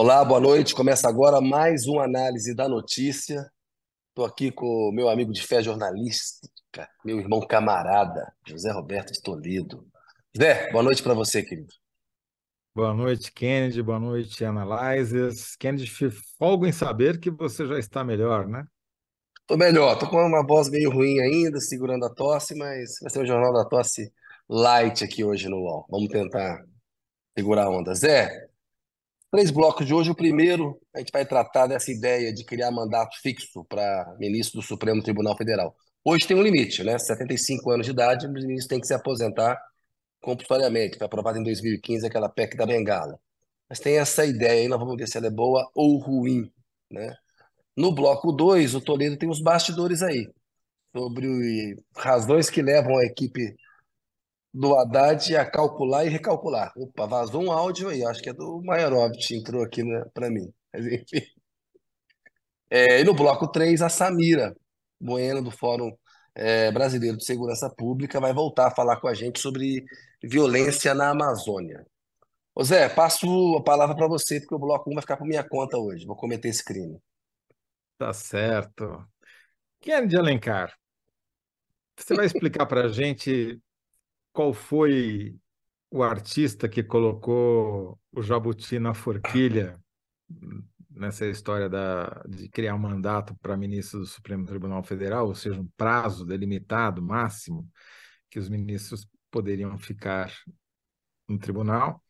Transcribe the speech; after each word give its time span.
Olá, 0.00 0.24
boa 0.24 0.38
noite. 0.38 0.76
Começa 0.76 1.08
agora 1.08 1.40
mais 1.40 1.88
uma 1.88 2.04
análise 2.04 2.54
da 2.54 2.68
notícia. 2.68 3.50
Estou 4.10 4.24
aqui 4.24 4.52
com 4.52 4.64
o 4.64 4.92
meu 4.92 5.08
amigo 5.08 5.32
de 5.32 5.44
fé 5.44 5.60
jornalística, 5.60 6.88
meu 7.04 7.18
irmão 7.18 7.40
camarada, 7.40 8.32
José 8.46 8.70
Roberto 8.70 9.12
de 9.12 9.20
Toledo. 9.20 9.84
Zé, 10.38 10.70
boa 10.70 10.84
noite 10.84 11.02
para 11.02 11.14
você, 11.14 11.42
querido. 11.42 11.74
Boa 12.72 12.94
noite, 12.94 13.32
Kennedy. 13.32 13.82
Boa 13.82 13.98
noite, 13.98 14.44
Analyzers. 14.44 15.56
Kennedy, 15.56 15.90
folgo 16.38 16.64
em 16.64 16.70
saber 16.70 17.18
que 17.18 17.28
você 17.28 17.66
já 17.66 17.76
está 17.76 18.04
melhor, 18.04 18.46
né? 18.46 18.64
Tô 19.48 19.56
melhor, 19.56 19.98
tô 19.98 20.08
com 20.08 20.24
uma 20.24 20.46
voz 20.46 20.70
meio 20.70 20.92
ruim 20.92 21.18
ainda, 21.18 21.58
segurando 21.58 22.04
a 22.04 22.14
tosse, 22.14 22.54
mas 22.54 23.00
vai 23.02 23.10
ser 23.10 23.18
o 23.18 23.26
Jornal 23.26 23.52
da 23.52 23.68
Tosse 23.68 24.12
light 24.48 25.02
aqui 25.02 25.24
hoje 25.24 25.48
no 25.48 25.56
UOL. 25.56 25.86
Vamos 25.90 26.06
tentar 26.06 26.64
segurar 27.36 27.64
a 27.64 27.70
onda. 27.70 27.92
Zé, 27.96 28.47
Três 29.30 29.50
blocos 29.50 29.86
de 29.86 29.92
hoje. 29.92 30.10
O 30.10 30.14
primeiro, 30.14 30.80
a 30.94 31.00
gente 31.00 31.12
vai 31.12 31.24
tratar 31.26 31.66
dessa 31.66 31.90
ideia 31.90 32.32
de 32.32 32.44
criar 32.44 32.70
mandato 32.70 33.14
fixo 33.20 33.64
para 33.64 34.16
ministro 34.18 34.60
do 34.60 34.66
Supremo 34.66 35.02
Tribunal 35.02 35.36
Federal. 35.36 35.76
Hoje 36.02 36.26
tem 36.26 36.36
um 36.36 36.42
limite, 36.42 36.82
né? 36.82 36.98
75 36.98 37.70
anos 37.70 37.86
de 37.86 37.92
idade, 37.92 38.26
o 38.26 38.32
ministro 38.32 38.70
tem 38.70 38.80
que 38.80 38.86
se 38.86 38.94
aposentar 38.94 39.60
compulsoriamente. 40.22 40.96
Foi 40.96 41.06
aprovado 41.06 41.38
em 41.38 41.42
2015 41.42 42.06
aquela 42.06 42.28
PEC 42.28 42.56
da 42.56 42.64
Bengala. 42.64 43.18
Mas 43.68 43.80
tem 43.80 43.98
essa 43.98 44.24
ideia 44.24 44.62
aí, 44.62 44.68
nós 44.68 44.78
vamos 44.80 44.96
ver 44.96 45.06
se 45.06 45.18
ela 45.18 45.26
é 45.26 45.30
boa 45.30 45.70
ou 45.74 45.98
ruim, 45.98 46.50
né? 46.90 47.14
No 47.76 47.92
bloco 47.94 48.32
2, 48.32 48.74
o 48.74 48.80
Toledo 48.80 49.18
tem 49.18 49.28
os 49.28 49.42
bastidores 49.42 50.02
aí, 50.02 50.26
sobre 50.96 51.78
razões 51.94 52.48
que 52.48 52.62
levam 52.62 52.96
a 52.96 53.04
equipe 53.04 53.54
do 54.52 54.74
Haddad 54.74 55.36
a 55.36 55.44
calcular 55.44 56.04
e 56.04 56.08
recalcular. 56.08 56.72
Opa, 56.76 57.06
vazou 57.06 57.42
um 57.42 57.52
áudio 57.52 57.88
aí, 57.88 58.04
acho 58.04 58.22
que 58.22 58.30
é 58.30 58.32
do 58.32 58.62
Maierovitch, 58.62 59.32
entrou 59.32 59.62
aqui 59.62 59.82
né, 59.82 60.04
para 60.14 60.30
mim. 60.30 60.52
Mas, 60.72 60.86
enfim. 60.86 61.22
É, 62.70 63.00
e 63.00 63.04
no 63.04 63.14
bloco 63.14 63.48
3, 63.48 63.80
a 63.82 63.88
Samira 63.88 64.54
Bueno, 65.00 65.42
do 65.42 65.50
Fórum 65.50 65.90
é, 66.34 66.70
Brasileiro 66.70 67.16
de 67.16 67.24
Segurança 67.24 67.70
Pública, 67.70 68.20
vai 68.20 68.32
voltar 68.32 68.68
a 68.68 68.74
falar 68.74 69.00
com 69.00 69.08
a 69.08 69.14
gente 69.14 69.40
sobre 69.40 69.84
violência 70.22 70.94
na 70.94 71.10
Amazônia. 71.10 71.86
Ô 72.54 72.64
Zé, 72.64 72.88
passo 72.88 73.56
a 73.56 73.62
palavra 73.62 73.94
para 73.94 74.08
você, 74.08 74.40
porque 74.40 74.54
o 74.54 74.58
bloco 74.58 74.90
1 74.90 74.94
vai 74.94 75.02
ficar 75.02 75.16
por 75.16 75.26
minha 75.26 75.44
conta 75.44 75.78
hoje. 75.78 76.04
Vou 76.04 76.16
cometer 76.16 76.48
esse 76.48 76.64
crime. 76.64 77.00
Tá 77.96 78.12
certo. 78.12 79.06
Kennedy 79.80 80.16
Alencar, 80.16 80.76
você 81.96 82.14
vai 82.14 82.26
explicar 82.26 82.66
para 82.66 82.86
a 82.86 82.88
gente 82.88 83.60
qual 84.38 84.54
foi 84.54 85.36
o 85.90 86.00
artista 86.00 86.68
que 86.68 86.80
colocou 86.80 87.98
o 88.12 88.22
Jabuti 88.22 88.78
na 88.78 88.94
forquilha 88.94 89.76
nessa 90.88 91.26
história 91.26 91.68
da, 91.68 92.22
de 92.28 92.48
criar 92.48 92.76
um 92.76 92.78
mandato 92.78 93.36
para 93.42 93.56
ministro 93.56 93.98
do 93.98 94.06
Supremo 94.06 94.46
Tribunal 94.46 94.80
Federal, 94.84 95.26
ou 95.26 95.34
seja, 95.34 95.60
um 95.60 95.68
prazo 95.76 96.24
delimitado 96.24 97.02
máximo 97.02 97.68
que 98.30 98.38
os 98.38 98.48
ministros 98.48 99.08
poderiam 99.28 99.76
ficar 99.76 100.32
no 101.28 101.36
tribunal. 101.36 102.00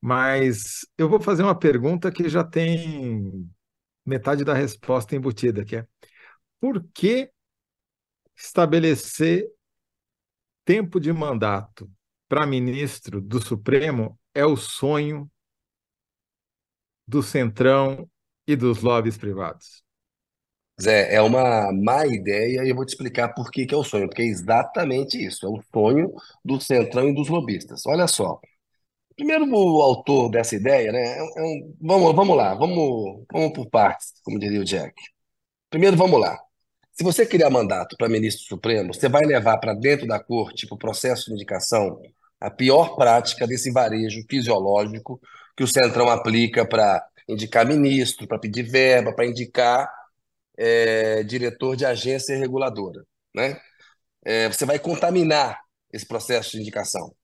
Mas 0.00 0.86
eu 0.96 1.06
vou 1.06 1.20
fazer 1.20 1.42
uma 1.42 1.58
pergunta 1.58 2.10
que 2.10 2.30
já 2.30 2.42
tem 2.42 3.46
metade 4.06 4.42
da 4.42 4.54
resposta 4.54 5.14
embutida, 5.14 5.66
que 5.66 5.76
é 5.76 5.86
por 6.58 6.82
que 6.94 7.30
estabelecer 8.34 9.46
tempo 10.68 11.00
de 11.00 11.10
mandato 11.14 11.90
para 12.28 12.46
ministro 12.46 13.22
do 13.22 13.40
Supremo 13.40 14.20
é 14.34 14.44
o 14.44 14.54
sonho 14.54 15.26
do 17.06 17.22
Centrão 17.22 18.06
e 18.46 18.54
dos 18.54 18.82
lobbies 18.82 19.16
privados. 19.16 19.82
Zé, 20.78 21.14
é 21.14 21.22
uma 21.22 21.72
má 21.72 22.06
ideia 22.06 22.64
e 22.64 22.68
eu 22.68 22.76
vou 22.76 22.84
te 22.84 22.90
explicar 22.90 23.30
por 23.30 23.50
que, 23.50 23.64
que 23.64 23.74
é 23.74 23.78
o 23.78 23.82
sonho, 23.82 24.08
porque 24.08 24.20
é 24.20 24.26
exatamente 24.26 25.16
isso, 25.16 25.46
é 25.46 25.48
o 25.48 25.62
sonho 25.72 26.12
do 26.44 26.60
Centrão 26.60 27.08
e 27.08 27.14
dos 27.14 27.30
lobistas. 27.30 27.86
Olha 27.86 28.06
só, 28.06 28.38
primeiro 29.16 29.46
o 29.50 29.80
autor 29.80 30.30
dessa 30.30 30.54
ideia, 30.54 30.92
né, 30.92 31.18
é 31.18 31.42
um, 31.42 31.76
vamos, 31.80 32.14
vamos 32.14 32.36
lá, 32.36 32.54
vamos, 32.54 33.24
vamos 33.32 33.54
por 33.54 33.70
partes, 33.70 34.20
como 34.22 34.38
diria 34.38 34.60
o 34.60 34.64
Jack. 34.66 34.94
Primeiro, 35.70 35.96
vamos 35.96 36.20
lá. 36.20 36.38
Se 36.98 37.04
você 37.04 37.24
criar 37.24 37.48
mandato 37.48 37.96
para 37.96 38.08
ministro 38.08 38.44
supremo, 38.44 38.92
você 38.92 39.08
vai 39.08 39.24
levar 39.24 39.56
para 39.58 39.72
dentro 39.72 40.04
da 40.04 40.18
corte, 40.18 40.66
para 40.66 40.74
o 40.74 40.78
processo 40.78 41.26
de 41.26 41.34
indicação, 41.34 42.02
a 42.40 42.50
pior 42.50 42.96
prática 42.96 43.46
desse 43.46 43.70
varejo 43.70 44.20
fisiológico 44.28 45.20
que 45.56 45.62
o 45.62 45.68
Centrão 45.68 46.08
aplica 46.08 46.66
para 46.66 47.06
indicar 47.28 47.64
ministro, 47.64 48.26
para 48.26 48.40
pedir 48.40 48.64
verba, 48.64 49.12
para 49.12 49.26
indicar 49.26 49.88
é, 50.56 51.22
diretor 51.22 51.76
de 51.76 51.86
agência 51.86 52.36
reguladora. 52.36 53.04
Né? 53.32 53.60
É, 54.24 54.48
você 54.48 54.66
vai 54.66 54.80
contaminar 54.80 55.56
esse 55.92 56.04
processo 56.04 56.56
de 56.56 56.62
indicação. 56.62 57.14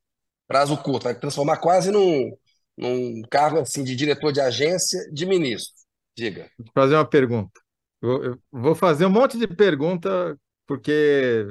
Prazo 0.47 0.81
curto, 0.85 1.03
vai 1.03 1.19
transformar 1.19 1.57
quase 1.57 1.91
num, 1.91 2.31
num 2.79 3.23
cargo 3.29 3.59
assim 3.59 3.83
de 3.83 3.97
diretor 3.97 4.31
de 4.31 4.41
agência 4.41 5.01
de 5.13 5.27
ministro. 5.27 5.75
Diga. 6.17 6.49
Vou 6.57 6.71
fazer 6.73 6.95
uma 6.95 7.05
pergunta. 7.05 7.64
Vou 8.51 8.75
fazer 8.75 9.07
um 9.07 9.11
monte 9.11 9.39
de 9.39 9.47
pergunta, 9.47 10.39
porque 10.67 11.47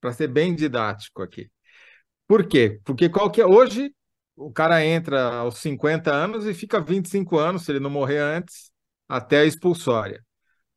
para 0.00 0.12
ser 0.12 0.28
bem 0.28 0.54
didático 0.54 1.22
aqui. 1.22 1.50
Por 2.28 2.46
quê? 2.46 2.80
Porque 2.84 3.08
qualquer, 3.08 3.42
é, 3.42 3.46
hoje 3.46 3.92
o 4.36 4.52
cara 4.52 4.84
entra 4.84 5.36
aos 5.36 5.58
50 5.58 6.12
anos 6.12 6.46
e 6.46 6.52
fica 6.52 6.80
25 6.80 7.38
anos, 7.38 7.64
se 7.64 7.72
ele 7.72 7.80
não 7.80 7.88
morrer 7.88 8.18
antes, 8.18 8.70
até 9.08 9.40
a 9.40 9.44
expulsória. 9.44 10.22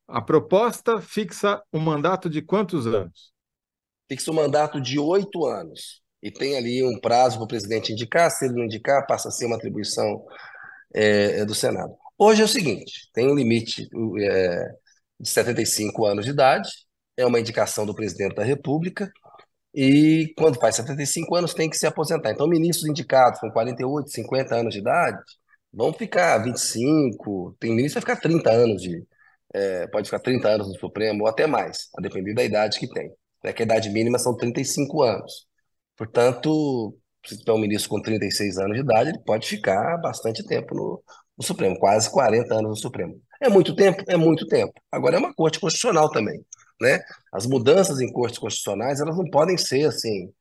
A 0.07 0.21
proposta 0.21 1.01
fixa 1.01 1.61
um 1.73 1.79
mandato 1.79 2.29
de 2.29 2.41
quantos 2.41 2.87
anos? 2.87 3.31
Fixa 4.07 4.31
um 4.31 4.35
mandato 4.35 4.79
de 4.79 4.97
oito 4.97 5.45
anos. 5.45 6.01
E 6.21 6.31
tem 6.31 6.57
ali 6.57 6.83
um 6.83 6.99
prazo 6.99 7.37
para 7.37 7.45
o 7.45 7.47
presidente 7.47 7.93
indicar, 7.93 8.29
se 8.31 8.45
ele 8.45 8.55
não 8.55 8.65
indicar, 8.65 9.05
passa 9.05 9.29
a 9.29 9.31
ser 9.31 9.45
uma 9.45 9.55
atribuição 9.55 10.25
é, 10.93 11.45
do 11.45 11.53
Senado. 11.53 11.95
Hoje 12.17 12.41
é 12.41 12.45
o 12.45 12.47
seguinte: 12.47 13.09
tem 13.13 13.29
um 13.29 13.35
limite 13.35 13.87
é, 14.21 14.75
de 15.19 15.29
75 15.29 16.05
anos 16.05 16.25
de 16.25 16.31
idade, 16.31 16.69
é 17.17 17.25
uma 17.25 17.39
indicação 17.39 17.85
do 17.85 17.95
presidente 17.95 18.35
da 18.35 18.43
República, 18.43 19.11
e 19.73 20.33
quando 20.37 20.59
faz 20.59 20.75
75 20.75 21.35
anos 21.35 21.53
tem 21.53 21.69
que 21.69 21.77
se 21.77 21.85
aposentar. 21.85 22.31
Então, 22.31 22.47
ministros 22.47 22.89
indicados 22.89 23.39
com 23.39 23.51
48, 23.51 24.09
50 24.09 24.55
anos 24.55 24.73
de 24.73 24.79
idade 24.79 25.21
vão 25.71 25.93
ficar 25.93 26.39
25, 26.39 27.55
tem 27.59 27.75
ministro 27.75 28.01
que 28.01 28.07
vai 28.07 28.15
ficar 28.15 28.29
30 28.29 28.51
anos 28.51 28.81
de. 28.81 29.05
É, 29.53 29.87
pode 29.87 30.07
ficar 30.07 30.19
30 30.19 30.47
anos 30.47 30.67
no 30.67 30.79
Supremo, 30.79 31.23
ou 31.23 31.29
até 31.29 31.47
mais, 31.47 31.89
a 31.97 32.01
depender 32.01 32.33
da 32.33 32.43
idade 32.43 32.79
que 32.79 32.87
tem. 32.87 33.11
Né, 33.43 33.53
que 33.53 33.63
a 33.63 33.65
idade 33.65 33.89
mínima 33.89 34.19
são 34.19 34.35
35 34.35 35.01
anos. 35.03 35.47
Portanto, 35.97 36.95
se 37.25 37.37
tiver 37.37 37.53
um 37.53 37.57
ministro 37.59 37.89
com 37.89 38.01
36 38.01 38.57
anos 38.57 38.75
de 38.77 38.83
idade, 38.83 39.09
ele 39.09 39.19
pode 39.25 39.47
ficar 39.47 39.97
bastante 39.97 40.45
tempo 40.45 40.75
no, 40.75 41.03
no 41.37 41.43
Supremo, 41.43 41.77
quase 41.79 42.11
40 42.11 42.53
anos 42.53 42.69
no 42.69 42.75
Supremo. 42.75 43.21
É 43.39 43.49
muito 43.49 43.75
tempo? 43.75 44.03
É 44.07 44.17
muito 44.17 44.45
tempo. 44.47 44.73
Agora 44.91 45.15
é 45.15 45.19
uma 45.19 45.33
corte 45.33 45.59
constitucional 45.59 46.09
também, 46.11 46.43
né? 46.81 46.99
As 47.31 47.45
mudanças 47.45 48.01
em 48.01 48.11
cortes 48.11 48.39
constitucionais, 48.39 48.99
elas 48.99 49.17
não 49.17 49.29
podem 49.29 49.57
ser 49.57 49.85
assim 49.85 50.31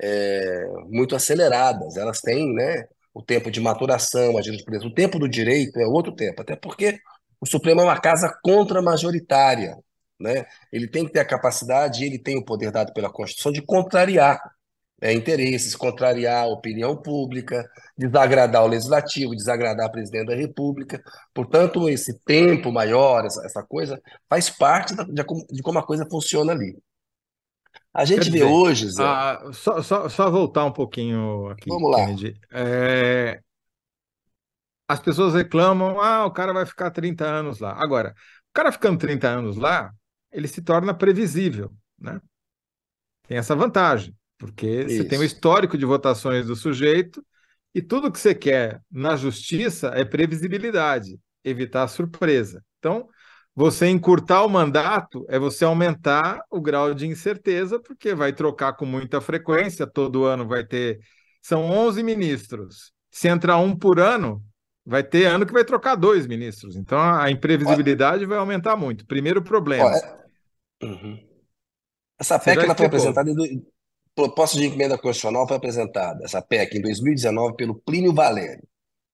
é, 0.00 0.66
muito 0.88 1.16
aceleradas. 1.16 1.96
Elas 1.96 2.20
têm, 2.20 2.52
né, 2.54 2.84
o 3.12 3.22
tempo 3.22 3.50
de 3.50 3.60
maturação, 3.60 4.38
a 4.38 4.42
jurisprudência, 4.42 4.88
o 4.88 4.94
tempo 4.94 5.18
do 5.18 5.28
direito 5.28 5.78
é 5.78 5.86
outro 5.86 6.14
tempo, 6.14 6.42
até 6.42 6.56
porque 6.56 6.98
o 7.40 7.46
Supremo 7.46 7.80
é 7.80 7.84
uma 7.84 8.00
casa 8.00 8.32
contra-majoritária, 8.42 9.76
né? 10.20 10.46
Ele 10.72 10.88
tem 10.88 11.04
que 11.06 11.12
ter 11.12 11.20
a 11.20 11.24
capacidade, 11.24 12.04
ele 12.04 12.18
tem 12.18 12.38
o 12.38 12.44
poder 12.44 12.70
dado 12.70 12.92
pela 12.92 13.12
Constituição 13.12 13.52
de 13.52 13.62
contrariar 13.62 14.40
é, 15.04 15.12
interesses, 15.12 15.76
contrariar 15.76 16.44
a 16.44 16.46
opinião 16.46 16.96
pública, 16.96 17.70
desagradar 17.96 18.64
o 18.64 18.66
legislativo, 18.66 19.36
desagradar 19.36 19.86
o 19.86 19.92
presidente 19.92 20.28
da 20.28 20.34
República. 20.34 20.98
Portanto, 21.34 21.90
esse 21.90 22.18
tempo 22.20 22.72
maior, 22.72 23.22
essa, 23.26 23.44
essa 23.44 23.62
coisa, 23.62 24.00
faz 24.30 24.48
parte 24.48 24.96
da, 24.96 25.04
de, 25.04 25.22
de, 25.50 25.62
como 25.62 25.78
a 25.78 25.86
coisa 25.86 26.08
funciona 26.10 26.52
ali. 26.52 26.78
A 27.92 28.06
gente 28.06 28.20
Quer 28.20 28.24
vê 28.24 28.30
dizer, 28.30 28.44
hoje, 28.44 28.90
Zé. 28.90 29.04
Ah, 29.04 29.42
só, 29.52 29.82
só, 29.82 30.08
só, 30.08 30.30
voltar 30.30 30.64
um 30.64 30.72
pouquinho 30.72 31.50
aqui. 31.50 31.68
Vamos 31.68 31.90
lá. 31.90 32.06
É, 32.50 33.40
as 34.88 35.00
pessoas 35.00 35.34
reclamam, 35.34 36.00
ah, 36.00 36.24
o 36.24 36.30
cara 36.30 36.54
vai 36.54 36.64
ficar 36.64 36.90
30 36.90 37.26
anos 37.26 37.60
lá. 37.60 37.76
Agora, 37.78 38.14
o 38.48 38.54
cara 38.54 38.72
ficando 38.72 38.98
30 38.98 39.28
anos 39.28 39.58
lá, 39.58 39.92
ele 40.32 40.48
se 40.48 40.62
torna 40.62 40.94
previsível, 40.94 41.70
né? 41.98 42.18
Tem 43.28 43.36
essa 43.36 43.54
vantagem. 43.54 44.16
Porque 44.38 44.66
Isso. 44.66 44.96
você 44.96 45.04
tem 45.04 45.18
o 45.18 45.24
histórico 45.24 45.78
de 45.78 45.84
votações 45.84 46.46
do 46.46 46.56
sujeito 46.56 47.24
e 47.74 47.82
tudo 47.82 48.10
que 48.10 48.18
você 48.18 48.34
quer 48.34 48.80
na 48.90 49.16
justiça 49.16 49.88
é 49.94 50.04
previsibilidade, 50.04 51.18
evitar 51.42 51.88
surpresa. 51.88 52.62
Então, 52.78 53.08
você 53.54 53.86
encurtar 53.88 54.42
o 54.42 54.48
mandato 54.48 55.24
é 55.28 55.38
você 55.38 55.64
aumentar 55.64 56.40
o 56.50 56.60
grau 56.60 56.92
de 56.92 57.06
incerteza, 57.06 57.80
porque 57.80 58.14
vai 58.14 58.32
trocar 58.32 58.72
com 58.72 58.84
muita 58.84 59.20
frequência, 59.20 59.86
todo 59.86 60.24
ano 60.24 60.46
vai 60.46 60.64
ter. 60.64 60.98
São 61.40 61.62
11 61.62 62.02
ministros. 62.02 62.92
Se 63.10 63.28
entrar 63.28 63.58
um 63.58 63.76
por 63.76 64.00
ano, 64.00 64.42
vai 64.84 65.02
ter 65.02 65.26
ano 65.26 65.46
que 65.46 65.52
vai 65.52 65.64
trocar 65.64 65.94
dois 65.94 66.26
ministros. 66.26 66.76
Então 66.76 66.98
a 66.98 67.30
imprevisibilidade 67.30 68.18
Olha, 68.18 68.28
vai 68.28 68.38
aumentar 68.38 68.76
muito. 68.76 69.06
Primeiro 69.06 69.42
problema. 69.42 69.84
Olha, 69.84 70.18
uhum. 70.82 71.34
Essa 72.18 72.38
PEC 72.38 72.58
ela 72.58 72.74
foi 72.74 72.86
apresentada 72.86 73.30
em 73.30 73.64
proposta 74.14 74.56
de 74.56 74.64
emenda 74.66 74.96
constitucional 74.96 75.46
foi 75.46 75.56
apresentada, 75.56 76.24
essa 76.24 76.40
PEC, 76.40 76.78
em 76.78 76.82
2019, 76.82 77.56
pelo 77.56 77.74
Plínio 77.74 78.14
Valério, 78.14 78.62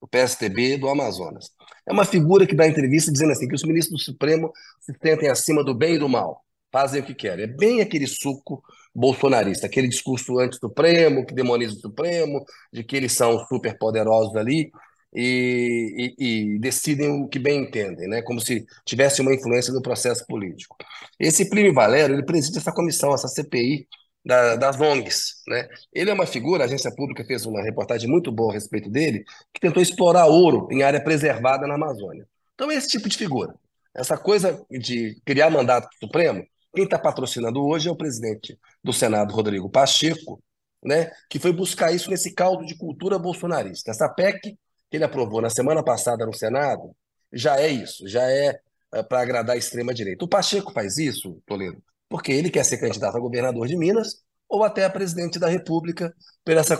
do 0.00 0.08
PSTB 0.08 0.78
do 0.78 0.88
Amazonas. 0.88 1.50
É 1.86 1.92
uma 1.92 2.04
figura 2.04 2.46
que 2.46 2.54
dá 2.54 2.66
entrevista 2.66 3.12
dizendo 3.12 3.32
assim 3.32 3.48
que 3.48 3.54
os 3.54 3.64
ministros 3.64 4.00
do 4.00 4.04
Supremo 4.04 4.52
se 4.80 4.92
sentem 5.02 5.28
acima 5.28 5.64
do 5.64 5.74
bem 5.74 5.94
e 5.94 5.98
do 5.98 6.08
mal, 6.08 6.44
fazem 6.72 7.00
o 7.00 7.04
que 7.04 7.14
querem. 7.14 7.44
É 7.44 7.48
bem 7.48 7.80
aquele 7.80 8.06
suco 8.06 8.62
bolsonarista, 8.94 9.66
aquele 9.66 9.88
discurso 9.88 10.38
anti-supremo, 10.38 11.24
que 11.24 11.34
demoniza 11.34 11.74
o 11.74 11.80
Supremo, 11.80 12.44
de 12.72 12.82
que 12.82 12.96
eles 12.96 13.12
são 13.12 13.38
super 13.46 13.78
poderosos 13.78 14.34
ali 14.36 14.70
e, 15.14 16.14
e, 16.18 16.54
e, 16.54 16.58
decidem 16.58 17.22
o 17.22 17.28
que 17.28 17.38
bem 17.38 17.62
entendem, 17.62 18.08
né? 18.08 18.22
como 18.22 18.40
se 18.40 18.64
tivesse 18.84 19.20
uma 19.20 19.34
influência 19.34 19.72
no 19.72 19.82
processo 19.82 20.24
político. 20.26 20.76
Esse 21.18 21.48
Plínio 21.48 21.74
Valério, 21.74 22.14
ele 22.14 22.24
preside 22.24 22.58
essa 22.58 22.72
comissão, 22.72 23.12
essa 23.12 23.28
CPI 23.28 23.86
da, 24.24 24.56
das 24.56 24.80
ONGs. 24.80 25.42
Né? 25.48 25.68
Ele 25.92 26.10
é 26.10 26.14
uma 26.14 26.26
figura, 26.26 26.64
a 26.64 26.66
agência 26.66 26.94
pública 26.94 27.24
fez 27.24 27.46
uma 27.46 27.62
reportagem 27.62 28.08
muito 28.08 28.30
boa 28.30 28.52
a 28.52 28.54
respeito 28.54 28.90
dele, 28.90 29.24
que 29.52 29.60
tentou 29.60 29.82
explorar 29.82 30.26
ouro 30.26 30.68
em 30.70 30.82
área 30.82 31.02
preservada 31.02 31.66
na 31.66 31.74
Amazônia. 31.74 32.26
Então 32.54 32.70
é 32.70 32.74
esse 32.74 32.88
tipo 32.88 33.08
de 33.08 33.16
figura. 33.16 33.54
Essa 33.94 34.16
coisa 34.16 34.64
de 34.70 35.20
criar 35.24 35.50
mandato 35.50 35.88
supremo, 35.98 36.46
quem 36.74 36.84
está 36.84 36.98
patrocinando 36.98 37.64
hoje 37.64 37.88
é 37.88 37.92
o 37.92 37.96
presidente 37.96 38.58
do 38.82 38.92
Senado, 38.92 39.34
Rodrigo 39.34 39.68
Pacheco, 39.68 40.42
né, 40.82 41.10
que 41.28 41.38
foi 41.38 41.52
buscar 41.52 41.92
isso 41.92 42.10
nesse 42.10 42.32
caldo 42.32 42.64
de 42.64 42.76
cultura 42.76 43.18
bolsonarista. 43.18 43.90
Essa 43.90 44.08
PEC 44.08 44.56
que 44.90 44.96
ele 44.96 45.04
aprovou 45.04 45.40
na 45.40 45.50
semana 45.50 45.82
passada 45.82 46.26
no 46.26 46.34
Senado, 46.34 46.94
já 47.32 47.60
é 47.60 47.68
isso, 47.68 48.08
já 48.08 48.28
é, 48.28 48.58
é 48.92 49.02
para 49.02 49.20
agradar 49.20 49.54
a 49.54 49.58
extrema-direita. 49.58 50.24
O 50.24 50.28
Pacheco 50.28 50.72
faz 50.72 50.98
isso, 50.98 51.40
Toledo, 51.46 51.80
porque 52.10 52.32
ele 52.32 52.50
quer 52.50 52.64
ser 52.64 52.76
candidato 52.78 53.16
a 53.16 53.20
governador 53.20 53.66
de 53.66 53.76
Minas 53.76 54.16
ou 54.48 54.64
até 54.64 54.84
a 54.84 54.90
presidente 54.90 55.38
da 55.38 55.48
República 55.48 56.12
por, 56.44 56.56
essa, 56.56 56.76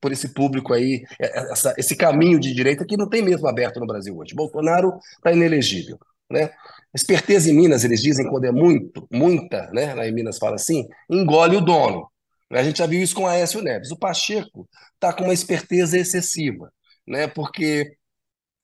por 0.00 0.12
esse 0.12 0.34
público 0.34 0.72
aí, 0.72 1.02
é, 1.20 1.26
é, 1.26 1.52
essa, 1.52 1.74
esse 1.76 1.96
caminho 1.96 2.38
de 2.38 2.54
direita 2.54 2.84
que 2.86 2.96
não 2.96 3.08
tem 3.08 3.22
mesmo 3.22 3.48
aberto 3.48 3.80
no 3.80 3.86
Brasil 3.86 4.16
hoje. 4.16 4.34
Bolsonaro 4.34 4.96
está 5.16 5.32
inelegível. 5.32 5.98
Né? 6.30 6.50
Esperteza 6.94 7.50
em 7.50 7.54
Minas, 7.54 7.82
eles 7.82 8.00
dizem, 8.00 8.28
quando 8.28 8.44
é 8.44 8.52
muito, 8.52 9.08
muita, 9.10 9.70
né? 9.72 9.94
lá 9.94 10.06
em 10.06 10.12
Minas 10.12 10.38
fala 10.38 10.56
assim, 10.56 10.86
engole 11.10 11.56
o 11.56 11.60
dono. 11.60 12.08
A 12.52 12.62
gente 12.62 12.78
já 12.78 12.86
viu 12.86 13.02
isso 13.02 13.16
com 13.16 13.26
Aécio 13.26 13.62
Neves. 13.62 13.90
O 13.90 13.98
Pacheco 13.98 14.68
está 14.94 15.12
com 15.12 15.24
uma 15.24 15.34
esperteza 15.34 15.98
excessiva 15.98 16.70
né? 17.06 17.26
Porque 17.28 17.96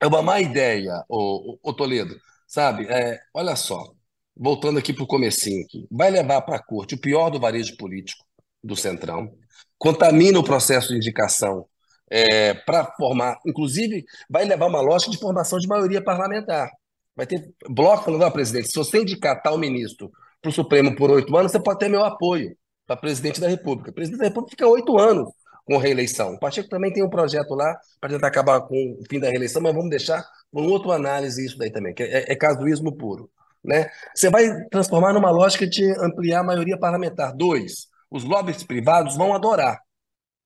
é 0.01 0.07
uma 0.07 0.23
má 0.23 0.41
ideia, 0.41 1.05
o, 1.09 1.59
o, 1.63 1.73
Toledo, 1.75 2.17
sabe? 2.47 2.87
É, 2.89 3.21
olha 3.35 3.57
só, 3.57 3.93
voltando 4.37 4.79
aqui 4.79 4.93
para 4.93 5.05
o 5.05 5.07
comecinho, 5.07 5.65
aqui, 5.65 5.87
vai 5.91 6.11
levar 6.11 6.43
para 6.43 6.57
a 6.57 6.63
corte 6.63 6.95
o 6.95 7.01
pior 7.01 7.31
do 7.31 7.41
varejo 7.41 7.77
político 7.77 8.25
do 8.63 8.77
Centrão, 8.77 9.33
contamina 9.79 10.39
o 10.39 10.45
processo 10.45 10.89
de 10.89 10.97
indicação 10.97 11.67
é, 12.11 12.55
para 12.55 12.85
formar, 12.97 13.39
inclusive 13.47 14.05
vai 14.29 14.45
levar 14.45 14.67
uma 14.67 14.81
lógica 14.81 15.13
de 15.13 15.19
formação 15.19 15.59
de 15.59 15.69
maioria 15.69 16.03
parlamentar. 16.03 16.71
Vai 17.15 17.27
ter 17.27 17.53
bloco 17.69 18.05
falando, 18.05 18.25
ah, 18.25 18.31
presidente, 18.31 18.69
se 18.69 18.77
você 18.77 19.01
indicar 19.01 19.43
tal 19.43 19.59
ministro 19.59 20.11
para 20.41 20.49
o 20.49 20.53
Supremo 20.53 20.97
por 20.97 21.11
oito 21.11 21.37
anos, 21.37 21.53
você 21.53 21.61
pode 21.61 21.79
ter 21.79 21.89
meu 21.89 22.05
apoio 22.05 22.57
para 22.87 22.97
presidente 22.97 23.41
da 23.41 23.49
República. 23.49 23.91
O 23.91 23.95
presidente 23.95 24.21
da 24.21 24.27
República 24.27 24.51
fica 24.51 24.67
oito 24.67 24.99
anos 24.99 25.31
com 25.65 25.77
reeleição. 25.77 26.35
O 26.35 26.39
Pacheco 26.39 26.69
também 26.69 26.93
tem 26.93 27.05
um 27.05 27.11
projeto 27.11 27.55
lá 27.55 27.79
para 28.01 28.11
tentar 28.11 28.27
acabar 28.27 28.61
com 28.63 28.99
o 28.99 29.05
fim 29.09 29.21
da 29.21 29.29
reeleição, 29.29 29.63
mas 29.63 29.75
vamos 29.75 29.91
deixar 29.91 30.25
com 30.53 30.63
outra 30.63 30.95
análise 30.95 31.45
isso 31.45 31.57
daí 31.57 31.71
também, 31.71 31.95
que 31.95 32.03
é, 32.03 32.33
é 32.33 32.35
casuísmo 32.35 32.97
puro. 32.97 33.31
Né? 33.63 33.91
Você 34.15 34.31
vai 34.31 34.65
transformar 34.71 35.13
numa 35.13 35.31
lógica 35.31 35.67
de 35.67 35.85
ampliar 36.03 36.41
a 36.41 36.45
maioria 36.45 36.79
parlamentar. 36.79 37.35
Dois, 37.35 37.89
os 38.11 38.25
lobbies 38.25 38.63
privados 38.65 39.17
vão 39.17 39.35
adorar, 39.35 39.79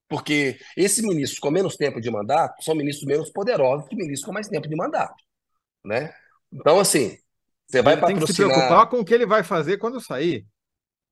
porque 0.07 0.57
esses 0.75 1.03
ministros 1.03 1.39
com 1.39 1.49
menos 1.49 1.75
tempo 1.75 2.01
de 2.01 2.11
mandato 2.11 2.63
são 2.63 2.75
ministros 2.75 3.05
menos 3.05 3.31
poderosos 3.31 3.87
que 3.87 3.95
ministros 3.95 4.25
com 4.25 4.33
mais 4.33 4.47
tempo 4.47 4.67
de 4.67 4.75
mandato. 4.75 5.15
Né? 5.83 6.13
Então, 6.51 6.79
assim, 6.79 7.17
você 7.67 7.81
vai 7.81 7.95
patrocinar... 7.95 8.19
Tem 8.19 8.27
que 8.27 8.33
se 8.33 8.43
preocupar 8.43 8.89
com 8.89 8.99
o 8.99 9.05
que 9.05 9.13
ele 9.13 9.25
vai 9.25 9.43
fazer 9.43 9.77
quando 9.77 10.01
sair. 10.01 10.45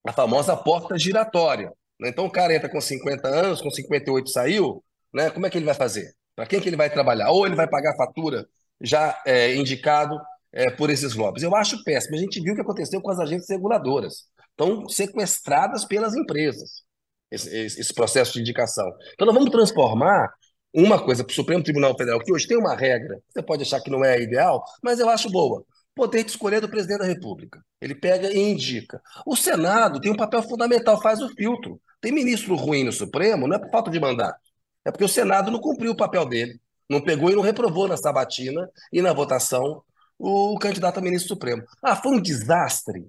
A 0.06 0.12
famosa 0.12 0.56
porta 0.56 0.98
giratória. 0.98 1.72
Né? 2.00 2.10
Então 2.10 2.26
o 2.26 2.32
cara 2.32 2.54
entra 2.54 2.70
com 2.70 2.80
50 2.82 3.28
anos, 3.28 3.62
com 3.62 3.72
58 3.72 4.30
saiu, 4.30 4.84
né? 5.14 5.30
como 5.30 5.46
é 5.46 5.50
que 5.50 5.58
ele 5.58 5.66
vai 5.66 5.76
fazer? 5.76 6.14
Para 6.36 6.46
quem 6.46 6.60
que 6.60 6.68
ele 6.68 6.76
vai 6.76 6.90
trabalhar? 6.90 7.30
Ou 7.32 7.46
ele 7.46 7.56
vai 7.56 7.68
pagar 7.68 7.92
a 7.92 7.96
fatura 7.96 8.46
já 8.82 9.18
é, 9.26 9.56
indicado 9.56 10.20
é, 10.54 10.70
por 10.70 10.90
esses 10.90 11.16
lobbies. 11.16 11.44
Eu 11.44 11.56
acho 11.56 11.84
péssimo. 11.84 12.16
A 12.16 12.20
gente 12.20 12.40
viu 12.42 12.54
o 12.54 12.56
que 12.56 12.62
aconteceu 12.62 13.02
com 13.02 13.12
as 13.12 13.20
agências 13.20 13.50
reguladoras. 13.50 14.26
Estão 14.52 14.88
sequestradas 14.88 15.84
pelas 15.84 16.16
empresas, 16.16 16.84
esse, 17.32 17.50
esse 17.50 17.94
processo 17.94 18.34
de 18.34 18.42
indicação. 18.42 18.88
Então 19.14 19.26
nós 19.26 19.36
vamos 19.36 19.50
transformar 19.50 20.32
uma 20.74 21.04
coisa 21.04 21.24
para 21.24 21.32
o 21.32 21.36
Supremo 21.36 21.64
Tribunal 21.64 21.98
Federal, 21.98 22.20
que 22.20 22.32
hoje 22.32 22.48
tem 22.48 22.58
uma 22.58 22.76
regra, 22.76 23.20
você 23.30 23.44
pode 23.44 23.64
achar 23.64 23.80
que 23.82 23.92
não 23.92 24.04
é 24.04 24.20
ideal, 24.22 24.64
mas 24.82 25.00
eu 25.00 25.10
acho 25.10 25.30
boa 25.30 25.64
poder 25.96 26.24
de 26.24 26.32
escolher 26.32 26.60
do 26.60 26.70
presidente 26.70 27.00
da 27.00 27.06
República. 27.06 27.64
Ele 27.80 27.96
pega 27.96 28.32
e 28.32 28.40
indica. 28.40 29.02
O 29.26 29.36
Senado 29.36 30.00
tem 30.00 30.12
um 30.12 30.16
papel 30.16 30.42
fundamental, 30.44 31.02
faz 31.02 31.22
o 31.22 31.30
filtro. 31.30 31.80
Tem 32.02 32.12
ministro 32.12 32.56
ruim 32.56 32.84
no 32.84 32.92
Supremo, 32.92 33.48
não 33.48 33.56
é 33.56 33.60
por 33.60 33.70
falta 33.70 33.92
de 33.92 34.00
mandato. 34.00 34.40
É 34.86 34.92
porque 34.92 35.06
o 35.06 35.10
Senado 35.10 35.52
não 35.52 35.60
cumpriu 35.60 35.92
o 35.92 35.96
papel 35.98 36.26
dele. 36.26 36.60
Não 36.90 37.02
pegou 37.02 37.30
e 37.30 37.36
não 37.36 37.42
reprovou 37.42 37.88
na 37.88 37.96
sabatina 37.96 38.70
e 38.92 39.02
na 39.02 39.14
votação 39.14 39.82
o 40.18 40.58
candidato 40.60 41.00
a 41.00 41.02
ministro 41.02 41.30
supremo. 41.30 41.64
Ah, 41.82 41.96
foi 41.96 42.14
um 42.14 42.22
desastre 42.22 43.08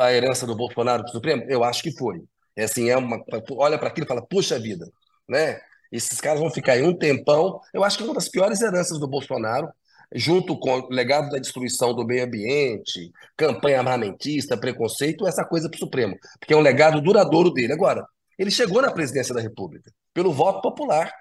a 0.00 0.12
herança 0.12 0.46
do 0.46 0.54
Bolsonaro 0.54 1.02
para 1.02 1.10
o 1.10 1.12
Supremo? 1.12 1.42
Eu 1.48 1.64
acho 1.64 1.82
que 1.82 1.90
foi. 1.90 2.22
É 2.54 2.64
assim, 2.64 2.88
é 2.88 2.96
uma, 2.96 3.22
olha 3.50 3.78
para 3.78 3.88
aquilo 3.88 4.06
e 4.06 4.08
fala, 4.08 4.24
puxa 4.24 4.58
vida, 4.58 4.88
né? 5.28 5.60
Esses 5.90 6.20
caras 6.20 6.40
vão 6.40 6.50
ficar 6.50 6.72
aí 6.72 6.82
um 6.82 6.96
tempão. 6.96 7.60
Eu 7.72 7.84
acho 7.84 7.96
que 7.96 8.02
é 8.02 8.06
uma 8.06 8.14
das 8.14 8.28
piores 8.28 8.60
heranças 8.60 8.98
do 8.98 9.08
Bolsonaro 9.08 9.68
junto 10.14 10.58
com 10.58 10.78
o 10.78 10.88
legado 10.88 11.30
da 11.30 11.38
destruição 11.38 11.92
do 11.92 12.06
meio 12.06 12.24
ambiente, 12.24 13.12
campanha 13.36 13.78
armamentista, 13.78 14.56
preconceito, 14.56 15.26
essa 15.26 15.44
coisa 15.44 15.68
para 15.68 15.76
o 15.76 15.80
Supremo, 15.80 16.16
porque 16.38 16.54
é 16.54 16.56
um 16.56 16.60
legado 16.60 17.00
duradouro 17.00 17.52
dele. 17.52 17.72
Agora, 17.72 18.06
ele 18.38 18.50
chegou 18.50 18.80
na 18.80 18.92
presidência 18.92 19.34
da 19.34 19.40
República 19.40 19.92
pelo 20.14 20.32
voto 20.32 20.60
popular. 20.60 21.12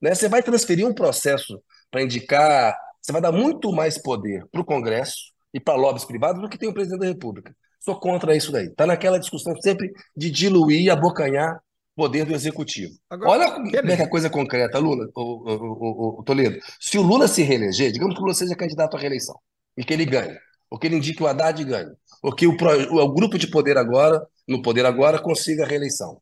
Né? 0.00 0.14
Você 0.14 0.28
vai 0.28 0.42
transferir 0.42 0.86
um 0.86 0.94
processo 0.94 1.62
para 1.90 2.02
indicar, 2.02 2.76
você 3.06 3.12
vai 3.12 3.22
dar 3.22 3.30
muito 3.30 3.70
mais 3.70 3.96
poder 3.96 4.44
para 4.50 4.60
o 4.60 4.64
Congresso 4.64 5.32
e 5.54 5.60
para 5.60 5.78
lobbies 5.78 6.04
privados 6.04 6.42
do 6.42 6.48
que 6.48 6.58
tem 6.58 6.68
o 6.68 6.74
presidente 6.74 6.98
da 6.98 7.06
República. 7.06 7.54
Sou 7.78 8.00
contra 8.00 8.34
isso 8.34 8.50
daí. 8.50 8.66
Está 8.66 8.84
naquela 8.84 9.16
discussão 9.16 9.54
sempre 9.62 9.92
de 10.16 10.28
diluir 10.28 10.80
e 10.80 10.90
abocanhar 10.90 11.60
poder 11.94 12.24
do 12.24 12.34
executivo. 12.34 12.92
Agora, 13.08 13.30
Olha 13.30 13.52
como 13.52 13.68
é 13.68 13.96
que 13.96 14.02
é 14.02 14.08
coisa 14.08 14.28
concreta, 14.28 14.80
Lula, 14.80 15.08
o, 15.14 15.22
o, 15.22 16.20
o, 16.20 16.24
Toledo. 16.24 16.58
Se 16.80 16.98
o 16.98 17.02
Lula 17.02 17.28
se 17.28 17.44
reeleger, 17.44 17.92
digamos 17.92 18.16
que 18.16 18.20
o 18.20 18.24
Lula 18.24 18.34
seja 18.34 18.56
candidato 18.56 18.96
à 18.96 19.00
reeleição 19.00 19.38
e 19.78 19.84
que 19.84 19.94
ele 19.94 20.04
ganhe, 20.04 20.36
ou 20.68 20.76
que 20.76 20.88
ele 20.88 20.96
indique 20.96 21.22
o 21.22 21.28
Haddad 21.28 21.62
ganhe, 21.64 21.92
ou 22.20 22.34
que 22.34 22.44
o, 22.44 22.56
o 22.56 23.14
grupo 23.14 23.38
de 23.38 23.46
poder 23.46 23.78
agora, 23.78 24.20
no 24.48 24.60
poder 24.62 24.84
agora, 24.84 25.22
consiga 25.22 25.62
a 25.62 25.66
reeleição. 25.66 26.20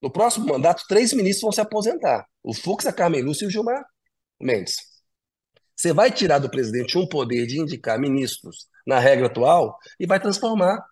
No 0.00 0.12
próximo 0.12 0.46
mandato, 0.46 0.84
três 0.88 1.12
ministros 1.12 1.42
vão 1.42 1.52
se 1.52 1.60
aposentar: 1.60 2.24
o 2.40 2.54
Fux, 2.54 2.86
a 2.86 2.92
Carmen 2.92 3.22
Lúcia 3.22 3.44
e 3.44 3.48
o 3.48 3.50
Gilmar 3.50 3.84
Mendes. 4.40 4.87
Você 5.78 5.92
vai 5.92 6.10
tirar 6.10 6.40
do 6.40 6.50
presidente 6.50 6.98
um 6.98 7.06
poder 7.06 7.46
de 7.46 7.60
indicar 7.60 8.00
ministros 8.00 8.66
na 8.84 8.98
regra 8.98 9.26
atual 9.26 9.78
e 10.00 10.06
vai 10.06 10.18
transformar, 10.18 10.84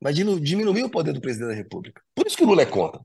vai 0.00 0.12
diminuir 0.12 0.82
o 0.82 0.90
poder 0.90 1.12
do 1.12 1.20
presidente 1.20 1.50
da 1.50 1.54
República. 1.54 2.02
Por 2.12 2.26
isso 2.26 2.36
que 2.36 2.42
o 2.42 2.46
Lula 2.46 2.62
é 2.62 2.66
contra. 2.66 3.00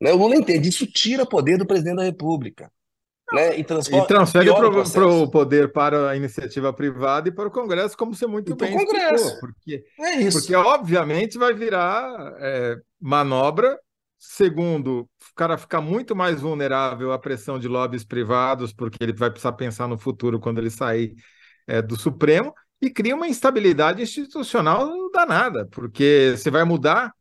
Né? 0.00 0.12
O 0.12 0.16
Lula 0.16 0.34
entende, 0.34 0.68
isso 0.68 0.84
tira 0.84 1.24
poder 1.24 1.56
do 1.56 1.66
presidente 1.66 1.98
da 1.98 2.02
República. 2.02 2.68
Né? 3.32 3.58
E, 3.58 3.60
e 3.60 4.06
transfere 4.06 4.50
o 4.50 5.30
poder 5.30 5.72
para 5.72 6.10
a 6.10 6.16
iniciativa 6.16 6.72
privada 6.72 7.28
e 7.28 7.32
para 7.32 7.46
o 7.46 7.52
Congresso, 7.52 7.96
como 7.96 8.12
você 8.12 8.26
muito 8.26 8.52
e 8.52 8.56
bem 8.56 8.76
Congresso. 8.76 9.24
explicou. 9.24 9.40
Porque, 9.40 9.84
é 10.00 10.16
isso. 10.16 10.40
porque, 10.40 10.54
obviamente, 10.56 11.38
vai 11.38 11.54
virar 11.54 12.34
é, 12.40 12.76
manobra. 13.00 13.78
Segundo, 14.24 15.00
o 15.00 15.34
cara 15.34 15.58
fica 15.58 15.80
muito 15.80 16.14
mais 16.14 16.40
vulnerável 16.40 17.10
à 17.10 17.18
pressão 17.18 17.58
de 17.58 17.66
lobbies 17.66 18.04
privados, 18.04 18.72
porque 18.72 19.02
ele 19.02 19.12
vai 19.12 19.28
precisar 19.28 19.50
pensar 19.54 19.88
no 19.88 19.98
futuro 19.98 20.38
quando 20.38 20.58
ele 20.58 20.70
sair 20.70 21.12
é, 21.66 21.82
do 21.82 21.96
Supremo, 21.96 22.54
e 22.80 22.88
cria 22.88 23.16
uma 23.16 23.26
instabilidade 23.26 24.00
institucional 24.00 24.88
danada, 25.10 25.66
porque 25.72 26.34
você 26.36 26.52
vai 26.52 26.62
mudar 26.62 27.12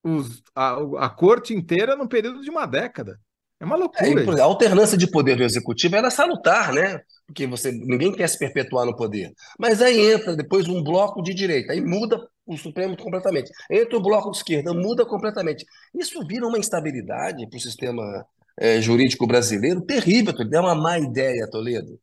os, 0.00 0.44
a, 0.54 0.76
a 0.98 1.08
corte 1.10 1.52
inteira 1.52 1.96
num 1.96 2.06
período 2.06 2.40
de 2.40 2.50
uma 2.50 2.66
década. 2.66 3.18
É 3.58 3.64
uma 3.64 3.74
loucura. 3.74 4.38
É, 4.38 4.40
a 4.40 4.44
alternância 4.44 4.96
de 4.96 5.10
poder 5.10 5.36
do 5.36 5.42
executivo 5.42 5.96
era 5.96 6.08
salutar, 6.08 6.72
né? 6.72 7.00
Porque 7.26 7.48
você 7.48 7.72
ninguém 7.72 8.12
quer 8.12 8.28
se 8.28 8.38
perpetuar 8.38 8.86
no 8.86 8.94
poder. 8.94 9.32
Mas 9.58 9.82
aí 9.82 10.12
entra 10.12 10.36
depois 10.36 10.68
um 10.68 10.84
bloco 10.84 11.20
de 11.20 11.34
direita, 11.34 11.72
aí 11.72 11.80
muda 11.80 12.16
o 12.46 12.56
Supremo 12.56 12.96
completamente. 12.96 13.50
Entra 13.70 13.96
o 13.96 14.02
bloco 14.02 14.30
de 14.30 14.38
esquerda, 14.38 14.72
muda 14.72 15.04
completamente. 15.06 15.64
Isso 15.94 16.24
vira 16.26 16.46
uma 16.46 16.58
instabilidade 16.58 17.48
para 17.48 17.56
o 17.56 17.60
sistema 17.60 18.26
é, 18.58 18.80
jurídico 18.80 19.26
brasileiro 19.26 19.80
terrível. 19.80 20.34
É 20.52 20.60
uma 20.60 20.74
má 20.74 20.98
ideia, 20.98 21.48
Toledo. 21.50 21.98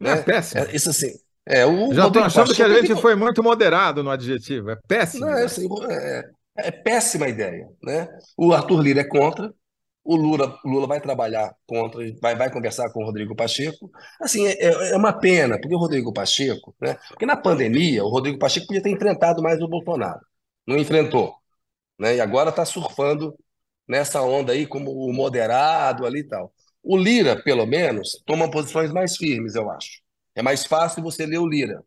Né? 0.00 0.12
É 0.12 0.22
péssimo. 0.22 0.62
É, 0.62 0.74
isso 0.74 0.90
assim. 0.90 1.12
É, 1.46 1.64
o 1.64 1.92
Já 1.94 2.06
estou 2.06 2.22
achando 2.22 2.54
que 2.54 2.62
a 2.62 2.80
gente 2.80 3.00
foi 3.00 3.14
muito 3.14 3.42
moderado 3.42 4.02
no 4.02 4.10
adjetivo. 4.10 4.70
É 4.70 4.76
péssimo. 4.86 5.24
Não, 5.24 5.32
é, 5.32 5.44
assim, 5.44 5.66
é, 5.88 6.30
é, 6.58 6.70
péssima 6.70 7.28
ideia. 7.28 7.66
Né? 7.82 8.06
O 8.36 8.52
Arthur 8.52 8.82
Lira 8.82 9.00
é 9.00 9.04
contra, 9.04 9.52
o 10.08 10.16
Lula, 10.16 10.58
Lula 10.64 10.86
vai 10.86 11.02
trabalhar 11.02 11.54
contra, 11.66 12.00
vai, 12.18 12.34
vai 12.34 12.50
conversar 12.50 12.90
com 12.90 13.02
o 13.02 13.04
Rodrigo 13.04 13.36
Pacheco. 13.36 13.90
Assim, 14.18 14.46
é, 14.46 14.52
é, 14.58 14.92
é 14.92 14.96
uma 14.96 15.12
pena, 15.12 15.60
porque 15.60 15.74
o 15.74 15.78
Rodrigo 15.78 16.14
Pacheco, 16.14 16.74
né? 16.80 16.94
Porque 17.10 17.26
na 17.26 17.36
pandemia, 17.36 18.02
o 18.02 18.08
Rodrigo 18.08 18.38
Pacheco 18.38 18.66
podia 18.68 18.82
ter 18.82 18.88
enfrentado 18.88 19.42
mais 19.42 19.60
o 19.60 19.68
Bolsonaro. 19.68 20.20
Não 20.66 20.78
enfrentou. 20.78 21.34
Né? 21.98 22.16
E 22.16 22.20
agora 22.22 22.48
está 22.48 22.64
surfando 22.64 23.36
nessa 23.86 24.22
onda 24.22 24.52
aí 24.52 24.66
como 24.66 24.90
o 24.92 25.12
moderado 25.12 26.06
ali 26.06 26.20
e 26.20 26.24
tal. 26.24 26.54
O 26.82 26.96
Lira, 26.96 27.42
pelo 27.42 27.66
menos, 27.66 28.22
toma 28.24 28.50
posições 28.50 28.90
mais 28.90 29.14
firmes, 29.14 29.56
eu 29.56 29.70
acho. 29.70 30.00
É 30.34 30.40
mais 30.40 30.64
fácil 30.64 31.02
você 31.02 31.26
ler 31.26 31.38
o 31.38 31.46
Lira, 31.46 31.84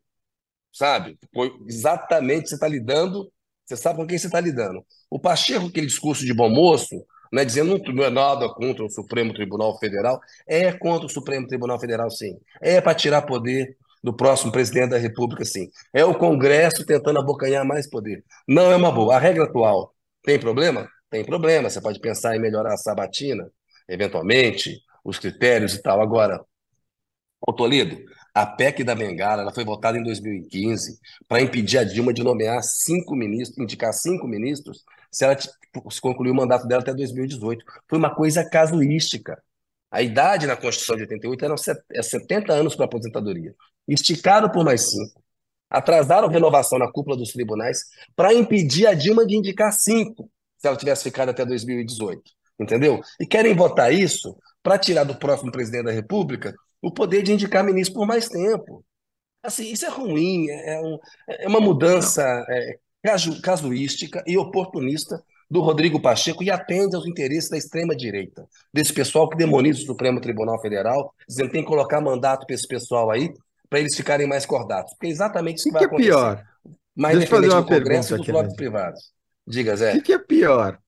sabe? 0.72 1.18
Exatamente, 1.66 2.50
você 2.50 2.54
está 2.54 2.68
lidando, 2.68 3.32
você 3.66 3.76
sabe 3.76 3.96
com 3.96 4.06
quem 4.06 4.16
você 4.18 4.26
está 4.26 4.40
lidando. 4.40 4.86
O 5.10 5.18
Pacheco, 5.18 5.66
aquele 5.66 5.86
discurso 5.86 6.24
de 6.24 6.32
bom 6.32 6.50
moço, 6.50 7.04
né, 7.32 7.44
dizendo 7.44 7.80
que 7.80 7.92
não 7.92 8.04
é 8.04 8.10
nada 8.10 8.48
contra 8.48 8.84
o 8.84 8.90
Supremo 8.90 9.32
Tribunal 9.32 9.78
Federal, 9.78 10.20
é 10.46 10.70
contra 10.72 11.06
o 11.06 11.10
Supremo 11.10 11.46
Tribunal 11.46 11.80
Federal, 11.80 12.10
sim. 12.10 12.38
É 12.60 12.80
para 12.80 12.94
tirar 12.94 13.22
poder 13.22 13.76
do 14.02 14.12
próximo 14.12 14.52
presidente 14.52 14.90
da 14.90 14.98
República, 14.98 15.44
sim. 15.44 15.70
É 15.92 16.04
o 16.04 16.14
Congresso 16.14 16.84
tentando 16.84 17.20
abocanhar 17.20 17.64
mais 17.64 17.88
poder. 17.88 18.22
Não 18.46 18.70
é 18.70 18.76
uma 18.76 18.92
boa. 18.92 19.16
A 19.16 19.18
regra 19.18 19.44
atual 19.44 19.94
tem 20.22 20.38
problema? 20.38 20.88
Tem 21.08 21.24
problema. 21.24 21.70
Você 21.70 21.80
pode 21.80 22.00
pensar 22.00 22.36
em 22.36 22.40
melhorar 22.40 22.74
a 22.74 22.76
sabatina, 22.76 23.48
eventualmente, 23.88 24.80
os 25.04 25.18
critérios 25.18 25.74
e 25.74 25.82
tal. 25.82 26.00
Agora, 26.02 26.44
ô 27.40 27.52
a 28.34 28.46
PEC 28.46 28.82
da 28.82 28.94
Bengala 28.94 29.42
ela 29.42 29.52
foi 29.52 29.64
votada 29.64 29.98
em 29.98 30.02
2015 30.02 30.98
para 31.28 31.42
impedir 31.42 31.78
a 31.78 31.84
Dilma 31.84 32.14
de 32.14 32.22
nomear 32.22 32.62
cinco 32.62 33.14
ministros, 33.14 33.58
indicar 33.58 33.92
cinco 33.92 34.26
ministros, 34.26 34.84
se 35.12 35.24
ela 35.24 35.36
se 35.38 36.00
concluir 36.00 36.30
o 36.30 36.34
mandato 36.34 36.66
dela 36.66 36.82
até 36.82 36.94
2018. 36.94 37.64
Foi 37.88 37.98
uma 37.98 38.14
coisa 38.14 38.48
casuística. 38.48 39.40
A 39.90 40.00
idade 40.00 40.46
na 40.46 40.56
Constituição 40.56 40.96
de 40.96 41.02
88 41.02 41.44
era 41.44 42.02
70 42.02 42.52
anos 42.52 42.74
para 42.74 42.86
aposentadoria. 42.86 43.54
Esticaram 43.86 44.48
por 44.48 44.64
mais 44.64 44.90
cinco. 44.90 45.22
Atrasaram 45.68 46.28
a 46.28 46.30
renovação 46.30 46.78
na 46.78 46.90
cúpula 46.90 47.16
dos 47.16 47.32
tribunais 47.32 47.80
para 48.16 48.32
impedir 48.32 48.86
a 48.86 48.94
Dilma 48.94 49.26
de 49.26 49.36
indicar 49.36 49.72
cinco, 49.72 50.30
se 50.58 50.66
ela 50.66 50.76
tivesse 50.76 51.02
ficado 51.02 51.30
até 51.30 51.44
2018. 51.44 52.22
Entendeu? 52.58 53.00
E 53.20 53.26
querem 53.26 53.54
votar 53.54 53.92
isso 53.92 54.36
para 54.62 54.78
tirar 54.78 55.04
do 55.04 55.16
próximo 55.16 55.50
presidente 55.50 55.84
da 55.84 55.92
República 55.92 56.54
o 56.80 56.92
poder 56.92 57.22
de 57.22 57.32
indicar 57.32 57.64
ministro 57.64 57.94
por 57.94 58.06
mais 58.06 58.28
tempo. 58.28 58.84
Assim, 59.42 59.72
isso 59.72 59.84
é 59.84 59.88
ruim, 59.88 60.48
é, 60.48 60.80
um, 60.80 60.98
é 61.28 61.48
uma 61.48 61.60
mudança 61.60 62.22
é, 62.48 62.78
casuística 63.42 64.22
e 64.26 64.36
oportunista 64.36 65.22
do 65.50 65.60
Rodrigo 65.60 66.00
Pacheco 66.00 66.42
e 66.42 66.50
atende 66.50 66.96
aos 66.96 67.06
interesses 67.06 67.50
da 67.50 67.58
extrema-direita, 67.58 68.46
desse 68.72 68.92
pessoal 68.92 69.28
que 69.28 69.36
demoniza 69.36 69.82
o 69.82 69.86
Supremo 69.86 70.20
Tribunal 70.20 70.60
Federal, 70.62 71.12
dizendo 71.28 71.48
que 71.48 71.52
tem 71.52 71.62
que 71.62 71.68
colocar 71.68 72.00
mandato 72.00 72.46
para 72.46 72.54
esse 72.54 72.66
pessoal 72.66 73.10
aí, 73.10 73.30
para 73.68 73.80
eles 73.80 73.94
ficarem 73.94 74.26
mais 74.26 74.46
cordatos. 74.46 74.92
Porque 74.94 75.08
é 75.08 75.10
exatamente 75.10 75.58
isso 75.58 75.64
que, 75.64 75.70
que 75.70 75.74
vai 75.74 75.82
é 75.82 75.86
acontecer. 75.86 76.08
pior? 76.08 76.44
Mais 76.94 77.18
Deixa 77.18 77.34
eu 77.34 77.36
fazer 77.36 77.52
uma 77.52 77.62
Congresso 77.62 78.16
pergunta 78.16 78.32
dos 78.42 78.44
aqui, 78.44 78.56
privados. 78.56 79.12
Diga, 79.46 79.76
Zé. 79.76 79.90
O 79.90 79.94
que, 79.94 80.02
que 80.02 80.12
é 80.12 80.18
pior? 80.18 80.78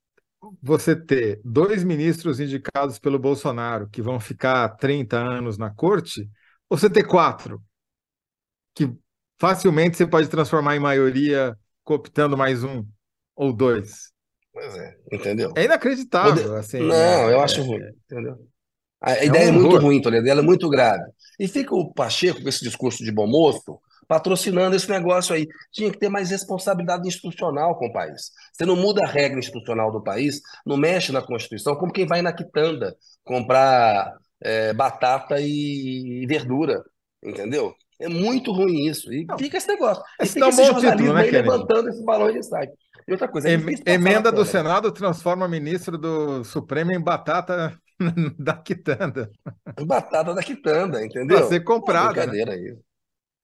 Você 0.62 0.94
ter 0.94 1.40
dois 1.44 1.84
ministros 1.84 2.40
indicados 2.40 2.98
pelo 2.98 3.18
Bolsonaro 3.18 3.88
que 3.88 4.00
vão 4.00 4.20
ficar 4.20 4.68
30 4.76 5.16
anos 5.16 5.58
na 5.58 5.70
corte, 5.70 6.28
ou 6.68 6.78
você 6.78 6.88
ter 6.88 7.04
quatro 7.04 7.62
que 8.74 8.92
facilmente 9.38 9.96
você 9.96 10.06
pode 10.06 10.28
transformar 10.28 10.76
em 10.76 10.80
maioria 10.80 11.56
cooptando 11.84 12.36
mais 12.36 12.64
um 12.64 12.84
ou 13.36 13.52
dois. 13.52 14.12
Pois 14.52 14.76
é, 14.76 14.96
entendeu? 15.12 15.52
É 15.56 15.64
inacreditável. 15.64 16.42
Poder... 16.42 16.58
Assim, 16.58 16.80
não, 16.80 16.94
é, 16.94 17.32
eu 17.32 17.40
acho 17.40 17.60
é, 17.60 17.64
ruim, 17.64 17.82
entendeu? 18.10 18.38
A 19.00 19.12
é 19.12 19.26
ideia 19.26 19.46
um 19.46 19.48
é 19.48 19.52
muito 19.52 19.78
ruim, 19.78 20.00
Toledo, 20.00 20.28
ela 20.28 20.40
é 20.40 20.44
muito 20.44 20.68
grave. 20.68 21.04
E 21.38 21.46
fica 21.46 21.74
o 21.74 21.92
Pacheco 21.92 22.42
com 22.42 22.48
esse 22.48 22.64
discurso 22.64 23.04
de 23.04 23.12
bom 23.12 23.26
moço, 23.26 23.78
patrocinando 24.06 24.76
esse 24.76 24.88
negócio 24.88 25.34
aí. 25.34 25.46
Tinha 25.72 25.90
que 25.90 25.98
ter 25.98 26.08
mais 26.08 26.30
responsabilidade 26.30 27.06
institucional 27.06 27.76
com 27.76 27.86
o 27.86 27.92
país. 27.92 28.30
Você 28.52 28.64
não 28.64 28.76
muda 28.76 29.04
a 29.04 29.08
regra 29.08 29.38
institucional 29.38 29.90
do 29.92 30.02
país, 30.02 30.40
não 30.64 30.76
mexe 30.76 31.12
na 31.12 31.20
Constituição, 31.20 31.76
como 31.76 31.92
quem 31.92 32.06
vai 32.06 32.22
na 32.22 32.32
quitanda 32.32 32.96
comprar 33.24 34.16
é, 34.40 34.72
batata 34.72 35.40
e, 35.40 36.22
e 36.22 36.26
verdura, 36.26 36.82
entendeu? 37.22 37.74
É 38.00 38.08
muito 38.08 38.52
ruim 38.52 38.86
isso. 38.86 39.12
E 39.12 39.24
não. 39.24 39.38
fica 39.38 39.56
esse 39.56 39.68
negócio. 39.68 40.02
Fica 40.22 40.48
esse 40.48 40.62
título, 40.62 41.12
né, 41.12 41.22
levantando 41.22 41.88
esse 41.88 42.04
balão 42.04 42.32
de 42.32 42.42
site. 42.42 42.72
E 43.06 43.12
outra 43.12 43.28
coisa. 43.28 43.48
É 43.48 43.92
emenda 43.92 44.32
do 44.32 44.44
Senado 44.44 44.90
transforma 44.90 45.46
ministro 45.46 45.98
do 45.98 46.42
Supremo 46.44 46.92
em 46.92 47.00
batata 47.00 47.78
da 48.38 48.54
quitanda. 48.54 49.30
Batata 49.86 50.34
da 50.34 50.42
quitanda, 50.42 51.04
entendeu? 51.04 51.38
Para 51.38 51.48
ser 51.48 51.60
comprada. 51.60 52.08
Né? 52.08 52.12
brincadeira 52.14 52.50
né? 52.52 52.56
aí. 52.56 52.76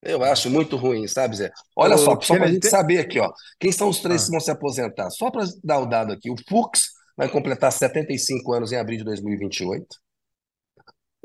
Eu 0.03 0.25
acho 0.25 0.49
muito 0.49 0.77
ruim, 0.77 1.07
sabe, 1.07 1.37
Zé? 1.37 1.53
Olha 1.77 1.99
só, 1.99 2.19
só 2.23 2.35
para 2.35 2.47
a 2.47 2.51
gente 2.51 2.67
saber 2.67 2.99
aqui, 3.01 3.21
ó. 3.21 3.31
Quem 3.59 3.71
são 3.71 3.89
os 3.91 4.01
três 4.01 4.23
ah. 4.23 4.25
que 4.25 4.31
vão 4.31 4.41
se 4.41 4.51
aposentar? 4.51 5.11
Só 5.11 5.31
para 5.31 5.45
dar 5.63 5.79
o 5.79 5.87
dado 5.87 6.13
aqui, 6.13 6.31
o 6.31 6.37
Fux 6.49 6.93
vai 7.15 7.29
completar 7.29 7.71
75 7.71 8.53
anos 8.55 8.73
em 8.73 8.77
abril 8.77 8.97
de 8.97 9.05
2028. 9.05 9.87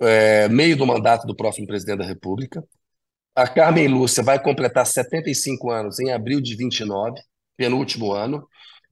É, 0.02 0.50
meio 0.50 0.76
do 0.76 0.86
mandato 0.86 1.26
do 1.26 1.34
próximo 1.34 1.66
presidente 1.66 2.00
da 2.00 2.06
República. 2.06 2.62
A 3.36 3.48
Carmen 3.48 3.90
Lúcia 3.90 4.24
vai 4.24 4.42
completar 4.42 4.86
75 4.86 5.70
anos 5.70 6.00
em 6.00 6.10
abril 6.10 6.40
de 6.40 6.56
29, 6.56 7.20
penúltimo 7.58 8.14
ano. 8.14 8.48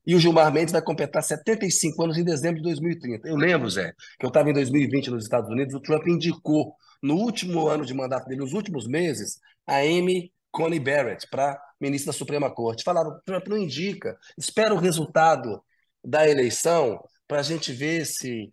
E 0.06 0.16
o 0.16 0.20
Gilmar 0.20 0.52
Mendes 0.52 0.74
vai 0.74 0.82
completar 0.82 1.24
75 1.24 2.04
anos 2.04 2.18
em 2.18 2.26
dezembro 2.26 2.58
de 2.58 2.64
2030. 2.64 3.26
Eu 3.26 3.38
lembro, 3.38 3.70
Zé, 3.70 3.94
que 4.20 4.26
eu 4.26 4.28
estava 4.28 4.50
em 4.50 4.54
2020 4.54 5.12
nos 5.12 5.24
Estados 5.24 5.50
Unidos, 5.50 5.74
o 5.74 5.80
Trump 5.80 6.06
indicou, 6.08 6.76
no 7.02 7.16
último 7.16 7.70
ano 7.70 7.86
de 7.86 7.94
mandato 7.94 8.28
dele, 8.28 8.42
nos 8.42 8.52
últimos 8.52 8.86
meses, 8.86 9.40
a 9.66 9.78
Amy 9.78 10.34
Coney 10.52 10.80
Barrett 10.80 11.26
para 11.30 11.58
ministra 11.80 12.12
da 12.12 12.18
Suprema 12.18 12.54
Corte. 12.54 12.84
Falaram, 12.84 13.18
Trump 13.26 13.48
não 13.48 13.58
indica, 13.58 14.18
espera 14.38 14.74
o 14.74 14.78
resultado 14.78 15.64
da 16.04 16.28
eleição 16.28 17.00
para 17.28 17.40
a 17.40 17.44
gente 17.44 17.72
ver 17.72 18.06
se, 18.06 18.52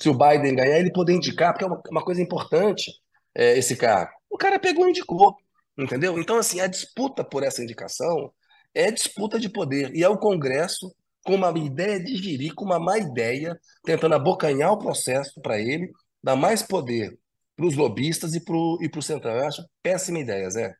se 0.00 0.08
o 0.08 0.14
Biden 0.16 0.54
ganhar, 0.54 0.78
ele 0.78 0.92
poder 0.92 1.12
indicar, 1.12 1.52
porque 1.52 1.64
é 1.64 1.66
uma, 1.66 1.80
uma 1.90 2.04
coisa 2.04 2.22
importante 2.22 2.92
é, 3.34 3.58
esse 3.58 3.74
cargo. 3.76 4.12
O 4.34 4.36
cara 4.36 4.58
pegou 4.58 4.84
e 4.88 4.90
indicou, 4.90 5.36
entendeu? 5.78 6.18
Então, 6.18 6.36
assim, 6.36 6.60
a 6.60 6.66
disputa 6.66 7.22
por 7.22 7.44
essa 7.44 7.62
indicação 7.62 8.32
é 8.74 8.90
disputa 8.90 9.38
de 9.38 9.48
poder. 9.48 9.94
E 9.94 10.02
é 10.02 10.08
o 10.08 10.18
Congresso, 10.18 10.92
com 11.24 11.36
uma 11.36 11.56
ideia 11.56 12.02
de 12.02 12.16
gerir, 12.16 12.52
com 12.52 12.64
uma 12.64 12.80
má 12.80 12.98
ideia, 12.98 13.56
tentando 13.84 14.16
abocanhar 14.16 14.72
o 14.72 14.78
processo 14.78 15.40
para 15.40 15.60
ele, 15.60 15.88
dar 16.20 16.34
mais 16.34 16.64
poder 16.64 17.16
para 17.54 17.64
os 17.64 17.76
lobistas 17.76 18.34
e 18.34 18.44
para 18.44 18.56
o 18.56 18.76
e 18.82 19.02
Centrão. 19.04 19.36
Eu 19.36 19.46
acho 19.46 19.64
péssima 19.80 20.18
ideia, 20.18 20.50
Zé. 20.50 20.74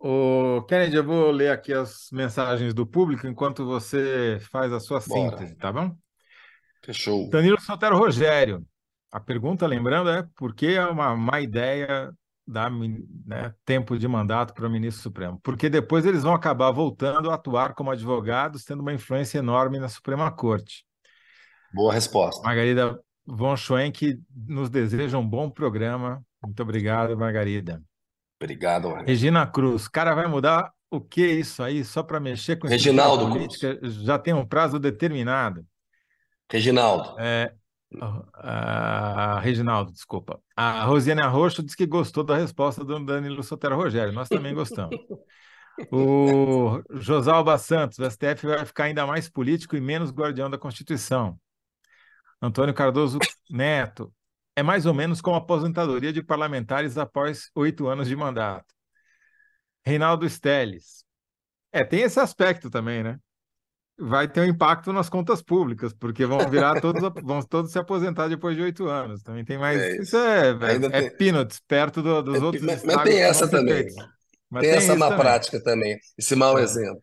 O 0.00 0.62
Kennedy, 0.62 0.96
eu 0.96 1.04
vou 1.04 1.30
ler 1.30 1.52
aqui 1.52 1.72
as 1.72 2.08
mensagens 2.10 2.74
do 2.74 2.84
público 2.84 3.28
enquanto 3.28 3.64
você 3.64 4.40
faz 4.50 4.72
a 4.72 4.80
sua 4.80 4.98
Bora. 5.06 5.36
síntese, 5.38 5.54
tá 5.54 5.72
bom? 5.72 5.94
Fechou. 6.84 7.30
Danilo 7.30 7.60
Sotero 7.60 7.96
Rogério. 7.96 8.66
A 9.12 9.20
pergunta, 9.20 9.68
lembrando, 9.68 10.10
é 10.10 10.24
por 10.36 10.52
que 10.52 10.74
é 10.74 10.84
uma 10.84 11.14
má 11.16 11.40
ideia 11.40 12.12
dar 12.48 12.70
né, 12.70 13.54
tempo 13.64 13.98
de 13.98 14.08
mandato 14.08 14.54
para 14.54 14.66
o 14.66 14.70
ministro 14.70 15.02
Supremo, 15.02 15.38
porque 15.42 15.68
depois 15.68 16.06
eles 16.06 16.22
vão 16.22 16.32
acabar 16.32 16.70
voltando 16.70 17.30
a 17.30 17.34
atuar 17.34 17.74
como 17.74 17.90
advogados, 17.90 18.64
tendo 18.64 18.80
uma 18.80 18.92
influência 18.92 19.38
enorme 19.38 19.78
na 19.78 19.88
Suprema 19.88 20.30
Corte. 20.32 20.84
Boa 21.74 21.92
resposta. 21.92 22.42
Margarida 22.42 22.98
von 23.26 23.54
Schwenk 23.54 24.18
nos 24.46 24.70
deseja 24.70 25.18
um 25.18 25.28
bom 25.28 25.50
programa. 25.50 26.24
Muito 26.42 26.62
obrigado, 26.62 27.16
Margarida. 27.18 27.82
Obrigado, 28.40 28.84
Margarida. 28.84 29.10
Regina 29.10 29.46
Cruz, 29.46 29.86
cara, 29.86 30.14
vai 30.14 30.26
mudar 30.26 30.72
o 30.90 31.00
que 31.00 31.26
isso 31.26 31.62
aí 31.62 31.84
só 31.84 32.02
para 32.02 32.18
mexer 32.18 32.56
com 32.56 32.66
Reginaldo 32.66 33.28
política? 33.28 33.76
Cruz. 33.76 33.94
Já 33.96 34.18
tem 34.18 34.32
um 34.32 34.46
prazo 34.46 34.78
determinado. 34.78 35.66
Reginaldo. 36.50 37.14
É, 37.18 37.52
a 38.34 39.40
Reginaldo, 39.40 39.92
desculpa. 39.92 40.40
A 40.54 40.84
Rosiane 40.84 41.22
Arroxo 41.22 41.62
disse 41.62 41.76
que 41.76 41.86
gostou 41.86 42.22
da 42.22 42.36
resposta 42.36 42.84
do 42.84 43.04
Danilo 43.04 43.42
Sotero 43.42 43.76
Rogério. 43.76 44.12
Nós 44.12 44.28
também 44.28 44.54
gostamos. 44.54 44.96
O 45.92 46.82
Josalba 46.90 47.56
Santos, 47.56 47.98
o 47.98 48.10
STF 48.10 48.46
vai 48.46 48.66
ficar 48.66 48.84
ainda 48.84 49.06
mais 49.06 49.28
político 49.28 49.76
e 49.76 49.80
menos 49.80 50.10
guardião 50.10 50.50
da 50.50 50.58
Constituição. 50.58 51.38
Antônio 52.42 52.74
Cardoso 52.74 53.18
Neto, 53.48 54.12
é 54.56 54.62
mais 54.62 54.86
ou 54.86 54.94
menos 54.94 55.20
como 55.20 55.36
a 55.36 55.38
aposentadoria 55.38 56.12
de 56.12 56.20
parlamentares 56.22 56.98
após 56.98 57.48
oito 57.54 57.86
anos 57.86 58.08
de 58.08 58.16
mandato. 58.16 58.74
Reinaldo 59.86 60.28
Steles. 60.28 61.04
É, 61.70 61.84
tem 61.84 62.00
esse 62.00 62.18
aspecto 62.18 62.68
também, 62.68 63.02
né? 63.04 63.20
Vai 63.98 64.28
ter 64.28 64.40
um 64.40 64.44
impacto 64.44 64.92
nas 64.92 65.08
contas 65.08 65.42
públicas, 65.42 65.92
porque 65.92 66.24
vão 66.24 66.38
virar 66.48 66.80
todos, 66.80 67.02
vão 67.22 67.42
todos 67.42 67.72
se 67.72 67.78
aposentar 67.78 68.28
depois 68.28 68.56
de 68.56 68.62
oito 68.62 68.86
anos. 68.86 69.22
Também 69.22 69.44
tem 69.44 69.58
mais. 69.58 69.80
É 69.80 69.92
isso. 69.92 70.02
isso 70.02 70.16
é, 70.16 70.50
é, 70.50 71.04
é 71.06 71.10
peanuts 71.10 71.60
perto 71.66 72.00
do, 72.02 72.22
dos 72.22 72.36
é, 72.36 72.44
outros. 72.44 72.62
Mas, 72.62 72.84
mas 72.84 73.02
tem 73.02 73.20
essa 73.20 73.48
também. 73.48 73.86
Mas 74.50 74.62
tem, 74.62 74.70
tem 74.70 74.78
essa 74.78 74.96
má 74.96 75.08
também. 75.08 75.20
prática 75.20 75.62
também, 75.62 75.98
esse 76.16 76.34
mau 76.36 76.58
é. 76.58 76.62
exemplo. 76.62 77.02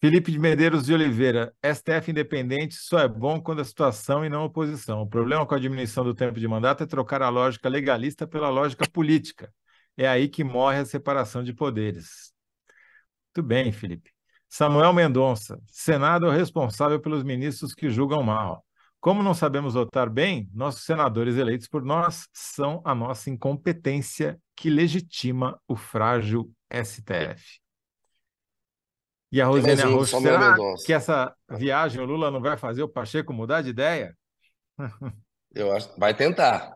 Felipe 0.00 0.30
de 0.30 0.38
Medeiros 0.38 0.84
de 0.84 0.92
Oliveira, 0.92 1.54
STF 1.64 2.10
independente 2.10 2.74
só 2.74 2.98
é 2.98 3.08
bom 3.08 3.40
quando 3.40 3.62
a 3.62 3.64
situação 3.64 4.22
e 4.22 4.28
não 4.28 4.44
oposição. 4.44 5.00
O 5.00 5.08
problema 5.08 5.46
com 5.46 5.54
a 5.54 5.58
diminuição 5.58 6.04
do 6.04 6.14
tempo 6.14 6.38
de 6.38 6.46
mandato 6.46 6.82
é 6.82 6.86
trocar 6.86 7.22
a 7.22 7.30
lógica 7.30 7.70
legalista 7.70 8.26
pela 8.26 8.50
lógica 8.50 8.86
política. 8.86 9.50
É 9.96 10.06
aí 10.06 10.28
que 10.28 10.44
morre 10.44 10.80
a 10.80 10.84
separação 10.84 11.42
de 11.42 11.54
poderes. 11.54 12.34
Muito 13.34 13.48
bem, 13.48 13.72
Felipe. 13.72 14.13
Samuel 14.56 14.92
Mendonça, 14.92 15.60
Senado 15.66 16.26
é 16.26 16.28
o 16.28 16.32
responsável 16.32 17.00
pelos 17.00 17.24
ministros 17.24 17.74
que 17.74 17.90
julgam 17.90 18.22
mal. 18.22 18.64
Como 19.00 19.20
não 19.20 19.34
sabemos 19.34 19.74
votar 19.74 20.08
bem, 20.08 20.48
nossos 20.54 20.84
senadores 20.84 21.36
eleitos 21.36 21.66
por 21.66 21.84
nós 21.84 22.28
são 22.32 22.80
a 22.84 22.94
nossa 22.94 23.30
incompetência 23.30 24.38
que 24.54 24.70
legitima 24.70 25.60
o 25.66 25.74
frágil 25.74 26.52
STF. 26.72 27.58
E 29.32 29.40
a 29.40 29.46
Rosane 29.46 29.82
Arroxo, 29.82 30.20
será 30.20 30.52
Mendonça. 30.52 30.86
que 30.86 30.92
essa 30.92 31.34
viagem 31.50 32.00
o 32.00 32.04
Lula 32.04 32.30
não 32.30 32.40
vai 32.40 32.56
fazer 32.56 32.84
o 32.84 32.88
Pacheco 32.88 33.32
mudar 33.32 33.60
de 33.60 33.70
ideia? 33.70 34.16
Eu 35.52 35.72
acho, 35.72 35.90
vai 35.98 36.14
tentar. 36.14 36.72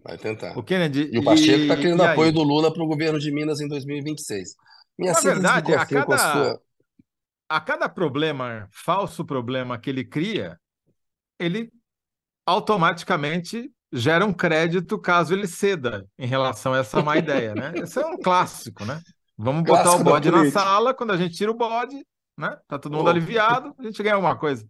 Vai 0.00 0.16
tentar. 0.16 0.56
O 0.56 0.62
Kennedy, 0.62 1.10
e 1.12 1.18
o 1.18 1.24
Pacheco 1.24 1.62
está 1.62 1.76
querendo 1.76 2.04
apoio 2.04 2.32
do 2.32 2.44
Lula 2.44 2.72
para 2.72 2.84
o 2.84 2.86
governo 2.86 3.18
de 3.18 3.32
Minas 3.32 3.60
em 3.60 3.66
2026. 3.66 4.54
Minha 4.98 5.12
Na 5.12 5.20
verdade, 5.20 5.74
a 5.74 5.84
cada, 5.84 6.18
sua... 6.18 6.62
a 7.48 7.60
cada 7.60 7.88
problema, 7.88 8.68
falso 8.72 9.24
problema 9.24 9.78
que 9.78 9.90
ele 9.90 10.04
cria, 10.04 10.58
ele 11.38 11.70
automaticamente 12.46 13.70
gera 13.92 14.24
um 14.24 14.32
crédito 14.32 14.98
caso 14.98 15.34
ele 15.34 15.46
ceda 15.46 16.06
em 16.18 16.26
relação 16.26 16.74
a 16.74 16.78
essa 16.78 17.02
má 17.02 17.16
ideia, 17.18 17.54
né? 17.54 17.72
Esse 17.76 18.00
é 18.00 18.06
um 18.06 18.18
clássico, 18.18 18.84
né? 18.84 19.00
Vamos 19.36 19.64
botar 19.64 19.96
o 19.96 20.02
bode 20.02 20.30
na 20.30 20.50
sala, 20.50 20.94
quando 20.94 21.12
a 21.12 21.16
gente 21.16 21.36
tira 21.36 21.50
o 21.50 21.56
bode, 21.56 22.06
né? 22.38 22.58
Tá 22.66 22.78
todo 22.78 22.96
mundo 22.96 23.06
oh. 23.06 23.10
aliviado, 23.10 23.74
a 23.78 23.82
gente 23.82 24.02
ganha 24.02 24.14
alguma 24.14 24.36
coisa. 24.38 24.66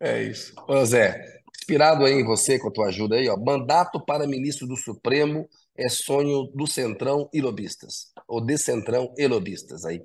É 0.00 0.22
isso. 0.22 0.54
Ô 0.66 0.84
Zé, 0.84 1.22
inspirado 1.56 2.04
aí 2.04 2.14
em 2.14 2.24
você, 2.24 2.58
com 2.58 2.68
a 2.68 2.72
tua 2.72 2.86
ajuda 2.86 3.16
aí, 3.16 3.28
ó, 3.28 3.36
mandato 3.36 4.02
para 4.04 4.26
ministro 4.26 4.66
do 4.66 4.76
Supremo 4.76 5.46
é 5.76 5.88
sonho 5.88 6.44
do 6.54 6.66
Centrão 6.66 7.28
e 7.32 7.40
lobistas. 7.40 8.12
Ou 8.28 8.40
de 8.40 8.56
Centrão 8.56 9.12
e 9.16 9.26
lobistas. 9.26 9.84
Aí, 9.84 10.02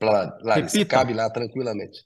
Larissa, 0.00 0.78
Repita. 0.78 0.96
cabe 0.96 1.14
lá 1.14 1.30
tranquilamente. 1.30 2.04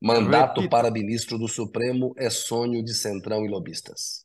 Mandato 0.00 0.60
Repita. 0.60 0.68
para 0.76 0.90
ministro 0.90 1.38
do 1.38 1.48
Supremo 1.48 2.14
é 2.16 2.30
sonho 2.30 2.84
de 2.84 2.94
Centrão 2.94 3.44
e 3.44 3.48
lobistas. 3.48 4.24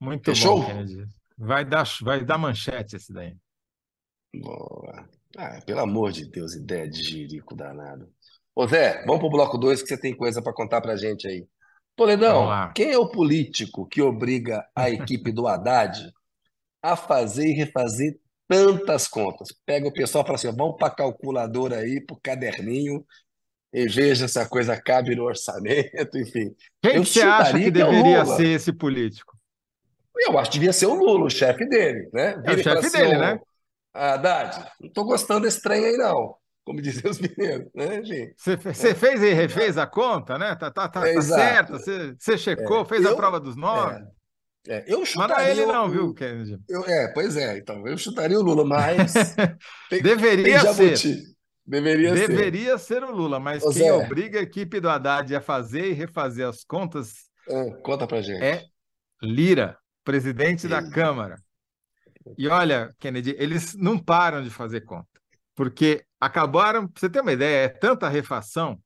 Muito 0.00 0.24
Fechou? 0.24 0.60
bom, 0.60 0.66
Kennedy. 0.66 1.06
Vai 1.38 1.64
dar, 1.64 1.84
vai 2.02 2.24
dar 2.24 2.38
manchete 2.38 2.96
esse 2.96 3.12
daí. 3.12 3.34
Boa. 4.34 5.08
Ah, 5.36 5.60
pelo 5.66 5.80
amor 5.80 6.12
de 6.12 6.26
Deus, 6.30 6.54
ideia 6.54 6.88
de 6.88 7.02
jirico 7.02 7.54
danado. 7.54 8.08
Ô 8.54 8.66
Zé, 8.66 9.04
vamos 9.04 9.18
para 9.18 9.26
o 9.26 9.30
bloco 9.30 9.58
2 9.58 9.82
que 9.82 9.88
você 9.88 9.98
tem 9.98 10.16
coisa 10.16 10.40
para 10.40 10.52
contar 10.52 10.80
para 10.80 10.96
gente 10.96 11.28
aí. 11.28 11.46
Toledão, 11.94 12.48
quem 12.74 12.92
é 12.92 12.98
o 12.98 13.08
político 13.10 13.86
que 13.86 14.02
obriga 14.02 14.66
a 14.74 14.90
equipe 14.90 15.32
do 15.32 15.46
Haddad 15.46 16.12
a 16.92 16.96
fazer 16.96 17.46
e 17.46 17.52
refazer 17.52 18.18
tantas 18.48 19.08
contas? 19.08 19.48
Pega 19.64 19.88
o 19.88 19.92
pessoal 19.92 20.22
e 20.22 20.26
fala 20.26 20.36
assim: 20.36 20.56
vamos 20.56 20.76
para 20.76 20.88
a 20.88 20.94
calculadora 20.94 21.78
aí, 21.78 22.00
para 22.00 22.14
o 22.14 22.20
caderninho, 22.20 23.04
e 23.72 23.86
veja 23.88 24.26
se 24.28 24.38
a 24.38 24.48
coisa 24.48 24.80
cabe 24.80 25.14
no 25.14 25.24
orçamento, 25.24 26.16
enfim. 26.18 26.54
Quem 26.82 27.04
você 27.04 27.22
acha 27.22 27.52
que, 27.52 27.64
que 27.64 27.70
deveria 27.70 28.18
é 28.18 28.24
ser 28.24 28.48
esse 28.48 28.72
político? 28.72 29.36
Eu 30.18 30.38
acho 30.38 30.50
que 30.50 30.58
devia 30.58 30.72
ser 30.72 30.86
o 30.86 30.94
Lula, 30.94 31.26
o 31.26 31.30
chefe 31.30 31.68
dele, 31.68 32.08
né? 32.12 32.40
é 32.42 32.52
o 32.52 32.58
chefe 32.58 32.90
dele, 32.90 33.12
assim, 33.12 33.18
né? 33.18 33.40
Haddad, 33.92 34.58
não 34.80 34.88
estou 34.88 35.04
gostando 35.04 35.42
desse 35.42 35.60
trem 35.60 35.84
aí, 35.84 35.96
não. 35.96 36.34
Como 36.64 36.80
diziam 36.82 37.10
os 37.10 37.18
mineiros, 37.20 37.68
né, 37.74 38.02
gente? 38.02 38.34
Você 38.36 38.94
fez 38.94 39.22
e 39.22 39.32
refez 39.32 39.78
a 39.78 39.86
conta, 39.86 40.38
né? 40.38 40.54
Tá, 40.56 40.70
tá, 40.70 40.88
tá, 40.88 41.06
é, 41.06 41.14
tá 41.14 41.22
certo, 41.22 41.78
você 42.18 42.38
checou, 42.38 42.82
é. 42.82 42.84
fez 42.86 43.04
eu, 43.04 43.12
a 43.12 43.16
prova 43.16 43.38
dos 43.38 43.56
nove. 43.56 44.02
É, 44.68 44.78
é. 44.78 44.84
eu 44.86 45.04
chutaria. 45.04 45.36
Mas 45.36 45.58
ele 45.58 45.66
não, 45.66 45.88
viu, 45.88 46.14
Kennedy? 46.14 46.58
Eu, 46.68 46.84
é, 46.84 47.12
pois 47.12 47.36
é, 47.36 47.58
então, 47.58 47.86
eu 47.86 47.96
chutaria 47.96 48.38
o 48.38 48.42
Lula, 48.42 48.64
mas. 48.64 49.12
tem, 49.88 50.02
Deveria 50.02 50.60
tem 50.74 50.96
ser. 50.96 51.22
Deveria, 51.64 52.14
Deveria 52.14 52.78
ser. 52.78 53.00
ser. 53.00 53.04
o 53.04 53.10
Lula, 53.10 53.40
mas 53.40 53.62
Ô, 53.62 53.70
quem 53.70 53.82
Zé, 53.82 53.92
obriga 53.92 54.38
a 54.38 54.42
equipe 54.42 54.80
do 54.80 54.88
Haddad 54.88 55.34
a 55.34 55.40
fazer 55.40 55.90
e 55.90 55.92
refazer 55.92 56.46
as 56.46 56.64
contas. 56.64 57.14
É, 57.48 57.70
conta 57.82 58.06
pra 58.06 58.20
gente. 58.22 58.42
É 58.42 58.64
Lira, 59.22 59.76
presidente 60.04 60.68
da 60.68 60.88
Câmara. 60.90 61.36
E 62.36 62.48
olha, 62.48 62.94
Kennedy, 62.98 63.34
eles 63.38 63.74
não 63.74 63.98
param 63.98 64.42
de 64.42 64.50
fazer 64.50 64.82
conta, 64.82 65.08
porque 65.54 66.04
acabaram, 66.20 66.88
para 66.88 67.00
você 67.00 67.08
ter 67.08 67.20
uma 67.20 67.32
ideia, 67.32 67.64
é 67.64 67.68
tanta 67.68 68.08
refação 68.08 68.80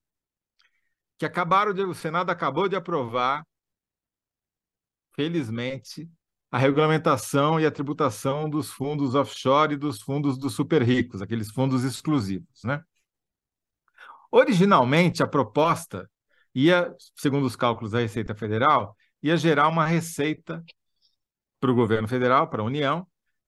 que 1.18 1.24
acabaram 1.24 1.72
de, 1.72 1.82
o 1.82 1.94
Senado 1.94 2.30
acabou 2.30 2.68
de 2.68 2.76
aprovar, 2.76 3.44
felizmente, 5.14 6.09
a 6.51 6.59
regulamentação 6.59 7.61
e 7.61 7.66
a 7.66 7.70
tributação 7.70 8.49
dos 8.51 8.70
fundos 8.70 9.14
offshore 9.14 9.75
e 9.75 9.77
dos 9.77 10.01
fundos 10.01 10.37
dos 10.37 10.55
super 10.55 10.83
ricos, 10.83 11.23
aqueles 11.23 11.51
fundos 11.51 11.85
exclusivos, 11.85 12.64
né? 12.64 12.83
Originalmente, 14.33 15.23
a 15.23 15.27
proposta 15.27 16.09
ia, 16.55 16.94
segundo 17.16 17.46
os 17.46 17.57
cálculos 17.57 17.92
da 17.92 17.99
Receita 18.01 18.35
Federal, 18.35 18.96
ia 19.23 19.37
gerar 19.37 19.68
uma 19.68 19.87
receita 19.87 20.62
para 21.61 21.70
o 21.70 21.75
governo 21.75 22.09
federal, 22.09 22.49
para 22.49 22.62
a 22.62 22.64
União, 22.64 23.07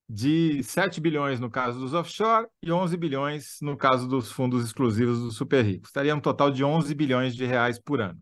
de 0.09 0.63
7 0.63 1.01
bilhões 1.01 1.41
no 1.41 1.51
caso 1.51 1.79
dos 1.79 1.95
offshore 1.95 2.47
e 2.63 2.71
11 2.71 2.97
bilhões 2.97 3.57
no 3.63 3.77
caso 3.77 4.07
dos 4.07 4.31
fundos 4.31 4.65
exclusivos 4.65 5.19
dos 5.21 5.37
super 5.37 5.65
ricos. 5.65 5.89
Estaria 5.89 6.15
um 6.15 6.21
total 6.21 6.51
de 6.51 6.63
11 6.63 6.95
bilhões 6.95 7.35
de 7.35 7.47
reais 7.47 7.79
por 7.79 8.01
ano. 8.01 8.21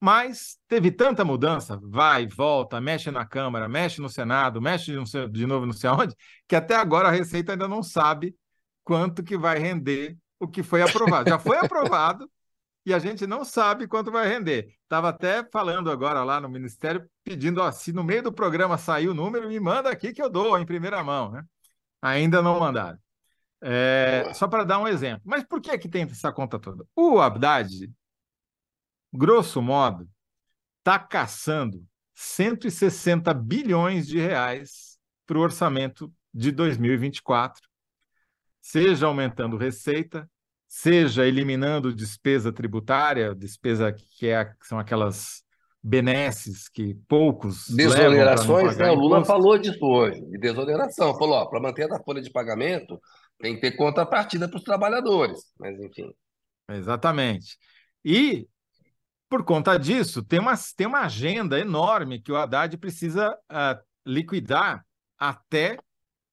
Mas 0.00 0.58
teve 0.68 0.90
tanta 0.90 1.24
mudança, 1.24 1.80
vai, 1.82 2.26
volta, 2.26 2.80
mexe 2.80 3.10
na 3.10 3.24
Câmara, 3.24 3.68
mexe 3.68 4.00
no 4.00 4.08
Senado, 4.08 4.60
mexe 4.60 4.92
de 5.30 5.46
novo 5.46 5.64
não 5.64 5.72
sei 5.72 5.88
aonde, 5.88 6.14
que 6.46 6.54
até 6.54 6.76
agora 6.76 7.08
a 7.08 7.10
Receita 7.10 7.52
ainda 7.52 7.66
não 7.66 7.82
sabe 7.82 8.36
quanto 8.84 9.24
que 9.24 9.38
vai 9.38 9.58
render 9.58 10.16
o 10.38 10.46
que 10.46 10.62
foi 10.62 10.82
aprovado. 10.82 11.30
Já 11.30 11.38
foi 11.38 11.56
aprovado, 11.56 12.30
e 12.86 12.94
a 12.94 13.00
gente 13.00 13.26
não 13.26 13.44
sabe 13.44 13.88
quanto 13.88 14.12
vai 14.12 14.28
render. 14.28 14.72
Estava 14.84 15.08
até 15.08 15.44
falando 15.50 15.90
agora 15.90 16.22
lá 16.22 16.40
no 16.40 16.48
Ministério, 16.48 17.04
pedindo, 17.24 17.60
ó, 17.60 17.72
se 17.72 17.92
no 17.92 18.04
meio 18.04 18.22
do 18.22 18.32
programa 18.32 18.78
sair 18.78 19.08
o 19.08 19.14
número, 19.14 19.48
me 19.48 19.58
manda 19.58 19.90
aqui 19.90 20.12
que 20.12 20.22
eu 20.22 20.30
dou 20.30 20.56
em 20.56 20.64
primeira 20.64 21.02
mão. 21.02 21.32
Né? 21.32 21.42
Ainda 22.00 22.40
não 22.40 22.60
mandaram. 22.60 22.96
É, 23.60 24.30
só 24.34 24.46
para 24.46 24.62
dar 24.62 24.78
um 24.78 24.86
exemplo. 24.86 25.22
Mas 25.24 25.42
por 25.42 25.60
que, 25.60 25.76
que 25.78 25.88
tem 25.88 26.04
essa 26.04 26.30
conta 26.30 26.60
toda? 26.60 26.86
O 26.94 27.18
Haddad, 27.20 27.90
grosso 29.16 29.62
modo, 29.62 30.08
está 30.78 30.98
caçando 30.98 31.84
160 32.14 33.32
bilhões 33.34 34.06
de 34.06 34.18
reais 34.18 34.98
para 35.26 35.38
o 35.38 35.40
orçamento 35.40 36.12
de 36.32 36.52
2024, 36.52 37.60
seja 38.60 39.06
aumentando 39.06 39.56
receita, 39.56 40.28
seja 40.68 41.26
eliminando 41.26 41.94
despesa 41.94 42.52
tributária, 42.52 43.34
despesa 43.34 43.92
que, 43.92 44.28
é, 44.28 44.44
que 44.44 44.66
são 44.66 44.78
aquelas 44.78 45.44
benesses 45.82 46.68
que 46.68 46.94
poucos 47.08 47.68
desonerações, 47.68 48.76
né? 48.76 48.90
O 48.90 48.94
Lula 48.94 49.18
imposto. 49.18 49.26
falou 49.26 49.58
disso 49.58 49.84
hoje, 49.84 50.20
de 50.20 50.38
desoneração, 50.38 51.16
falou, 51.16 51.48
para 51.48 51.60
manter 51.60 51.90
a 51.92 52.02
folha 52.02 52.20
de 52.20 52.30
pagamento 52.30 53.00
tem 53.38 53.54
que 53.54 53.60
ter 53.60 53.76
contrapartida 53.76 54.48
para 54.48 54.56
os 54.56 54.64
trabalhadores, 54.64 55.52
mas 55.58 55.78
enfim. 55.78 56.10
Exatamente. 56.68 57.56
E 58.04 58.48
por 59.28 59.44
conta 59.44 59.78
disso, 59.78 60.22
tem 60.22 60.38
uma, 60.38 60.54
tem 60.76 60.86
uma 60.86 61.00
agenda 61.00 61.58
enorme 61.58 62.20
que 62.20 62.30
o 62.30 62.36
Haddad 62.36 62.76
precisa 62.78 63.32
uh, 63.32 63.82
liquidar 64.06 64.84
até 65.18 65.78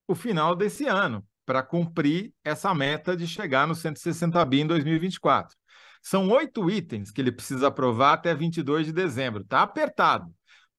o 0.08 0.14
final 0.14 0.56
desse 0.56 0.86
ano 0.86 1.26
para 1.46 1.64
cumprir 1.64 2.34
essa 2.44 2.74
meta 2.74 3.18
de 3.18 3.28
chegar 3.28 3.68
no 3.68 3.76
160 3.76 4.44
bi 4.46 4.62
em 4.62 4.68
2024. 4.68 5.56
São 6.02 6.30
oito 6.30 6.70
itens 6.70 7.12
que 7.12 7.22
ele 7.22 7.32
precisa 7.32 7.68
aprovar 7.68 8.14
até 8.14 8.36
22 8.36 8.88
de 8.88 8.94
dezembro. 8.94 9.42
Está 9.42 9.62
apertado, 9.62 10.34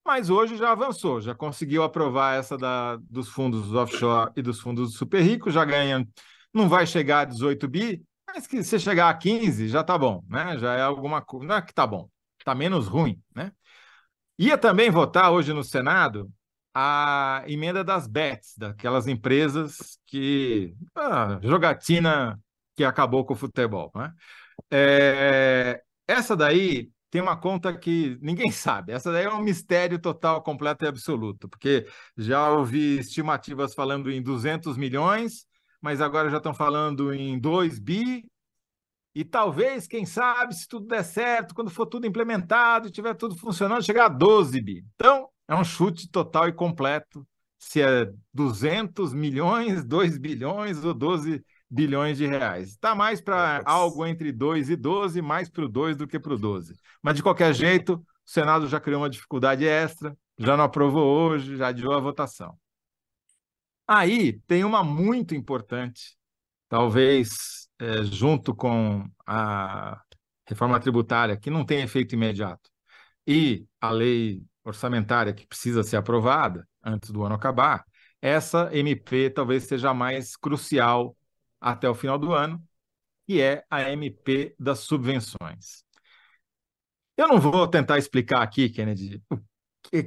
mas 0.04 0.30
hoje 0.30 0.56
já 0.56 0.72
avançou, 0.72 1.20
já 1.20 1.34
conseguiu 1.34 1.82
aprovar 1.82 2.38
essa 2.38 2.56
da, 2.56 2.96
dos 3.08 3.28
fundos 3.28 3.72
offshore 3.72 4.30
e 4.36 4.42
dos 4.42 4.60
fundos 4.60 4.94
super 4.94 5.20
ricos, 5.22 5.54
já 5.54 5.64
ganha, 5.64 6.06
não 6.52 6.68
vai 6.68 6.86
chegar 6.86 7.20
a 7.20 7.24
18 7.24 7.66
bi, 7.66 8.02
mas 8.34 8.46
que 8.46 8.62
se 8.64 8.78
chegar 8.80 9.08
a 9.08 9.14
15 9.14 9.68
já 9.68 9.80
está 9.80 9.96
bom, 9.96 10.22
né? 10.28 10.58
Já 10.58 10.74
é 10.74 10.82
alguma 10.82 11.22
coisa, 11.22 11.46
não 11.46 11.54
é 11.54 11.62
que 11.62 11.70
está 11.70 11.86
bom, 11.86 12.08
está 12.38 12.54
menos 12.54 12.88
ruim, 12.88 13.22
né? 13.34 13.52
Ia 14.38 14.58
também 14.58 14.90
votar 14.90 15.30
hoje 15.30 15.52
no 15.52 15.62
Senado 15.62 16.30
a 16.74 17.44
emenda 17.46 17.84
das 17.84 18.08
bets, 18.08 18.54
daquelas 18.58 19.06
empresas 19.06 19.98
que. 20.06 20.74
a 20.94 21.38
jogatina 21.42 22.40
que 22.74 22.84
acabou 22.84 23.24
com 23.24 23.34
o 23.34 23.36
futebol. 23.36 23.92
Né? 23.94 24.12
é, 24.70 25.82
essa 26.08 26.36
daí 26.36 26.90
tem 27.10 27.22
uma 27.22 27.36
conta 27.36 27.72
que 27.78 28.18
ninguém 28.20 28.50
sabe. 28.50 28.92
Essa 28.92 29.12
daí 29.12 29.24
é 29.24 29.30
um 29.30 29.40
mistério 29.40 30.00
total, 30.00 30.42
completo 30.42 30.84
e 30.84 30.88
absoluto, 30.88 31.48
porque 31.48 31.86
já 32.16 32.50
ouvi 32.50 32.98
estimativas 32.98 33.72
falando 33.72 34.10
em 34.10 34.20
200 34.20 34.76
milhões, 34.76 35.46
mas 35.84 36.00
agora 36.00 36.30
já 36.30 36.38
estão 36.38 36.54
falando 36.54 37.12
em 37.12 37.38
2 37.38 37.78
bi, 37.78 38.24
e 39.14 39.22
talvez, 39.22 39.86
quem 39.86 40.06
sabe, 40.06 40.54
se 40.54 40.66
tudo 40.66 40.86
der 40.86 41.04
certo, 41.04 41.54
quando 41.54 41.70
for 41.70 41.84
tudo 41.84 42.06
implementado, 42.06 42.90
tiver 42.90 43.12
tudo 43.12 43.36
funcionando, 43.36 43.84
chegar 43.84 44.06
a 44.06 44.08
12 44.08 44.62
bi. 44.62 44.82
Então, 44.94 45.28
é 45.46 45.54
um 45.54 45.62
chute 45.62 46.10
total 46.10 46.48
e 46.48 46.54
completo. 46.54 47.24
Se 47.58 47.82
é 47.82 48.10
200 48.32 49.12
milhões, 49.12 49.84
2 49.84 50.16
bilhões 50.16 50.82
ou 50.82 50.94
12 50.94 51.44
bilhões 51.70 52.16
de 52.16 52.26
reais. 52.26 52.70
Está 52.70 52.94
mais 52.94 53.20
para 53.20 53.62
algo 53.66 54.06
entre 54.06 54.32
2 54.32 54.70
e 54.70 54.76
12, 54.76 55.20
mais 55.20 55.50
para 55.50 55.66
o 55.66 55.68
2 55.68 55.98
do 55.98 56.06
que 56.08 56.18
para 56.18 56.32
o 56.32 56.38
12. 56.38 56.74
Mas, 57.02 57.14
de 57.14 57.22
qualquer 57.22 57.52
jeito, 57.52 57.96
o 57.96 58.02
Senado 58.24 58.66
já 58.68 58.80
criou 58.80 59.02
uma 59.02 59.10
dificuldade 59.10 59.66
extra, 59.66 60.16
já 60.38 60.56
não 60.56 60.64
aprovou 60.64 61.28
hoje, 61.28 61.58
já 61.58 61.68
adiou 61.68 61.92
a 61.92 62.00
votação. 62.00 62.58
Aí 63.86 64.40
tem 64.46 64.64
uma 64.64 64.82
muito 64.82 65.34
importante, 65.34 66.16
talvez 66.68 67.68
é, 67.78 68.02
junto 68.04 68.54
com 68.54 69.06
a 69.26 70.00
reforma 70.46 70.80
tributária, 70.80 71.36
que 71.36 71.50
não 71.50 71.64
tem 71.64 71.82
efeito 71.82 72.14
imediato, 72.14 72.70
e 73.26 73.66
a 73.80 73.90
lei 73.90 74.42
orçamentária, 74.64 75.34
que 75.34 75.46
precisa 75.46 75.82
ser 75.82 75.96
aprovada 75.96 76.66
antes 76.82 77.10
do 77.10 77.22
ano 77.24 77.34
acabar, 77.34 77.84
essa 78.20 78.70
MP 78.74 79.28
talvez 79.28 79.64
seja 79.64 79.92
mais 79.92 80.36
crucial 80.36 81.14
até 81.60 81.88
o 81.88 81.94
final 81.94 82.18
do 82.18 82.32
ano, 82.32 82.62
que 83.26 83.40
é 83.40 83.64
a 83.70 83.90
MP 83.90 84.54
das 84.58 84.80
subvenções. 84.80 85.84
Eu 87.16 87.28
não 87.28 87.38
vou 87.38 87.68
tentar 87.68 87.98
explicar 87.98 88.42
aqui, 88.42 88.68
Kennedy, 88.68 89.22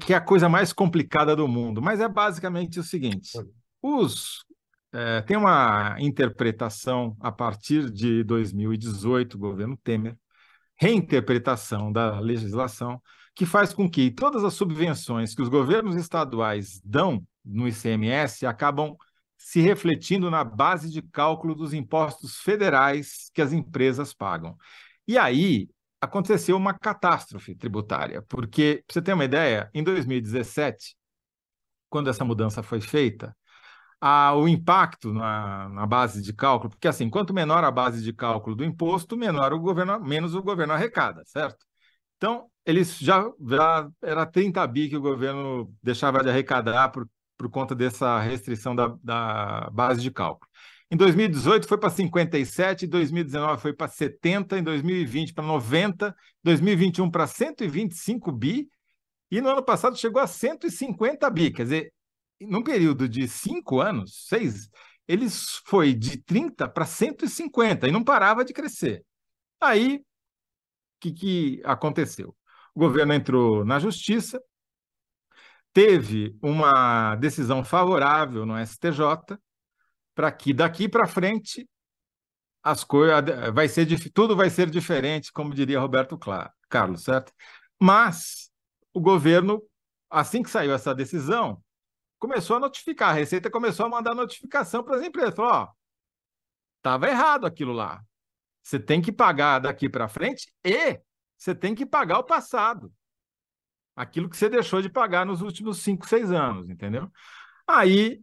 que 0.02 0.14
é 0.14 0.18
a 0.18 0.22
coisa 0.22 0.50
mais 0.50 0.74
complicada 0.74 1.36
do 1.36 1.48
mundo, 1.48 1.82
mas 1.82 2.00
é 2.00 2.08
basicamente 2.08 2.80
o 2.80 2.84
seguinte: 2.84 3.38
os 3.82 4.46
é, 4.94 5.22
tem 5.22 5.38
uma 5.38 5.96
interpretação 6.00 7.16
a 7.20 7.32
partir 7.32 7.92
de 7.92 8.24
2018, 8.24 9.38
governo 9.38 9.78
Temer, 9.78 10.18
reinterpretação 10.76 11.92
da 11.92 12.20
legislação, 12.20 13.02
que 13.36 13.46
faz 13.46 13.74
com 13.74 13.90
que 13.90 14.10
todas 14.10 14.44
as 14.44 14.54
subvenções 14.56 15.36
que 15.36 15.42
os 15.42 15.50
governos 15.50 15.96
estaduais 15.96 16.82
dão 16.84 17.24
no 17.46 17.68
ICMS 17.68 18.46
acabam 18.46 18.96
se 19.38 19.62
refletindo 19.62 20.32
na 20.32 20.44
base 20.44 20.90
de 20.90 21.02
cálculo 21.02 21.54
dos 21.54 21.74
impostos 21.74 22.38
federais 22.38 23.30
que 23.34 23.42
as 23.42 23.54
empresas 23.54 24.14
pagam. 24.14 24.58
E 25.08 25.18
aí 25.18 25.70
aconteceu 26.02 26.58
uma 26.58 26.74
catástrofe 26.74 27.56
tributária, 27.56 28.24
porque, 28.24 28.84
para 28.88 28.94
você 28.94 29.02
ter 29.02 29.14
uma 29.14 29.26
ideia, 29.26 29.70
em 29.74 29.84
2017, 29.84 30.96
quando 31.90 32.10
essa 32.10 32.26
mudança 32.26 32.64
foi 32.64 32.82
feita, 32.82 33.37
a, 34.00 34.36
o 34.36 34.48
impacto 34.48 35.14
na, 35.14 35.70
na, 35.70 35.86
base 35.86 36.22
de 36.22 36.34
cálculo, 36.34 36.70
porque 36.70 36.88
assim, 36.88 37.10
quanto 37.10 37.34
menor 37.34 37.64
a 37.64 37.72
base 37.72 38.04
de 38.04 38.14
cálculo 38.14 38.56
do 38.56 38.64
imposto, 38.64 39.18
menor 39.18 39.54
o 39.54 39.60
governo, 39.60 40.00
menos 40.00 40.36
o 40.36 40.42
governo 40.42 40.74
arrecada, 40.74 41.24
certo? 41.26 41.66
Então, 42.18 42.50
eles 42.66 42.98
já, 42.98 43.24
já 43.48 43.90
era 44.02 44.26
30 44.26 44.66
bi 44.68 44.90
que 44.90 44.98
o 44.98 45.02
governo 45.02 45.74
deixava 45.82 46.24
de 46.24 46.30
arrecadar 46.30 46.90
por, 46.90 47.08
por 47.38 47.50
conta 47.50 47.76
dessa 47.76 48.20
restrição 48.20 48.76
da, 48.76 48.96
da 49.04 49.70
base 49.72 50.02
de 50.02 50.12
cálculo. 50.12 50.50
Em 50.90 50.96
2018 50.96 51.68
foi 51.68 51.78
para 51.78 51.90
57, 51.90 52.86
em 52.86 52.90
2019 52.90 53.62
foi 53.62 53.74
para 53.74 53.88
70, 53.88 54.58
em 54.58 54.64
2020 54.64 55.34
para 55.34 55.46
90, 55.46 56.16
2021 56.44 57.12
para 57.12 57.28
125 57.28 58.32
bi, 58.32 58.70
e 59.30 59.42
no 59.42 59.50
ano 59.50 59.64
passado 59.64 59.98
chegou 59.98 60.22
a 60.22 60.28
150 60.28 61.30
bi. 61.30 61.52
Quer 61.52 61.64
dizer, 61.64 61.94
num 62.42 62.64
período 62.64 63.08
de 63.08 63.28
cinco 63.28 63.80
anos, 63.82 64.28
seis, 64.28 64.70
eles 65.08 65.62
foi 65.66 65.94
de 65.94 66.18
30 66.24 66.68
para 66.68 66.86
150 66.86 67.88
e 67.88 67.92
não 67.92 68.04
parava 68.04 68.44
de 68.44 68.54
crescer. 68.54 69.06
Aí, 69.60 69.98
o 69.98 70.06
que, 71.00 71.12
que 71.12 71.62
aconteceu? 71.64 72.36
O 72.76 72.80
governo 72.80 73.14
entrou 73.14 73.66
na 73.66 73.80
justiça, 73.80 74.42
teve 75.74 76.38
uma 76.42 77.16
decisão 77.16 77.64
favorável 77.64 78.46
no 78.46 78.58
STJ 78.58 79.38
para 80.14 80.32
que 80.32 80.54
daqui 80.54 80.90
para 80.90 81.08
frente 81.08 81.68
as 82.64 82.84
coisas 82.84 83.24
vai 83.54 83.68
ser 83.70 83.88
tudo 84.12 84.36
vai 84.36 84.50
ser 84.50 84.70
diferente, 84.70 85.32
como 85.32 85.54
diria 85.54 85.80
Roberto 85.80 86.18
Carlos, 86.70 87.04
certo? 87.04 87.32
Mas 87.80 88.52
o 88.94 89.00
governo, 89.00 89.62
assim 90.10 90.42
que 90.44 90.50
saiu 90.50 90.74
essa 90.74 90.94
decisão, 90.94 91.64
começou 92.20 92.58
a 92.58 92.60
notificar, 92.60 93.10
a 93.10 93.14
Receita 93.14 93.50
começou 93.50 93.86
a 93.86 93.90
mandar 93.90 94.16
notificação 94.16 94.84
para 94.84 94.98
as 94.98 95.04
empresas. 95.04 95.36
Falou, 95.36 95.52
ó, 95.52 95.68
estava 96.78 97.08
errado 97.08 97.46
aquilo 97.46 97.74
lá. 97.74 98.04
Você 98.62 98.80
tem 98.80 99.02
que 99.02 99.12
pagar 99.12 99.60
daqui 99.60 99.88
para 99.88 100.08
frente 100.08 100.52
e 100.64 101.00
você 101.38 101.56
tem 101.56 101.74
que 101.74 101.86
pagar 101.86 102.20
o 102.20 102.24
passado. 102.24 102.92
Aquilo 103.96 104.30
que 104.30 104.38
você 104.38 104.50
deixou 104.50 104.82
de 104.82 104.90
pagar 104.90 105.26
nos 105.26 105.42
últimos 105.42 105.80
cinco, 105.80 106.08
seis 106.08 106.32
anos, 106.32 106.70
entendeu? 106.70 107.12
Aí 107.66 108.22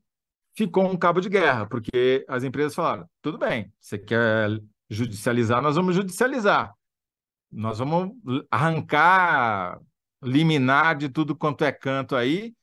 ficou 0.56 0.84
um 0.84 0.96
cabo 0.96 1.20
de 1.20 1.28
guerra, 1.28 1.66
porque 1.66 2.24
as 2.28 2.44
empresas 2.44 2.74
falaram: 2.74 3.08
tudo 3.20 3.38
bem, 3.38 3.72
você 3.80 3.98
quer 3.98 4.60
judicializar, 4.88 5.60
nós 5.62 5.76
vamos 5.76 5.94
judicializar. 5.94 6.72
Nós 7.50 7.78
vamos 7.78 8.12
arrancar 8.50 9.80
liminar 10.22 10.96
de 10.96 11.08
tudo 11.08 11.36
quanto 11.36 11.64
é 11.64 11.70
canto 11.72 12.16
aí 12.16 12.54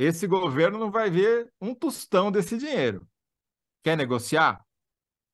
esse 0.00 0.28
governo 0.28 0.78
não 0.78 0.92
vai 0.92 1.10
ver 1.10 1.52
um 1.60 1.74
tostão 1.74 2.30
desse 2.30 2.56
dinheiro. 2.56 3.04
Quer 3.82 3.96
negociar? 3.96 4.64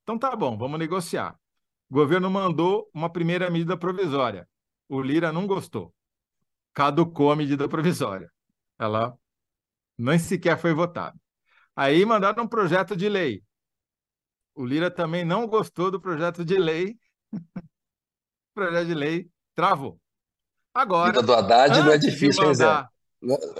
Então 0.02 0.18
tá 0.18 0.34
bom, 0.34 0.56
vamos 0.56 0.78
negociar. 0.78 1.38
O 1.90 1.94
governo 1.94 2.30
mandou 2.30 2.88
uma 2.94 3.12
primeira 3.12 3.50
medida 3.50 3.76
provisória. 3.76 4.48
O 4.88 5.02
Lira 5.02 5.30
não 5.30 5.46
gostou. 5.46 5.94
Caducou 6.72 7.30
a 7.30 7.36
medida 7.36 7.68
provisória. 7.68 8.32
Ela 8.78 9.14
nem 9.98 10.18
sequer 10.18 10.58
foi 10.58 10.72
votada. 10.72 11.18
Aí 11.76 12.02
mandaram 12.06 12.44
um 12.44 12.48
projeto 12.48 12.96
de 12.96 13.06
lei. 13.06 13.42
O 14.54 14.64
Lira 14.64 14.90
também 14.90 15.26
não 15.26 15.46
gostou 15.46 15.90
do 15.90 16.00
projeto 16.00 16.42
de 16.42 16.56
lei. 16.56 16.96
o 17.32 18.54
projeto 18.54 18.86
de 18.86 18.94
lei 18.94 19.28
travou. 19.54 20.00
Agora. 20.72 21.10
A 21.10 21.12
vida 21.12 21.22
do 21.22 21.34
Haddad 21.34 21.80
não 21.80 21.92
é 21.92 21.98
difícil? 21.98 22.44
Não, 22.44 22.88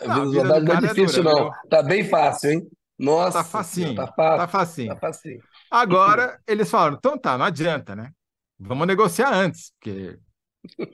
a 0.07 0.25
vida, 0.25 0.43
vida 0.43 0.61
não 0.61 0.75
é 0.75 0.81
difícil, 0.81 1.21
é 1.21 1.23
dura, 1.23 1.35
não. 1.35 1.43
Viu? 1.45 1.53
Tá 1.71 1.83
bem 1.83 2.09
fácil, 2.09 2.51
hein? 2.51 2.69
Nossa, 2.99 3.39
tá 3.39 3.45
facinho, 3.45 3.95
tá, 3.95 4.07
fácil, 4.07 4.39
tá 4.39 4.49
facinho. 4.49 4.89
Tá 4.95 4.97
facinho. 5.01 5.41
Agora, 5.71 6.39
eles 6.47 6.71
falaram, 6.71 6.97
então 6.97 7.19
tá, 7.19 7.37
não 7.37 7.45
adianta, 7.45 7.97
né? 7.97 8.13
Vamos 8.59 8.87
negociar 8.87 9.35
antes, 9.35 9.73
porque 9.73 10.17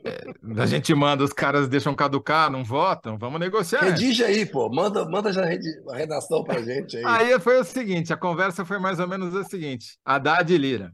é, 0.04 0.60
a 0.60 0.66
gente 0.66 0.94
manda, 0.94 1.22
os 1.22 1.32
caras 1.32 1.68
deixam 1.68 1.94
caducar, 1.94 2.50
não 2.50 2.64
votam, 2.64 3.18
vamos 3.18 3.38
negociar. 3.38 3.82
Redige 3.82 4.24
aí, 4.24 4.46
pô, 4.46 4.68
manda, 4.68 5.04
manda 5.04 5.32
já 5.32 5.42
a 5.44 5.96
redação 5.96 6.42
pra 6.42 6.62
gente 6.62 6.96
aí. 6.96 7.04
Aí 7.04 7.40
foi 7.40 7.60
o 7.60 7.64
seguinte, 7.64 8.12
a 8.12 8.16
conversa 8.16 8.64
foi 8.64 8.78
mais 8.78 8.98
ou 8.98 9.06
menos 9.06 9.34
a 9.36 9.44
seguinte, 9.44 9.98
Haddad 10.04 10.52
e 10.52 10.58
Lira. 10.58 10.92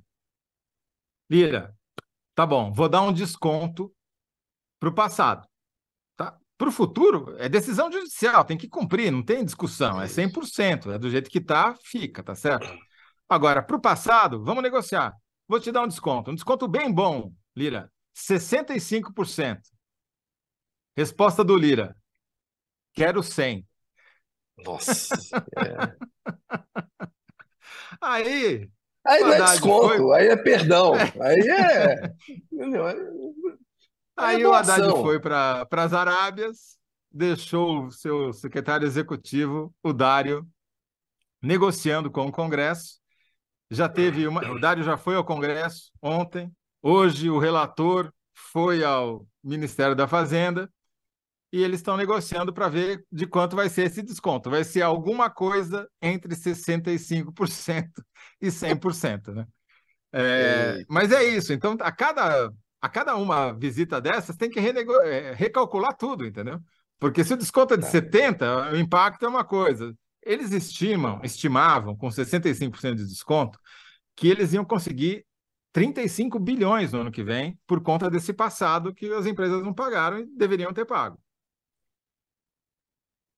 Lira, 1.31 1.75
tá 2.35 2.45
bom, 2.45 2.73
vou 2.73 2.89
dar 2.89 3.03
um 3.03 3.13
desconto 3.13 3.93
pro 4.81 4.93
passado. 4.93 5.47
Para 6.59 6.69
o 6.69 6.73
futuro, 6.73 7.35
é 7.39 7.49
decisão 7.49 7.93
judicial, 7.93 8.45
tem 8.45 8.57
que 8.57 8.69
cumprir, 8.69 9.13
não 9.13 9.23
tem 9.23 9.45
discussão, 9.45 10.01
é 10.01 10.07
100%, 10.07 10.91
é 10.91 10.99
do 10.99 11.11
jeito 11.11 11.29
que 11.29 11.39
está, 11.39 11.75
fica, 11.83 12.23
tá 12.23 12.35
certo? 12.35 12.67
Agora, 13.29 13.63
para 13.63 13.77
o 13.77 13.81
passado, 13.81 14.43
vamos 14.43 14.63
negociar. 14.63 15.13
Vou 15.47 15.61
te 15.61 15.71
dar 15.71 15.83
um 15.83 15.89
desconto, 15.89 16.31
um 16.31 16.35
desconto 16.35 16.67
bem 16.67 16.91
bom, 16.91 17.31
Lira, 17.55 17.91
65%. 18.15 19.61
Resposta 20.97 21.45
do 21.45 21.57
Lira, 21.57 21.95
quero 22.95 23.23
100. 23.23 23.67
Nossa. 24.65 25.15
É. 25.59 26.07
Aí. 28.01 28.69
Aí 29.05 29.21
não 29.21 29.33
é 29.33 29.39
desconto, 29.45 29.97
foi... 29.97 30.19
aí 30.19 30.29
é 30.29 30.37
perdão. 30.37 30.95
É. 30.97 31.13
Aí 31.21 31.49
é. 31.49 32.15
Aí 34.17 34.43
é 34.43 34.49
o 34.49 34.55
Haddad 34.55 34.91
foi 35.03 35.21
para 35.21 35.67
as 35.71 35.93
Arábias, 35.93 36.79
deixou 37.11 37.87
o 37.87 37.91
seu 37.91 38.33
secretário 38.33 38.87
executivo, 38.87 39.75
o 39.83 39.93
Dário, 39.93 40.47
negociando 41.43 42.11
com 42.11 42.27
o 42.27 42.33
Congresso. 42.33 42.99
Já 43.71 43.89
teve 43.89 44.27
uma. 44.27 44.49
O 44.51 44.61
Dário 44.61 44.83
já 44.83 44.97
foi 44.97 45.17
ao 45.17 45.25
Congresso 45.25 45.91
ontem. 46.01 46.51
Hoje 46.83 47.29
o 47.29 47.39
relator 47.39 48.13
foi 48.35 48.85
ao 48.85 49.27
Ministério 49.43 49.95
da 49.95 50.07
Fazenda 50.07 50.71
e 51.53 51.63
eles 51.63 51.81
estão 51.81 51.97
negociando 51.97 52.53
para 52.53 52.69
ver 52.69 53.05
de 53.11 53.27
quanto 53.27 53.57
vai 53.57 53.69
ser 53.69 53.87
esse 53.87 54.03
desconto. 54.03 54.51
Vai 54.51 54.63
ser 54.63 54.83
alguma 54.83 55.31
coisa 55.31 55.89
entre 56.01 56.35
65% 56.35 57.91
e 58.41 58.51
100%, 58.51 59.33
né? 59.33 59.47
É, 60.13 60.85
mas 60.89 61.13
é 61.13 61.25
isso. 61.25 61.53
Então, 61.53 61.77
a 61.81 61.93
cada, 61.93 62.53
a 62.87 62.89
cada 62.89 63.17
uma 63.17 63.53
visita 63.53 64.01
dessas, 64.01 64.37
tem 64.37 64.49
que 64.49 64.61
é, 64.61 65.35
recalcular 65.35 65.97
tudo, 65.97 66.25
entendeu? 66.25 66.61
Porque 67.01 67.25
se 67.25 67.35
o 67.35 67.37
desconto 67.37 67.75
é 67.75 67.77
de 67.77 67.87
70, 67.87 68.39
tá. 68.39 68.71
o 68.71 68.77
impacto 68.77 69.25
é 69.27 69.29
uma 69.29 69.45
coisa. 69.45 69.93
Eles 70.23 70.53
estimam, 70.53 71.21
estimavam, 71.25 71.97
com 71.97 72.09
65% 72.09 72.95
de 72.95 73.07
desconto, 73.07 73.59
que 74.15 74.29
eles 74.29 74.53
iam 74.53 74.65
conseguir 74.65 75.27
35 75.73 76.39
bilhões 76.39 76.93
no 76.93 77.01
ano 77.01 77.11
que 77.11 77.25
vem 77.25 77.59
por 77.67 77.83
conta 77.83 78.09
desse 78.09 78.33
passado 78.33 78.95
que 78.95 79.13
as 79.13 79.27
empresas 79.27 79.63
não 79.63 79.75
pagaram 79.75 80.21
e 80.21 80.27
deveriam 80.27 80.73
ter 80.73 80.87
pago. 80.87 81.21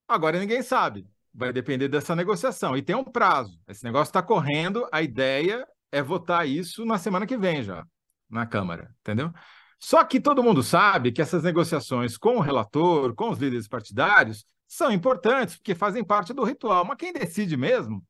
Agora 0.07 0.39
ninguém 0.39 0.63
sabe. 0.63 1.07
Vai 1.33 1.53
depender 1.53 1.89
dessa 1.89 2.15
negociação. 2.15 2.77
E 2.77 2.83
tem 2.83 2.95
um 2.95 3.05
prazo. 3.05 3.59
Esse 3.67 3.83
negócio 3.85 4.11
está 4.11 4.23
correndo. 4.23 4.87
A 4.93 5.03
ideia 5.03 5.67
é 5.91 6.03
votar 6.03 6.47
isso 6.47 6.85
na 6.85 6.99
semana 6.99 7.27
que 7.27 7.37
vem 7.37 7.63
já, 7.63 7.85
na 8.31 8.47
Câmara, 8.47 8.91
entendeu? 9.01 9.33
Só 9.79 10.05
que 10.05 10.21
todo 10.21 10.43
mundo 10.43 10.63
sabe 10.63 11.13
que 11.13 11.23
essas 11.23 11.43
negociações 11.43 12.17
com 12.17 12.37
o 12.37 12.41
relator, 12.41 13.15
com 13.15 13.31
os 13.31 13.39
líderes 13.39 13.69
partidários, 13.69 14.45
são 14.67 14.91
importantes, 14.91 15.57
porque 15.57 15.75
fazem 15.75 16.05
parte 16.05 16.33
do 16.33 16.45
ritual. 16.45 16.85
Mas 16.85 16.97
quem 16.99 17.13
decide 17.13 17.57
mesmo 17.57 18.03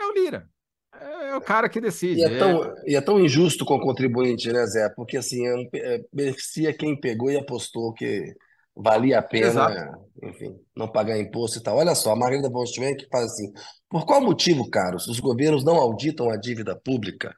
é 0.00 0.04
o 0.04 0.12
Lira. 0.12 0.48
É 0.98 1.36
o 1.36 1.40
cara 1.40 1.68
que 1.68 1.80
decide. 1.80 2.20
E 2.20 2.24
é, 2.24 2.38
tão, 2.38 2.64
é... 2.64 2.74
E 2.86 2.96
é 2.96 3.00
tão 3.00 3.20
injusto 3.20 3.64
com 3.64 3.74
o 3.74 3.80
contribuinte, 3.80 4.50
né, 4.50 4.64
Zé? 4.66 4.88
Porque 4.96 5.18
assim, 5.18 5.46
é, 5.46 5.66
é, 5.74 6.04
beneficia 6.12 6.72
quem 6.72 6.98
pegou 6.98 7.30
e 7.30 7.36
apostou 7.36 7.92
que 7.92 8.34
valia 8.74 9.18
a 9.18 9.22
pena, 9.22 9.46
Exato. 9.46 10.10
enfim, 10.22 10.54
não 10.74 10.90
pagar 10.90 11.18
imposto 11.18 11.58
e 11.58 11.62
tal. 11.62 11.76
Olha 11.76 11.94
só, 11.94 12.12
a 12.12 12.16
Margarida 12.16 12.48
que 12.48 13.08
faz 13.10 13.26
assim: 13.26 13.52
por 13.88 14.06
qual 14.06 14.20
motivo, 14.22 14.70
caros, 14.70 15.06
os 15.06 15.20
governos 15.20 15.64
não 15.64 15.76
auditam 15.76 16.30
a 16.30 16.36
dívida 16.36 16.74
pública? 16.74 17.36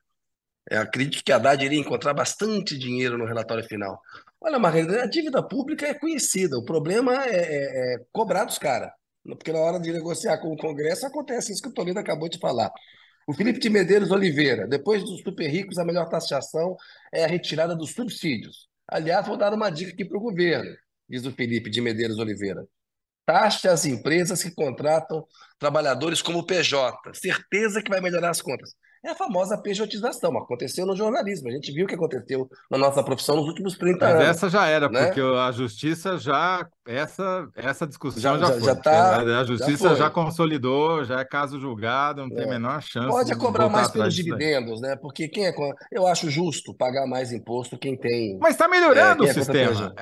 Eu 0.71 0.83
acredito 0.83 1.25
que 1.25 1.33
a 1.33 1.37
Haddad 1.37 1.65
iria 1.65 1.79
encontrar 1.79 2.13
bastante 2.13 2.77
dinheiro 2.77 3.17
no 3.17 3.25
relatório 3.25 3.65
final. 3.65 4.01
Olha, 4.41 4.59
Margarida, 4.59 5.03
a 5.03 5.07
dívida 5.07 5.43
pública 5.43 5.87
é 5.87 5.95
conhecida, 5.95 6.59
o 6.59 6.65
problema 6.65 7.25
é, 7.25 7.37
é, 7.37 7.95
é 7.95 8.05
cobrar 8.13 8.45
dos 8.45 8.59
caras. 8.59 8.91
Porque 9.25 9.53
na 9.53 9.59
hora 9.59 9.81
de 9.81 9.93
negociar 9.93 10.39
com 10.39 10.53
o 10.53 10.57
Congresso 10.57 11.07
acontece 11.07 11.53
isso 11.53 11.63
que 11.63 11.69
o 11.69 11.73
Toledo 11.73 11.99
acabou 11.99 12.29
de 12.29 12.39
falar. 12.39 12.71
O 13.27 13.35
Felipe 13.35 13.59
de 13.59 13.69
Medeiros 13.69 14.11
Oliveira, 14.11 14.67
depois 14.67 15.03
dos 15.03 15.21
super 15.21 15.49
ricos, 15.49 15.79
a 15.79 15.85
melhor 15.85 16.09
taxação 16.09 16.77
é 17.13 17.25
a 17.25 17.27
retirada 17.27 17.75
dos 17.75 17.93
subsídios. 17.93 18.69
Aliás, 18.87 19.27
vou 19.27 19.37
dar 19.37 19.53
uma 19.53 19.71
dica 19.71 19.93
aqui 19.93 20.05
para 20.05 20.17
o 20.17 20.21
governo, 20.21 20.75
diz 21.09 21.27
o 21.27 21.33
Felipe 21.33 21.69
de 21.69 21.81
Medeiros 21.81 22.19
Oliveira. 22.19 22.67
Taxe 23.27 23.69
as 23.69 23.85
empresas 23.85 24.43
que 24.43 24.51
contratam 24.51 25.27
trabalhadores 25.59 26.23
como 26.23 26.47
PJ. 26.47 26.97
Certeza 27.13 27.83
que 27.83 27.91
vai 27.91 28.01
melhorar 28.01 28.31
as 28.31 28.41
contas 28.41 28.75
é 29.05 29.11
a 29.11 29.15
famosa 29.15 29.57
pejotização. 29.57 30.37
Aconteceu 30.37 30.87
no 30.87 30.97
jornalismo. 30.97 31.49
A 31.49 31.53
gente 31.53 31.73
viu 31.73 31.85
o 31.85 31.89
que 31.89 31.95
aconteceu 31.95 32.49
na 32.71 32.79
nossa 32.79 33.03
profissão 33.03 33.37
nos 33.37 33.47
últimos 33.47 33.77
30 33.77 33.99
Mas 33.99 34.15
anos. 34.15 34.27
Mas 34.27 34.37
essa 34.37 34.49
já 34.49 34.67
era, 34.67 34.89
né? 34.89 35.07
porque 35.07 35.21
a 35.21 35.53
justiça 35.53 36.19
já. 36.19 36.67
Essa, 36.87 37.47
essa 37.55 37.87
discussão 37.87 38.39
já, 38.39 38.47
já, 38.47 38.61
já 38.61 38.75
tá, 38.75 39.19
a 39.19 39.45
justiça 39.45 39.91
já, 39.91 39.95
já, 39.95 40.11
consolidou, 40.11 41.05
já 41.05 41.21
é 41.21 41.25
caso 41.25 41.61
julgado, 41.61 42.23
não 42.23 42.31
tem 42.31 42.45
a 42.45 42.47
é. 42.47 42.51
menor 42.51 42.81
chance. 42.81 43.09
Pode 43.09 43.37
cobrar 43.37 43.69
mais 43.69 43.89
pelos 43.91 44.15
dividendos, 44.15 44.81
né? 44.81 44.97
Porque 44.97 45.29
quem 45.29 45.47
é. 45.47 45.55
Eu 45.93 46.07
acho 46.07 46.31
justo 46.31 46.73
pagar 46.75 47.07
mais 47.07 47.31
imposto 47.31 47.79
quem 47.79 47.97
tem. 47.97 48.39
Mas 48.41 48.53
está 48.53 48.67
melhorando 48.67 49.25
é, 49.25 49.27
o 49.27 49.31
é 49.31 49.35
sistema. 49.35 49.95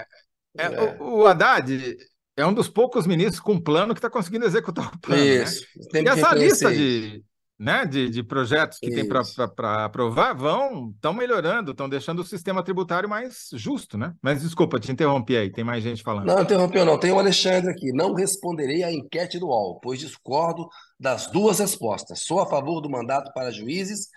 É, 0.56 0.64
é, 0.64 0.96
o, 1.00 1.18
o 1.18 1.26
Haddad 1.26 1.96
é 2.36 2.46
um 2.46 2.52
dos 2.52 2.68
poucos 2.68 3.06
ministros 3.06 3.40
com 3.40 3.58
plano 3.58 3.94
que 3.94 3.98
está 3.98 4.10
conseguindo 4.10 4.44
executar 4.44 4.94
o 4.94 4.98
plano. 4.98 5.22
Né? 5.22 5.28
Isso. 5.42 5.66
Né? 5.92 6.02
E 6.02 6.08
essa 6.08 6.34
lista 6.34 6.72
de 6.72 7.24
né, 7.58 7.86
de, 7.86 8.10
de 8.10 8.22
projetos 8.22 8.78
que 8.78 8.86
Isso. 8.86 8.96
tem 8.96 9.08
para 9.54 9.84
aprovar 9.84 10.34
vão 10.34 10.90
estão 10.90 11.12
melhorando, 11.12 11.70
estão 11.70 11.88
deixando 11.88 12.20
o 12.20 12.24
sistema 12.24 12.62
tributário 12.62 13.08
mais 13.08 13.48
justo, 13.52 13.96
né? 13.96 14.12
Mas 14.20 14.42
desculpa, 14.42 14.78
te 14.78 14.92
interrompi 14.92 15.36
aí, 15.36 15.50
tem 15.50 15.64
mais 15.64 15.82
gente 15.82 16.02
falando. 16.02 16.26
Não, 16.26 16.42
interrompeu 16.42 16.84
não. 16.84 16.98
Tem 16.98 17.12
o 17.12 17.18
Alexandre 17.18 17.70
aqui. 17.70 17.92
Não 17.92 18.12
responderei 18.12 18.82
à 18.82 18.92
enquete 18.92 19.38
do 19.38 19.46
UOL, 19.46 19.80
pois 19.80 20.00
discordo 20.00 20.68
das 21.00 21.30
duas 21.30 21.58
respostas. 21.58 22.20
Sou 22.20 22.40
a 22.40 22.46
favor 22.46 22.80
do 22.80 22.90
mandato 22.90 23.32
para 23.32 23.50
juízes 23.50 24.08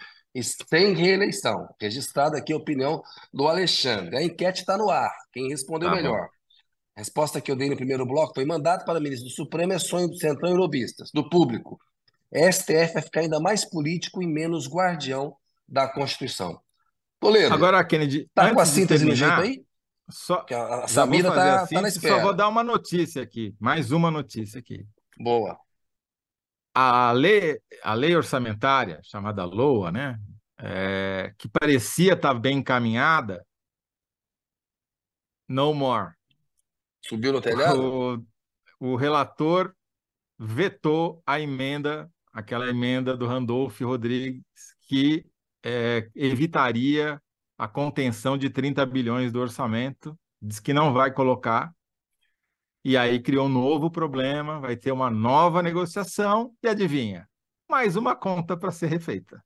sem 0.68 0.94
reeleição. 0.94 1.68
Registrada 1.80 2.38
aqui 2.38 2.54
a 2.54 2.58
opinião 2.58 3.02
do 3.34 3.48
Alexandre. 3.48 4.18
A 4.18 4.24
enquete 4.24 4.62
está 4.62 4.78
no 4.78 4.90
ar. 4.90 5.12
Quem 5.32 5.50
respondeu 5.50 5.90
tá 5.90 5.96
melhor? 5.96 6.22
Bom. 6.22 6.40
A 6.98 7.00
resposta 7.00 7.40
que 7.40 7.50
eu 7.50 7.56
dei 7.56 7.70
no 7.70 7.78
primeiro 7.78 8.06
bloco 8.06 8.34
foi 8.34 8.46
mandato 8.46 8.86
para 8.86 9.00
ministro 9.00 9.30
do 9.30 9.34
Supremo 9.34 9.72
é 9.72 9.80
sonho 9.80 10.10
do 10.10 10.18
Centrão 10.18 10.52
e 10.52 10.58
lobistas, 10.58 11.10
do 11.14 11.30
público. 11.30 11.80
STF 12.34 12.94
vai 12.94 13.02
ficar 13.02 13.22
ainda 13.22 13.40
mais 13.40 13.66
político 13.66 14.22
e 14.22 14.28
menos 14.28 14.68
guardião 14.68 15.36
da 15.68 15.88
Constituição. 15.88 16.60
Toledo. 17.20 17.54
Agora, 17.54 17.84
Kennedy, 17.84 18.30
tá 18.34 18.54
com 18.54 18.60
a 18.60 18.66
síntese 18.66 19.06
no 19.06 19.16
jeito 19.16 19.34
aí? 19.34 19.64
Só, 20.10 20.46
a 20.50 20.88
Samira 20.88 21.32
tá, 21.32 21.68
tá, 21.68 21.82
na 21.82 21.88
espera. 21.88 22.16
Só 22.16 22.22
vou 22.22 22.34
dar 22.34 22.48
uma 22.48 22.64
notícia 22.64 23.22
aqui, 23.22 23.56
mais 23.60 23.92
uma 23.92 24.10
notícia 24.10 24.60
aqui. 24.60 24.88
Boa. 25.18 25.60
A 26.74 27.12
lei, 27.12 27.60
a 27.84 27.94
lei 27.94 28.16
orçamentária, 28.16 29.00
chamada 29.04 29.44
LOA, 29.44 29.92
né? 29.92 30.20
É, 30.58 31.34
que 31.38 31.48
parecia 31.48 32.14
estar 32.14 32.34
bem 32.34 32.58
encaminhada, 32.58 33.46
no 35.48 35.74
more. 35.74 36.14
Subiu 37.06 37.34
no 37.34 37.42
telhado? 37.42 38.26
O, 38.80 38.94
o 38.94 38.96
relator 38.96 39.74
vetou 40.38 41.22
a 41.26 41.40
emenda 41.40 42.10
aquela 42.32 42.68
emenda 42.70 43.16
do 43.16 43.26
Randolph 43.26 43.80
Rodrigues 43.82 44.44
que 44.88 45.26
é, 45.64 46.10
evitaria 46.16 47.22
a 47.58 47.68
contenção 47.68 48.38
de 48.38 48.50
30 48.50 48.86
bilhões 48.86 49.32
do 49.32 49.40
orçamento, 49.40 50.18
diz 50.42 50.60
que 50.60 50.74
não 50.74 50.94
vai 50.94 51.12
colocar, 51.12 51.74
e 52.84 52.96
aí 52.96 53.20
criou 53.20 53.48
um 53.48 53.50
novo 53.50 53.92
problema, 53.92 54.60
vai 54.60 54.78
ter 54.78 54.92
uma 54.92 55.10
nova 55.10 55.62
negociação, 55.62 56.56
e 56.64 56.68
adivinha? 56.68 57.28
Mais 57.70 57.96
uma 57.96 58.16
conta 58.16 58.56
para 58.58 58.72
ser 58.72 58.88
refeita. 58.88 59.44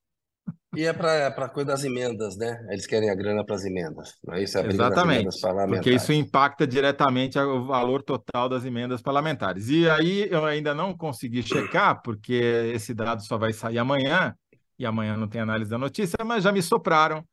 E 0.76 0.86
é 0.86 0.94
para 0.94 1.28
a 1.28 1.50
coisa 1.50 1.72
das 1.72 1.84
emendas, 1.84 2.36
né? 2.36 2.66
Eles 2.70 2.86
querem 2.88 3.10
a 3.10 3.16
grana 3.16 3.46
para 3.46 3.56
as 3.56 3.64
emendas, 3.64 4.16
não 4.24 4.34
é 4.34 4.44
isso? 4.44 4.58
É 4.58 4.66
Exatamente, 4.68 5.40
porque 5.68 5.92
isso 5.92 6.12
impacta 6.12 6.66
diretamente 6.66 7.38
o 7.38 7.66
valor 7.66 8.02
total 8.02 8.50
das 8.50 8.66
emendas 8.66 9.02
parlamentares. 9.02 9.70
E 9.70 9.88
aí 9.90 10.28
eu 10.32 10.46
ainda 10.46 10.74
não 10.74 10.96
consegui 10.96 11.44
checar, 11.44 12.02
porque 12.02 12.72
esse 12.74 12.94
dado 12.94 13.24
só 13.24 13.38
vai 13.38 13.54
sair 13.54 13.78
amanhã, 13.78 14.36
e 14.78 14.86
amanhã 14.86 15.16
não 15.16 15.28
tem 15.28 15.42
análise 15.42 15.70
da 15.70 15.78
notícia, 15.78 16.18
mas 16.26 16.44
já 16.44 16.52
me 16.52 16.62
sopraram 16.62 17.24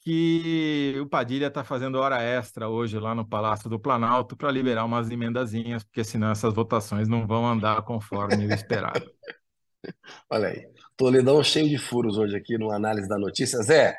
que 0.00 0.94
o 1.00 1.06
Padilha 1.06 1.46
está 1.46 1.64
fazendo 1.64 1.98
hora 1.98 2.22
extra 2.22 2.68
hoje 2.68 2.98
lá 2.98 3.14
no 3.14 3.26
Palácio 3.26 3.70
do 3.70 3.80
Planalto 3.80 4.36
para 4.36 4.50
liberar 4.50 4.84
umas 4.84 5.10
emendazinhas, 5.10 5.82
porque 5.82 6.04
senão 6.04 6.30
essas 6.30 6.52
votações 6.52 7.08
não 7.08 7.26
vão 7.26 7.46
andar 7.46 7.80
conforme 7.82 8.46
o 8.46 8.52
esperado. 8.52 9.10
Olha 10.30 10.48
aí. 10.48 10.73
Toledão 10.96 11.42
cheio 11.42 11.68
de 11.68 11.78
furos 11.78 12.16
hoje 12.16 12.36
aqui 12.36 12.56
no 12.56 12.70
Análise 12.70 13.08
da 13.08 13.18
Notícia. 13.18 13.60
Zé, 13.62 13.96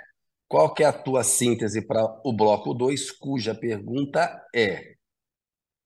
qual 0.47 0.73
que 0.73 0.83
é 0.83 0.85
a 0.85 0.93
tua 0.93 1.23
síntese 1.23 1.85
para 1.85 2.03
o 2.23 2.31
bloco 2.31 2.73
2, 2.73 3.11
cuja 3.11 3.53
pergunta 3.53 4.41
é 4.53 4.95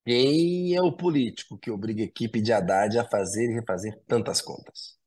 quem 0.06 0.76
é 0.76 0.82
o 0.82 0.92
político 0.92 1.58
que 1.58 1.70
obriga 1.70 2.02
a 2.02 2.06
equipe 2.06 2.42
de 2.42 2.52
Haddad 2.52 2.98
a 2.98 3.06
fazer 3.06 3.50
e 3.50 3.54
refazer 3.54 4.00
tantas 4.08 4.42
contas? 4.42 4.98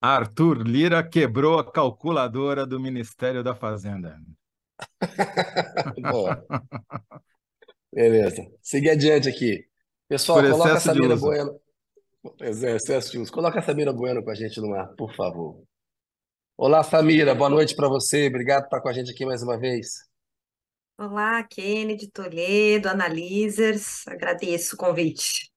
Arthur 0.00 0.66
Lira 0.66 1.02
quebrou 1.02 1.58
a 1.58 1.72
calculadora 1.72 2.66
do 2.66 2.78
Ministério 2.78 3.42
da 3.42 3.54
Fazenda. 3.54 4.20
Boa. 6.10 6.44
Beleza. 7.92 8.46
Seguir 8.60 8.90
adiante 8.90 9.28
aqui. 9.28 9.66
Pessoal, 10.08 10.42
coloca 10.42 10.74
a 10.74 10.80
Samira 10.80 11.16
Bueno. 11.16 11.58
Excesso 12.40 13.12
de 13.12 13.18
uso. 13.18 13.30
Coloca 13.30 13.58
a 13.58 13.62
Samira 13.62 13.92
Bueno 13.92 14.24
com 14.24 14.30
a 14.30 14.34
gente 14.34 14.58
no 14.60 14.74
ar, 14.74 14.88
por 14.96 15.14
favor. 15.14 15.62
Olá, 16.56 16.82
Samira, 16.82 17.34
boa 17.34 17.50
noite 17.50 17.76
para 17.76 17.88
você. 17.88 18.28
Obrigado 18.28 18.62
por 18.62 18.68
estar 18.68 18.80
com 18.80 18.88
a 18.88 18.92
gente 18.92 19.10
aqui 19.10 19.26
mais 19.26 19.42
uma 19.42 19.58
vez. 19.58 20.08
Olá, 20.96 21.42
Kennedy, 21.42 22.10
Toledo, 22.10 22.88
Analisers. 22.88 24.06
Agradeço 24.08 24.74
o 24.74 24.78
convite. 24.78 25.52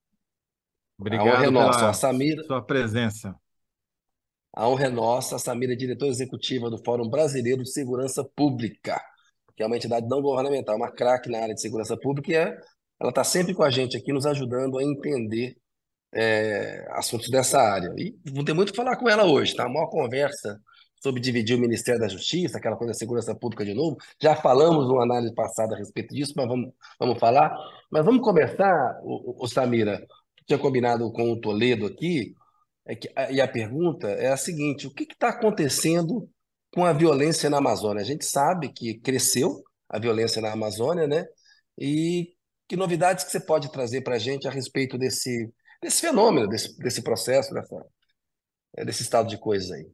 Obrigado 1.00 1.28
a 1.28 1.34
honra 1.36 1.46
é 1.46 1.50
nossa. 1.50 1.90
A 1.90 1.94
Samira, 1.94 2.44
sua 2.44 2.62
presença. 2.62 3.34
A 4.54 4.68
honra 4.68 4.88
é 4.88 4.90
nossa. 4.90 5.38
A 5.38 5.40
Samira 5.40 5.72
é 5.72 5.76
diretora 5.76 6.12
executiva 6.12 6.70
do 6.70 6.84
Fórum 6.84 7.08
Brasileiro 7.08 7.64
de 7.64 7.72
Segurança 7.72 8.26
Pública, 8.36 9.00
que 9.56 9.64
é 9.64 9.66
uma 9.66 9.78
entidade 9.78 10.08
não 10.10 10.22
governamental, 10.22 10.76
uma 10.76 10.92
craque 10.92 11.30
na 11.30 11.40
área 11.40 11.56
de 11.56 11.62
segurança 11.62 11.96
pública, 11.96 12.32
e 12.32 12.36
é, 12.36 12.60
ela 13.00 13.10
está 13.10 13.24
sempre 13.24 13.54
com 13.54 13.64
a 13.64 13.70
gente 13.70 13.96
aqui, 13.96 14.12
nos 14.12 14.26
ajudando 14.26 14.78
a 14.78 14.84
entender 14.84 15.56
é, 16.18 16.88
assuntos 16.92 17.30
dessa 17.30 17.62
área. 17.62 17.94
E 17.96 18.16
vou 18.32 18.44
ter 18.44 18.54
muito 18.54 18.72
que 18.72 18.76
falar 18.78 18.98
com 18.98 19.08
ela 19.08 19.26
hoje, 19.26 19.56
tá? 19.56 19.68
Uma 19.68 19.88
conversa 19.88 20.60
sobre 21.02 21.22
dividir 21.22 21.56
o 21.56 21.60
Ministério 21.60 22.02
da 22.02 22.08
Justiça, 22.08 22.58
aquela 22.58 22.76
coisa 22.76 22.92
da 22.92 22.98
segurança 22.98 23.36
pública 23.36 23.64
de 23.64 23.74
novo. 23.74 23.98
Já 24.22 24.36
falamos 24.36 24.88
numa 24.88 25.04
análise 25.04 25.34
passada 25.36 25.76
a 25.76 25.78
respeito 25.78 26.14
disso, 26.16 26.34
mas 26.36 26.48
vamos, 26.48 26.72
vamos 27.00 27.20
falar. 27.20 27.56
Mas 27.92 28.04
vamos 28.04 28.22
começar, 28.22 29.00
o, 29.04 29.44
o 29.44 29.48
Samira, 29.48 30.06
tinha 30.48 30.58
combinado 30.58 31.12
com 31.12 31.32
o 31.32 31.40
Toledo 31.40 31.86
aqui, 31.86 32.34
é 32.86 32.96
que, 32.96 33.14
e 33.32 33.42
a 33.42 33.48
pergunta 33.48 34.08
é 34.08 34.32
a 34.32 34.38
seguinte: 34.38 34.88
o 34.88 34.94
que 34.94 35.04
está 35.04 35.30
acontecendo 35.30 36.28
com 36.74 36.86
a 36.86 36.94
violência 36.94 37.50
na 37.50 37.58
Amazônia? 37.58 38.02
A 38.02 38.06
gente 38.06 38.26
sabe 38.26 38.70
que 38.70 38.96
cresceu 39.00 39.64
a 39.90 40.00
violência 40.00 40.42
na 40.42 40.52
Amazônia, 40.52 41.06
né? 41.06 41.26
E 41.78 42.34
que 42.68 42.76
novidades 42.76 43.24
que 43.24 43.32
você 43.32 43.40
pode 43.40 43.72
trazer 43.72 44.02
para 44.02 44.16
a 44.16 44.20
gente 44.20 44.48
a 44.48 44.52
respeito 44.52 44.98
desse, 44.98 45.52
desse 45.82 46.02
fenômeno, 46.02 46.48
desse, 46.48 46.78
desse 46.78 47.02
processo, 47.02 47.54
dessa, 47.54 47.86
desse 48.86 49.04
estado 49.04 49.28
de 49.28 49.38
coisas 49.38 49.72
aí? 49.72 49.88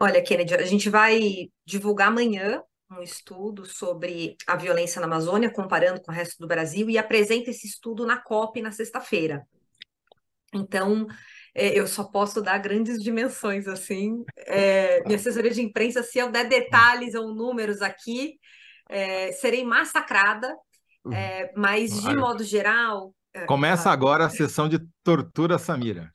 Olha, 0.00 0.22
Kennedy, 0.22 0.54
a 0.54 0.64
gente 0.64 0.88
vai 0.88 1.50
divulgar 1.64 2.08
amanhã 2.08 2.62
um 2.90 3.02
estudo 3.02 3.66
sobre 3.66 4.36
a 4.46 4.56
violência 4.56 5.00
na 5.00 5.06
Amazônia, 5.06 5.52
comparando 5.52 6.00
com 6.00 6.10
o 6.10 6.14
resto 6.14 6.38
do 6.38 6.46
Brasil, 6.46 6.88
e 6.88 6.96
apresenta 6.96 7.50
esse 7.50 7.66
estudo 7.66 8.06
na 8.06 8.16
COP 8.16 8.62
na 8.62 8.72
sexta-feira. 8.72 9.46
Então, 10.54 11.06
é, 11.54 11.78
eu 11.78 11.86
só 11.86 12.04
posso 12.04 12.40
dar 12.40 12.56
grandes 12.58 13.02
dimensões 13.02 13.66
assim. 13.66 14.24
É, 14.36 15.02
minha 15.04 15.16
assessoria 15.16 15.50
de 15.50 15.60
imprensa, 15.60 16.02
se 16.02 16.18
eu 16.18 16.30
der 16.30 16.48
detalhes 16.48 17.14
ou 17.14 17.34
números 17.34 17.82
aqui, 17.82 18.38
é, 18.88 19.32
serei 19.32 19.64
massacrada. 19.64 20.54
É, 21.12 21.52
mas, 21.56 22.02
de 22.02 22.14
modo 22.16 22.42
geral. 22.42 23.14
É, 23.42 23.46
Começa 23.46 23.90
agora 23.90 24.26
a 24.26 24.30
sessão 24.30 24.68
de 24.68 24.78
tortura, 25.02 25.58
Samira. 25.58 26.10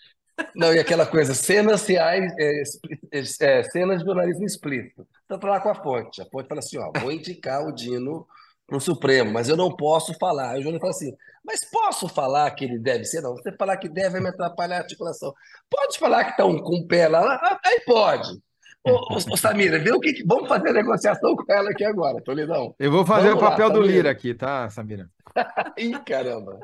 Não, 0.56 0.74
e 0.74 0.80
aquela 0.80 1.06
coisa, 1.06 1.34
cenas 1.34 1.86
reais, 1.86 2.34
é, 2.40 2.64
é, 3.12 3.64
cenas 3.64 4.00
de 4.00 4.06
jornalismo 4.06 4.46
explícito. 4.46 5.08
Então, 5.26 5.40
falar 5.40 5.62
com 5.62 5.70
a 5.70 5.76
fonte. 5.76 6.22
A 6.22 6.26
fonte 6.26 6.48
fala 6.48 6.60
assim: 6.60 6.78
ó, 6.78 6.92
vou 7.00 7.12
indicar 7.12 7.66
o 7.66 7.72
Dino 7.72 8.28
para 8.66 8.78
o 8.78 8.82
Supremo, 8.82 9.32
mas 9.32 9.50
eu 9.50 9.58
não 9.58 9.76
posso 9.76 10.14
falar. 10.20 10.52
Aí 10.52 10.60
o 10.60 10.64
Júnior 10.64 10.80
fala 10.80 10.92
assim: 10.92 11.16
mas 11.46 11.66
posso 11.66 12.08
falar 12.08 12.50
que 12.52 12.64
ele 12.64 12.80
deve 12.80 13.04
ser? 13.04 13.22
Não, 13.22 13.36
você 13.36 13.52
falar 13.52 13.78
que 13.78 13.90
deve 13.90 14.12
vai 14.12 14.22
me 14.22 14.30
atrapalhar 14.30 14.78
a 14.78 14.80
articulação. 14.80 15.34
Pode 15.70 16.00
falar 16.00 16.24
que 16.24 16.32
está 16.32 16.46
um, 16.46 16.58
com 16.58 16.78
o 16.78 16.88
pé 16.88 17.08
lá? 17.08 17.36
Ah, 17.36 17.60
aí 17.66 17.82
pode. 17.86 18.42
Ô, 18.86 19.16
ô, 19.16 19.38
Samira, 19.38 19.80
vê 19.80 19.92
o 19.92 20.00
que. 20.00 20.24
Vamos 20.26 20.48
fazer 20.48 20.70
a 20.70 20.74
negociação 20.74 21.36
com 21.36 21.54
ela 21.54 21.70
aqui 21.72 21.84
agora, 21.84 22.22
Toledão. 22.22 22.74
Eu 22.80 22.92
vou 22.92 23.06
fazer 23.06 23.30
Vamos 23.30 23.44
o 23.44 23.46
papel 23.46 23.68
lá, 23.68 23.74
do 23.74 23.82
Lira 23.82 24.12
aqui, 24.12 24.34
tá, 24.34 24.70
Samira? 24.70 25.10
Ih, 25.78 25.98
caramba. 26.06 26.60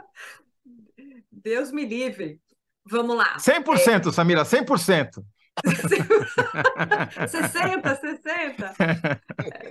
Deus 1.43 1.71
me 1.71 1.85
livre. 1.85 2.39
Vamos 2.85 3.15
lá. 3.15 3.37
100%, 3.37 4.09
é... 4.09 4.11
Samira, 4.11 4.43
100%. 4.43 5.23
60, 7.27 7.95
60. 7.95 8.73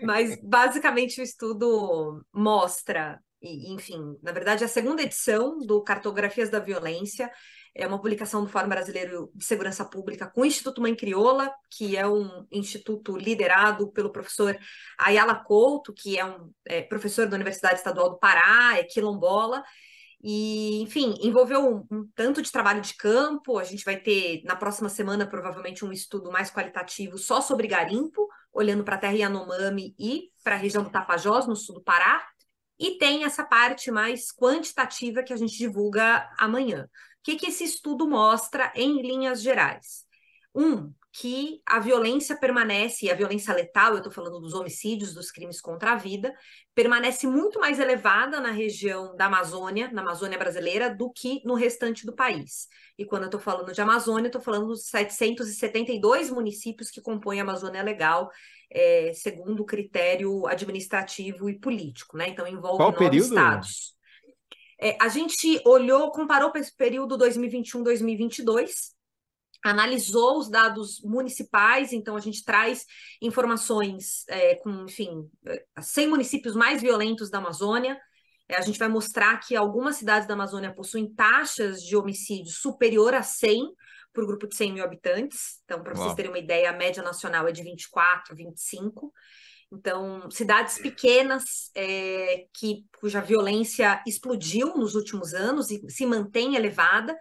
Mas 0.02 0.38
basicamente 0.42 1.20
o 1.20 1.24
estudo 1.24 2.24
mostra, 2.32 3.18
enfim, 3.42 4.16
na 4.22 4.32
verdade, 4.32 4.64
a 4.64 4.68
segunda 4.68 5.02
edição 5.02 5.58
do 5.58 5.82
Cartografias 5.82 6.50
da 6.50 6.58
Violência 6.58 7.30
é 7.74 7.86
uma 7.86 7.98
publicação 7.98 8.42
do 8.42 8.50
Fórum 8.50 8.68
Brasileiro 8.68 9.30
de 9.34 9.44
Segurança 9.44 9.84
Pública 9.84 10.26
com 10.26 10.40
o 10.40 10.44
Instituto 10.44 10.80
Mãe 10.80 10.94
Crioula, 10.94 11.50
que 11.70 11.96
é 11.96 12.06
um 12.06 12.46
instituto 12.50 13.16
liderado 13.16 13.90
pelo 13.92 14.10
professor 14.10 14.58
Ayala 14.98 15.36
Couto, 15.36 15.94
que 15.94 16.18
é 16.18 16.24
um 16.24 16.50
é, 16.66 16.82
professor 16.82 17.28
da 17.28 17.36
Universidade 17.36 17.76
Estadual 17.76 18.10
do 18.10 18.18
Pará, 18.18 18.76
é 18.76 18.82
quilombola, 18.82 19.62
e, 20.20 20.82
enfim, 20.82 21.14
envolveu 21.20 21.60
um, 21.60 21.86
um, 21.90 22.08
tanto 22.14 22.42
de 22.42 22.50
trabalho 22.50 22.80
de 22.80 22.94
campo. 22.94 23.58
A 23.58 23.64
gente 23.64 23.84
vai 23.84 23.96
ter 23.96 24.42
na 24.44 24.56
próxima 24.56 24.88
semana, 24.88 25.26
provavelmente, 25.26 25.84
um 25.84 25.92
estudo 25.92 26.30
mais 26.32 26.50
qualitativo 26.50 27.16
só 27.16 27.40
sobre 27.40 27.68
garimpo, 27.68 28.28
olhando 28.52 28.82
para 28.82 28.96
a 28.96 28.98
terra 28.98 29.14
Yanomami 29.14 29.94
e 29.98 30.30
para 30.42 30.56
a 30.56 30.58
região 30.58 30.82
do 30.82 30.90
Tapajós, 30.90 31.46
no 31.46 31.54
sul 31.54 31.76
do 31.76 31.82
Pará. 31.82 32.26
E 32.78 32.98
tem 32.98 33.24
essa 33.24 33.44
parte 33.44 33.90
mais 33.90 34.32
quantitativa 34.32 35.22
que 35.22 35.32
a 35.32 35.36
gente 35.36 35.56
divulga 35.56 36.28
amanhã. 36.38 36.84
O 36.84 36.88
que, 37.22 37.36
que 37.36 37.46
esse 37.46 37.64
estudo 37.64 38.08
mostra 38.08 38.72
em 38.74 39.02
linhas 39.02 39.40
gerais? 39.42 40.04
Um, 40.54 40.92
que 41.20 41.60
a 41.66 41.80
violência 41.80 42.36
permanece, 42.36 43.06
e 43.06 43.10
a 43.10 43.14
violência 43.14 43.52
letal, 43.52 43.92
eu 43.92 43.96
estou 43.98 44.12
falando 44.12 44.38
dos 44.38 44.54
homicídios, 44.54 45.12
dos 45.12 45.32
crimes 45.32 45.60
contra 45.60 45.92
a 45.92 45.96
vida, 45.96 46.32
permanece 46.76 47.26
muito 47.26 47.58
mais 47.58 47.80
elevada 47.80 48.38
na 48.38 48.52
região 48.52 49.16
da 49.16 49.26
Amazônia, 49.26 49.90
na 49.92 50.00
Amazônia 50.00 50.38
brasileira, 50.38 50.94
do 50.94 51.10
que 51.10 51.42
no 51.44 51.54
restante 51.54 52.06
do 52.06 52.14
país. 52.14 52.68
E 52.96 53.04
quando 53.04 53.22
eu 53.22 53.28
estou 53.28 53.40
falando 53.40 53.72
de 53.72 53.80
Amazônia, 53.80 54.28
estou 54.28 54.40
falando 54.40 54.68
dos 54.68 54.86
772 54.86 56.30
municípios 56.30 56.88
que 56.88 57.00
compõem 57.00 57.40
a 57.40 57.42
Amazônia 57.42 57.82
Legal, 57.82 58.30
é, 58.70 59.12
segundo 59.12 59.62
o 59.62 59.66
critério 59.66 60.46
administrativo 60.46 61.50
e 61.50 61.58
político, 61.58 62.16
né? 62.16 62.28
Então 62.28 62.46
envolve 62.46 62.76
Qual 62.76 62.92
nove 62.92 63.04
período? 63.04 63.26
estados. 63.26 63.96
É, 64.80 64.96
a 65.00 65.08
gente 65.08 65.60
olhou, 65.66 66.12
comparou 66.12 66.52
para 66.52 66.60
esse 66.60 66.76
período 66.76 67.18
2021-2022, 67.18 68.96
analisou 69.64 70.38
os 70.38 70.48
dados 70.48 71.00
municipais, 71.02 71.92
então 71.92 72.16
a 72.16 72.20
gente 72.20 72.44
traz 72.44 72.84
informações 73.20 74.24
é, 74.28 74.54
com, 74.56 74.84
enfim, 74.84 75.28
100 75.80 76.04
é, 76.04 76.08
municípios 76.08 76.54
mais 76.54 76.80
violentos 76.80 77.30
da 77.30 77.38
Amazônia. 77.38 77.98
É, 78.48 78.56
a 78.56 78.60
gente 78.60 78.78
vai 78.78 78.88
mostrar 78.88 79.38
que 79.38 79.56
algumas 79.56 79.96
cidades 79.96 80.26
da 80.26 80.34
Amazônia 80.34 80.74
possuem 80.74 81.12
taxas 81.12 81.82
de 81.82 81.96
homicídio 81.96 82.52
superior 82.52 83.14
a 83.14 83.22
100 83.22 83.74
por 84.12 84.26
grupo 84.26 84.46
de 84.46 84.56
100 84.56 84.72
mil 84.72 84.84
habitantes. 84.84 85.60
Então, 85.64 85.82
para 85.82 85.94
vocês 85.94 86.14
terem 86.14 86.30
uma 86.30 86.38
ideia, 86.38 86.70
a 86.70 86.76
média 86.76 87.02
nacional 87.02 87.46
é 87.46 87.52
de 87.52 87.62
24, 87.62 88.34
25. 88.34 89.12
Então, 89.70 90.30
cidades 90.30 90.78
pequenas 90.78 91.70
é, 91.74 92.46
que, 92.54 92.86
cuja 93.00 93.20
violência 93.20 94.02
explodiu 94.06 94.74
nos 94.76 94.94
últimos 94.94 95.34
anos 95.34 95.70
e 95.70 95.88
se 95.90 96.06
mantém 96.06 96.56
elevada, 96.56 97.14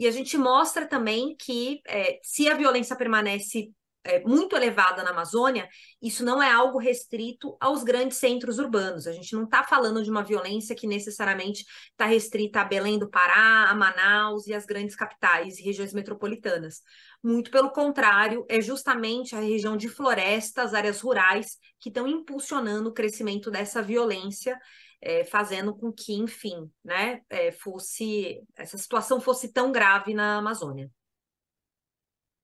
e 0.00 0.06
a 0.06 0.10
gente 0.10 0.38
mostra 0.38 0.86
também 0.86 1.36
que 1.38 1.82
é, 1.86 2.18
se 2.22 2.48
a 2.48 2.54
violência 2.54 2.96
permanece 2.96 3.70
é, 4.02 4.20
muito 4.20 4.56
elevada 4.56 5.02
na 5.02 5.10
Amazônia, 5.10 5.68
isso 6.00 6.24
não 6.24 6.42
é 6.42 6.50
algo 6.50 6.78
restrito 6.78 7.54
aos 7.60 7.84
grandes 7.84 8.16
centros 8.16 8.58
urbanos. 8.58 9.06
A 9.06 9.12
gente 9.12 9.34
não 9.34 9.44
está 9.44 9.62
falando 9.62 10.02
de 10.02 10.10
uma 10.10 10.24
violência 10.24 10.74
que 10.74 10.86
necessariamente 10.86 11.66
está 11.90 12.06
restrita 12.06 12.62
a 12.62 12.64
Belém 12.64 12.98
do 12.98 13.10
Pará, 13.10 13.66
a 13.68 13.74
Manaus 13.74 14.46
e 14.46 14.54
as 14.54 14.64
grandes 14.64 14.96
capitais 14.96 15.58
e 15.58 15.62
regiões 15.62 15.92
metropolitanas. 15.92 16.80
Muito 17.22 17.50
pelo 17.50 17.70
contrário, 17.70 18.46
é 18.48 18.58
justamente 18.58 19.36
a 19.36 19.40
região 19.40 19.76
de 19.76 19.86
florestas, 19.86 20.72
áreas 20.72 21.02
rurais, 21.02 21.58
que 21.78 21.90
estão 21.90 22.08
impulsionando 22.08 22.88
o 22.88 22.94
crescimento 22.94 23.50
dessa 23.50 23.82
violência 23.82 24.58
é, 25.00 25.24
fazendo 25.24 25.74
com 25.74 25.92
que, 25.92 26.14
enfim, 26.14 26.70
né, 26.84 27.20
é, 27.28 27.50
fosse 27.50 28.42
essa 28.56 28.76
situação 28.76 29.20
fosse 29.20 29.52
tão 29.52 29.72
grave 29.72 30.14
na 30.14 30.36
Amazônia. 30.38 30.90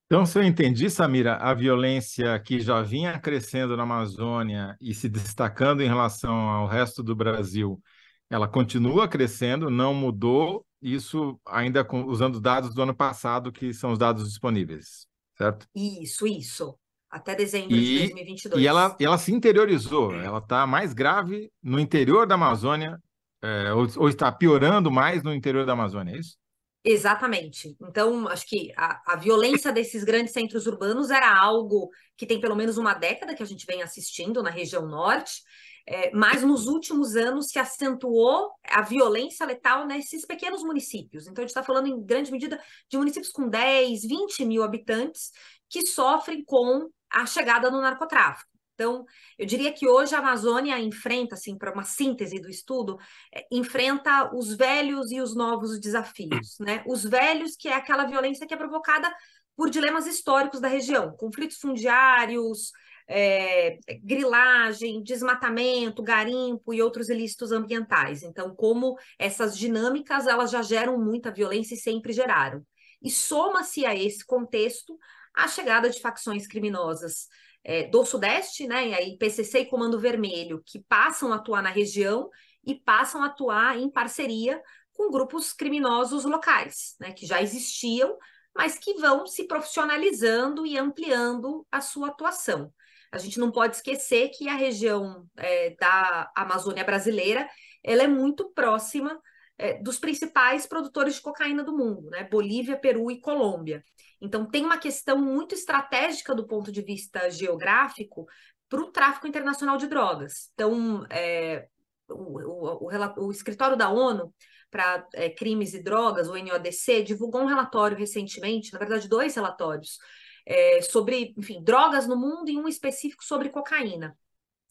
Então, 0.07 0.25
se 0.25 0.39
eu 0.39 0.45
entendi, 0.45 0.89
Samira, 0.89 1.35
a 1.37 1.53
violência 1.53 2.39
que 2.39 2.61
já 2.61 2.81
vinha 2.81 3.19
crescendo 3.19 3.77
na 3.77 3.83
Amazônia 3.83 4.77
e 4.81 4.95
se 4.95 5.09
destacando 5.09 5.83
em 5.83 5.89
relação 5.89 6.33
ao 6.33 6.69
resto 6.69 7.03
do 7.03 7.17
Brasil, 7.17 7.83
ela 8.31 8.47
continua 8.47 9.09
crescendo, 9.09 9.69
não 9.69 9.93
mudou, 9.93 10.65
isso 10.81 11.41
ainda 11.45 11.85
com, 11.85 12.05
usando 12.05 12.41
dados 12.41 12.73
do 12.73 12.83
ano 12.83 12.95
passado, 12.95 13.51
que 13.51 13.75
são 13.75 13.93
os 13.93 13.99
dados 13.99 14.29
disponíveis, 14.29 15.09
certo? 15.37 15.67
Isso, 15.75 16.25
isso 16.25 16.79
até 17.17 17.35
dezembro 17.35 17.75
e, 17.75 17.81
de 17.81 17.99
2022. 17.99 18.63
E 18.63 18.67
ela, 18.67 18.97
ela 19.01 19.19
se 19.19 19.33
interiorizou, 19.33 20.15
ela 20.15 20.39
está 20.39 20.67
mais 20.67 20.93
grave 20.93 21.51
no 21.63 21.81
interior 21.81 22.27
da 22.27 22.35
Amazônia, 22.35 23.01
é, 23.43 23.73
ou, 23.73 23.87
ou, 23.97 24.09
está 24.09 24.31
piorando 24.31 24.91
mais 24.91 25.23
no 25.23 25.35
interior 25.35 25.65
da 25.65 25.73
Amazônia, 25.73 26.15
é 26.15 26.19
isso? 26.19 26.37
Exatamente. 26.85 27.77
Então, 27.81 28.29
acho 28.29 28.47
que 28.47 28.73
a, 28.77 29.15
a 29.15 29.17
violência 29.17 29.73
desses 29.73 30.05
grandes 30.05 30.33
centros 30.33 30.67
urbanos 30.67 31.11
era 31.11 31.37
algo 31.37 31.91
que 32.17 32.25
tem 32.25 32.41
pelo 32.41 32.55
menos 32.55 32.79
uma 32.79 32.95
década 32.95 33.35
que 33.35 33.43
a 33.43 33.47
gente 33.47 33.67
vem 33.67 33.83
assistindo 33.83 34.41
na 34.43 34.51
região 34.51 34.87
norte, 34.87 35.43
é, 35.89 36.11
mas 36.13 36.43
nos 36.43 36.67
últimos 36.67 37.17
anos 37.17 37.47
se 37.49 37.59
acentuou 37.59 38.51
a 38.69 38.83
violência 38.83 39.45
letal 39.45 39.87
nesses 39.87 40.25
pequenos 40.25 40.63
municípios. 40.63 41.27
Então, 41.27 41.43
a 41.43 41.47
gente 41.47 41.51
está 41.51 41.63
falando, 41.63 41.89
em 41.89 42.05
grande 42.05 42.31
medida, 42.31 42.61
de 42.89 42.97
municípios 42.97 43.33
com 43.33 43.49
10, 43.49 44.03
20 44.03 44.45
mil 44.45 44.63
habitantes 44.63 45.33
que 45.69 45.85
sofrem 45.87 46.45
com 46.45 46.89
a 47.11 47.27
chegada 47.27 47.71
do 47.71 47.81
narcotráfico. 47.81 48.51
Então, 48.75 49.07
eu 49.39 49.47
diria 49.47 49.73
que 49.73 49.89
hoje 49.89 50.15
a 50.15 50.19
Amazônia 50.19 50.79
enfrenta, 50.79 51.35
assim, 51.35 51.57
para 51.57 51.73
uma 51.73 51.83
síntese 51.83 52.39
do 52.39 52.51
estudo, 52.51 52.99
é, 53.35 53.47
enfrenta 53.51 54.31
os 54.35 54.55
velhos 54.55 55.11
e 55.11 55.21
os 55.21 55.35
novos 55.35 55.81
desafios, 55.81 56.59
né? 56.61 56.85
Os 56.87 57.03
velhos, 57.03 57.57
que 57.57 57.69
é 57.69 57.75
aquela 57.75 58.05
violência 58.05 58.47
que 58.47 58.53
é 58.53 58.57
provocada 58.57 59.11
por 59.57 59.71
dilemas 59.71 60.07
históricos 60.07 60.61
da 60.61 60.69
região, 60.69 61.17
conflitos 61.17 61.57
fundiários, 61.57 62.71
é, 63.09 63.79
grilagem, 64.03 65.03
desmatamento, 65.03 66.03
garimpo 66.03 66.75
e 66.75 66.83
outros 66.83 67.09
ilícitos 67.09 67.53
ambientais. 67.53 68.23
Então, 68.23 68.55
como 68.55 68.97
essas 69.19 69.57
dinâmicas, 69.57 70.27
elas 70.27 70.51
já 70.51 70.61
geram 70.61 70.99
muita 70.99 71.31
violência 71.33 71.75
e 71.75 71.79
sempre 71.79 72.13
geraram. 72.13 72.63
E 73.03 73.11
soma-se 73.11 73.87
a 73.87 73.95
esse 73.95 74.25
contexto 74.27 74.99
a 75.37 75.47
chegada 75.47 75.91
de 75.91 76.01
facções 76.01 76.47
criminosas 76.47 77.29
é, 77.63 77.85
do 77.89 78.05
Sudeste, 78.05 78.67
né, 78.67 78.89
e 78.89 78.95
aí 78.95 79.19
PCC 79.19 79.61
e 79.61 79.67
Comando 79.67 80.01
Vermelho, 80.01 80.63
que 80.65 80.81
passam 80.89 81.33
a 81.33 81.37
atuar 81.37 81.63
na 81.63 81.71
região 81.71 82.31
e 82.65 82.75
passam 82.75 83.23
a 83.23 83.27
atuar 83.27 83.79
em 83.79 83.91
parceria 83.91 84.63
com 84.93 85.11
grupos 85.11 85.53
criminosos 85.53 86.25
locais, 86.25 86.97
né, 86.99 87.13
que 87.13 87.27
já 87.27 87.43
existiam, 87.43 88.17
mas 88.55 88.79
que 88.79 88.95
vão 88.95 89.27
se 89.27 89.47
profissionalizando 89.47 90.65
e 90.65 90.79
ampliando 90.79 91.67
a 91.71 91.81
sua 91.81 92.09
atuação. 92.09 92.73
a 93.13 93.19
gente 93.19 93.39
não 93.39 93.53
pode 93.53 93.77
esquecer 93.77 94.31
que 94.31 94.49
a 94.49 94.55
região 94.55 95.27
é, 95.37 95.77
da 95.79 96.31
Amazônia 96.35 96.85
brasileira 96.85 97.49
ela 97.83 98.03
é 98.03 98.09
muito 98.09 98.51
próxima 98.53 99.21
é, 99.59 99.75
dos 99.83 99.99
principais 99.99 100.67
produtores 100.67 101.15
de 101.15 101.21
cocaína 101.21 101.63
do 101.63 101.77
mundo, 101.77 102.11
né? 102.11 102.25
Bolívia, 102.25 102.77
Peru 102.77 103.11
e 103.11 103.21
Colômbia. 103.21 103.83
Então 104.21 104.47
tem 104.47 104.65
uma 104.65 104.79
questão 104.79 105.19
muito 105.19 105.55
estratégica 105.55 106.35
do 106.35 106.47
ponto 106.47 106.73
de 106.73 106.83
vista 106.83 107.29
geográfico 107.31 108.27
para 108.69 108.81
o 108.81 108.91
tráfico 108.91 109.27
internacional 109.27 109.77
de 109.77 109.87
drogas. 109.87 110.51
Então, 110.55 111.07
é, 111.11 111.69
o, 112.09 112.39
o, 112.41 112.89
o, 112.89 113.27
o, 113.27 113.31
escritório 113.31 113.77
da 113.77 113.91
ONU 113.91 114.33
para 114.71 115.07
é, 115.15 115.31
crimes 115.31 115.75
e 115.75 115.83
drogas, 115.83 116.29
o 116.29 116.37
NODC, 116.37 117.03
divulgou 117.03 117.43
um 117.43 117.47
relatório 117.47 117.97
recentemente, 117.97 118.73
na 118.73 118.79
verdade, 118.79 119.09
dois 119.09 119.35
relatórios, 119.35 119.99
é, 120.45 120.81
sobre, 120.83 121.35
enfim, 121.37 121.63
drogas 121.63 122.07
no 122.07 122.17
mundo 122.17 122.51
e 122.51 122.57
um 122.57 122.69
específico 122.69 123.25
sobre 123.25 123.49
cocaína. 123.49 124.17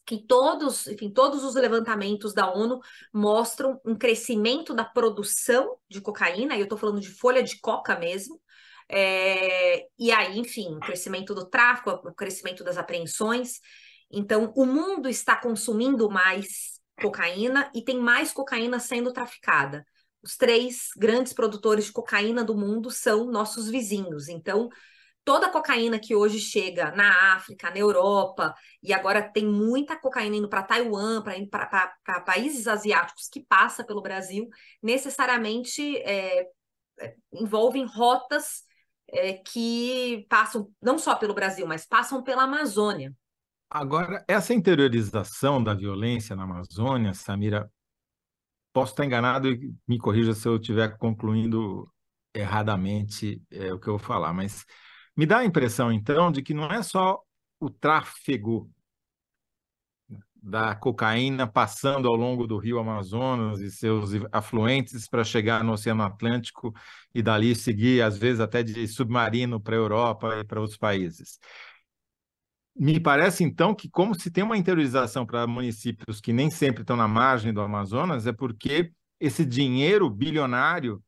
Que 0.06 0.24
todos, 0.24 0.86
enfim, 0.88 1.10
todos 1.10 1.44
os 1.44 1.56
levantamentos 1.56 2.34
da 2.34 2.54
ONU 2.54 2.80
mostram 3.12 3.82
um 3.84 3.96
crescimento 3.96 4.74
da 4.74 4.86
produção 4.86 5.78
de 5.90 6.00
cocaína, 6.00 6.56
e 6.56 6.60
eu 6.60 6.66
estou 6.66 6.78
falando 6.78 7.02
de 7.02 7.10
folha 7.10 7.42
de 7.42 7.60
coca 7.60 7.98
mesmo, 7.98 8.40
é, 8.90 9.88
e 9.98 10.12
aí, 10.12 10.38
enfim, 10.38 10.80
crescimento 10.80 11.34
do 11.34 11.50
tráfico, 11.50 11.90
o 11.90 12.14
crescimento 12.14 12.64
das 12.64 12.78
apreensões. 12.78 13.60
Então, 14.12 14.54
o 14.56 14.66
mundo 14.66 15.10
está 15.10 15.36
consumindo 15.36 16.10
mais 16.10 16.80
cocaína 17.02 17.70
e 17.74 17.84
tem 17.84 18.00
mais 18.00 18.32
cocaína 18.32 18.80
sendo 18.80 19.12
traficada. 19.12 19.86
Os 20.22 20.38
três 20.38 20.90
grandes 20.98 21.34
produtores 21.34 21.86
de 21.86 21.92
cocaína 21.92 22.44
do 22.44 22.56
mundo 22.56 22.90
são 22.90 23.26
nossos 23.26 23.70
vizinhos. 23.70 24.28
Então, 24.28 24.70
toda 25.24 25.48
a 25.48 25.52
cocaína 25.52 26.00
que 26.00 26.16
hoje 26.16 26.40
chega 26.40 26.92
na 26.92 27.34
África, 27.34 27.70
na 27.72 27.78
Europa, 27.78 28.54
e 28.82 28.94
agora 28.94 29.22
tem 29.22 29.46
muita 29.46 30.00
cocaína 30.00 30.36
indo 30.36 30.48
para 30.48 30.64
Taiwan, 30.64 31.24
para 31.50 32.22
países 32.22 32.68
asiáticos 32.68 33.28
que 33.28 33.44
passa 33.44 33.84
pelo 33.84 34.02
Brasil, 34.04 34.48
necessariamente 34.82 35.98
é, 35.98 36.48
é, 37.00 37.16
envolvem 37.34 37.86
rotas 37.86 38.65
é, 39.16 39.34
que 39.34 40.26
passam 40.30 40.70
não 40.82 40.98
só 40.98 41.16
pelo 41.16 41.34
Brasil, 41.34 41.66
mas 41.66 41.86
passam 41.86 42.22
pela 42.22 42.44
Amazônia. 42.44 43.14
Agora, 43.70 44.24
essa 44.28 44.54
interiorização 44.54 45.64
da 45.64 45.74
violência 45.74 46.36
na 46.36 46.44
Amazônia, 46.44 47.14
Samira, 47.14 47.70
posso 48.72 48.92
estar 48.92 49.06
enganado 49.06 49.50
e 49.50 49.74
me 49.88 49.98
corrija 49.98 50.34
se 50.34 50.48
eu 50.48 50.58
estiver 50.58 50.98
concluindo 50.98 51.90
erradamente 52.34 53.42
é, 53.50 53.74
o 53.74 53.80
que 53.80 53.88
eu 53.88 53.98
vou 53.98 54.08
falar, 54.08 54.34
mas 54.34 54.66
me 55.16 55.26
dá 55.26 55.40
a 55.40 55.46
impressão, 55.46 55.92
então, 55.92 56.32
de 56.32 56.42
que 56.42 56.54
não 56.54 56.70
é 56.70 56.84
só 56.84 57.22
o 57.60 57.70
tráfego 57.70 58.70
da 60.46 60.76
cocaína 60.76 61.48
passando 61.48 62.08
ao 62.08 62.16
longo 62.16 62.46
do 62.46 62.60
rio 62.60 62.78
Amazonas 62.78 63.60
e 63.62 63.72
seus 63.72 64.12
afluentes 64.32 65.08
para 65.08 65.24
chegar 65.24 65.64
no 65.64 65.72
Oceano 65.72 66.04
Atlântico 66.04 66.72
e 67.16 67.24
dali 67.24 67.56
seguir, 67.56 68.04
às 68.04 68.16
vezes, 68.16 68.40
até 68.40 68.62
de 68.62 68.88
submarino 68.88 69.60
para 69.60 69.76
a 69.76 69.80
Europa 69.80 70.38
e 70.40 70.44
para 70.44 70.62
outros 70.62 70.78
países. 70.78 71.40
Me 72.76 73.00
parece, 73.00 73.44
então, 73.44 73.74
que 73.74 73.90
como 73.90 74.14
se 74.14 74.30
tem 74.30 74.44
uma 74.44 74.58
interiorização 74.58 75.26
para 75.26 75.48
municípios 75.48 76.22
que 76.22 76.32
nem 76.32 76.52
sempre 76.52 76.82
estão 76.82 76.96
na 76.96 77.08
margem 77.08 77.52
do 77.52 77.62
Amazonas, 77.62 78.28
é 78.28 78.34
porque 78.34 78.92
esse 79.20 79.44
dinheiro 79.44 80.08
bilionário 80.12 81.02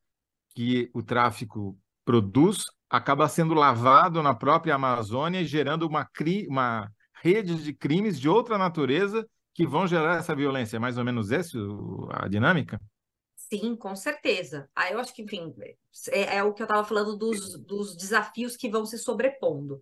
que 0.55 0.89
o 0.95 1.03
tráfico 1.03 1.77
produz 2.03 2.63
acaba 2.89 3.29
sendo 3.29 3.53
lavado 3.53 4.23
na 4.23 4.33
própria 4.33 4.73
Amazônia 4.73 5.41
e 5.41 5.45
gerando 5.45 5.85
uma, 5.85 6.09
uma 6.49 6.91
rede 7.21 7.55
de 7.55 7.73
crimes 7.73 8.19
de 8.19 8.29
outra 8.29 8.57
natureza 8.57 9.27
que 9.53 9.65
vão 9.65 9.87
gerar 9.87 10.19
essa 10.19 10.35
violência. 10.35 10.77
É 10.77 10.79
mais 10.79 10.97
ou 10.97 11.03
menos 11.03 11.31
essa 11.31 11.57
a 12.11 12.27
dinâmica? 12.27 12.79
Sim, 13.35 13.75
com 13.75 13.95
certeza. 13.95 14.69
Aí 14.75 14.93
eu 14.93 14.99
acho 14.99 15.13
que, 15.13 15.21
enfim, 15.21 15.53
é, 16.09 16.37
é 16.37 16.43
o 16.43 16.53
que 16.53 16.61
eu 16.61 16.65
estava 16.65 16.83
falando 16.83 17.15
dos, 17.17 17.57
dos 17.63 17.95
desafios 17.95 18.57
que 18.57 18.69
vão 18.69 18.85
se 18.85 18.97
sobrepondo. 18.97 19.79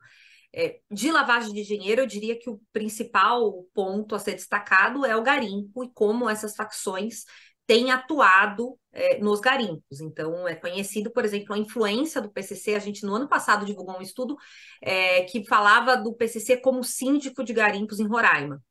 É, 0.53 0.79
de 0.89 1.11
lavagem 1.11 1.53
de 1.53 1.63
dinheiro, 1.63 2.01
eu 2.01 2.07
diria 2.07 2.39
que 2.39 2.49
o 2.49 2.61
principal 2.71 3.65
ponto 3.73 4.15
a 4.15 4.19
ser 4.19 4.33
destacado 4.33 5.05
é 5.05 5.15
o 5.15 5.23
garimpo 5.23 5.83
e 5.83 5.91
como 5.93 6.29
essas 6.29 6.55
facções 6.55 7.25
têm 7.67 7.91
atuado 7.91 8.77
é, 8.91 9.19
nos 9.19 9.39
garimpos. 9.39 9.99
Então, 10.01 10.47
é 10.47 10.55
conhecido, 10.55 11.11
por 11.11 11.25
exemplo, 11.25 11.53
a 11.53 11.57
influência 11.57 12.21
do 12.21 12.29
PCC. 12.31 12.75
A 12.75 12.79
gente, 12.79 13.05
no 13.05 13.15
ano 13.15 13.27
passado, 13.27 13.65
divulgou 13.65 13.97
um 13.97 14.01
estudo 14.01 14.35
é, 14.81 15.23
que 15.23 15.45
falava 15.45 15.95
do 15.97 16.13
PCC 16.13 16.57
como 16.57 16.83
síndico 16.83 17.43
de 17.43 17.53
garimpos 17.53 17.99
em 17.99 18.07
Roraima. 18.07 18.61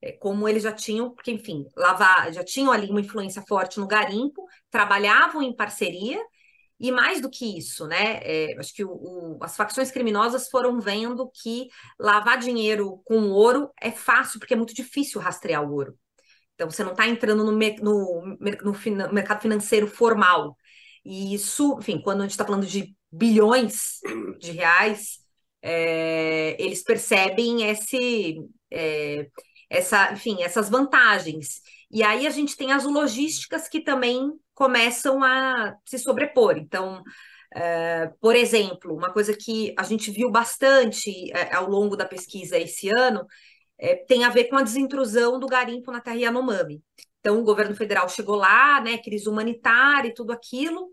É, 0.00 0.12
como 0.12 0.48
eles 0.48 0.62
já 0.62 0.72
tinham, 0.72 1.10
porque, 1.14 1.30
enfim, 1.30 1.66
lavar, 1.76 2.32
já 2.32 2.44
tinham 2.44 2.72
ali 2.72 2.90
uma 2.90 3.00
influência 3.00 3.42
forte 3.48 3.80
no 3.80 3.86
garimpo, 3.86 4.46
trabalhavam 4.70 5.42
em 5.42 5.54
parceria 5.54 6.20
e 6.78 6.90
mais 6.92 7.20
do 7.20 7.30
que 7.30 7.56
isso, 7.58 7.86
né? 7.86 8.18
É, 8.22 8.56
acho 8.58 8.74
que 8.74 8.84
o, 8.84 8.90
o, 8.90 9.38
as 9.42 9.56
facções 9.56 9.90
criminosas 9.90 10.48
foram 10.48 10.80
vendo 10.80 11.30
que 11.30 11.68
lavar 11.98 12.38
dinheiro 12.38 13.00
com 13.04 13.30
ouro 13.30 13.70
é 13.80 13.90
fácil, 13.90 14.38
porque 14.38 14.54
é 14.54 14.56
muito 14.56 14.74
difícil 14.74 15.20
rastrear 15.20 15.62
o 15.62 15.72
ouro. 15.72 15.98
Então, 16.54 16.70
você 16.70 16.84
não 16.84 16.92
está 16.92 17.06
entrando 17.06 17.44
no, 17.44 17.52
no, 17.52 18.38
no, 18.62 19.12
mercado 19.12 19.42
financeiro 19.42 19.86
formal. 19.86 20.56
E 21.04 21.34
isso, 21.34 21.76
enfim, 21.78 22.00
quando 22.00 22.20
a 22.20 22.22
gente 22.22 22.30
está 22.30 22.44
falando 22.44 22.66
de 22.66 22.94
bilhões 23.10 24.00
de 24.38 24.52
reais, 24.52 25.18
é, 25.62 26.56
eles 26.62 26.82
percebem 26.82 27.68
esse, 27.68 28.36
é, 28.70 29.28
essa, 29.68 30.12
enfim, 30.12 30.42
essas 30.42 30.68
vantagens. 30.68 31.60
E 31.90 32.02
aí 32.02 32.26
a 32.26 32.30
gente 32.30 32.56
tem 32.56 32.72
as 32.72 32.84
logísticas 32.84 33.68
que 33.68 33.80
também 33.80 34.32
começam 34.54 35.22
a 35.22 35.76
se 35.84 35.98
sobrepor. 35.98 36.56
Então, 36.56 37.02
é, 37.54 38.10
por 38.20 38.36
exemplo, 38.36 38.94
uma 38.94 39.12
coisa 39.12 39.36
que 39.36 39.74
a 39.78 39.82
gente 39.82 40.10
viu 40.10 40.30
bastante 40.30 41.32
ao 41.52 41.68
longo 41.68 41.96
da 41.96 42.04
pesquisa 42.04 42.58
esse 42.58 42.88
ano 42.96 43.26
é, 43.78 43.96
tem 43.96 44.24
a 44.24 44.30
ver 44.30 44.44
com 44.44 44.56
a 44.56 44.62
desintrusão 44.62 45.38
do 45.38 45.46
garimpo 45.46 45.90
na 45.90 46.00
terra 46.00 46.16
Yanomami. 46.16 46.82
Então, 47.20 47.40
o 47.40 47.44
governo 47.44 47.74
federal 47.74 48.08
chegou 48.08 48.36
lá, 48.36 48.80
né, 48.80 48.98
crise 48.98 49.28
humanitária 49.28 50.08
e 50.08 50.14
tudo 50.14 50.32
aquilo, 50.32 50.92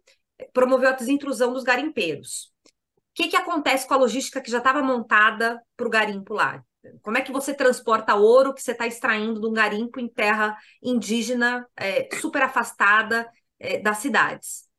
promoveu 0.53 0.89
a 0.89 0.93
desintrusão 0.93 1.53
dos 1.53 1.63
garimpeiros. 1.63 2.51
O 2.97 3.13
que, 3.13 3.27
que 3.27 3.35
acontece 3.35 3.87
com 3.87 3.93
a 3.93 3.97
logística 3.97 4.41
que 4.41 4.49
já 4.49 4.59
estava 4.59 4.81
montada 4.81 5.61
para 5.75 5.87
o 5.87 5.89
garimpo 5.89 6.33
lá? 6.33 6.63
Como 7.01 7.17
é 7.17 7.21
que 7.21 7.31
você 7.31 7.53
transporta 7.53 8.15
ouro 8.15 8.53
que 8.53 8.61
você 8.61 8.71
está 8.71 8.87
extraindo 8.87 9.39
de 9.39 9.47
um 9.47 9.53
garimpo 9.53 9.99
em 9.99 10.07
terra 10.07 10.57
indígena 10.81 11.67
é, 11.75 12.07
super 12.15 12.41
afastada 12.41 13.29
é, 13.59 13.79
das 13.79 13.99
cidades. 13.99 14.69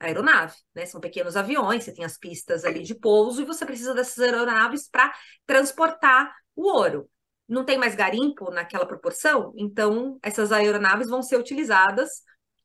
aeronave, 0.00 0.56
né? 0.74 0.86
São 0.86 1.00
pequenos 1.00 1.36
aviões, 1.36 1.84
você 1.84 1.92
tem 1.92 2.04
as 2.04 2.18
pistas 2.18 2.64
ali 2.64 2.82
de 2.82 2.94
pouso 2.94 3.42
e 3.42 3.44
você 3.44 3.66
precisa 3.66 3.94
dessas 3.94 4.18
aeronaves 4.18 4.88
para 4.88 5.12
transportar 5.46 6.34
o 6.56 6.68
ouro. 6.68 7.10
Não 7.48 7.64
tem 7.64 7.76
mais 7.76 7.94
garimpo 7.94 8.50
naquela 8.50 8.86
proporção, 8.86 9.52
então 9.56 10.18
essas 10.22 10.50
aeronaves 10.50 11.08
vão 11.08 11.22
ser 11.22 11.36
utilizadas 11.36 12.22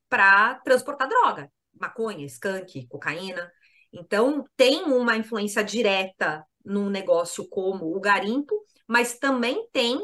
para 0.08 0.56
transportar 0.56 1.08
droga, 1.08 1.50
maconha, 1.78 2.24
skunk, 2.26 2.86
cocaína. 2.88 3.50
Então 3.92 4.44
tem 4.56 4.84
uma 4.84 5.16
influência 5.16 5.62
direta 5.62 6.44
num 6.64 6.88
negócio 6.88 7.48
como 7.48 7.94
o 7.94 8.00
garimpo, 8.00 8.54
mas 8.86 9.18
também 9.18 9.68
tem 9.72 10.00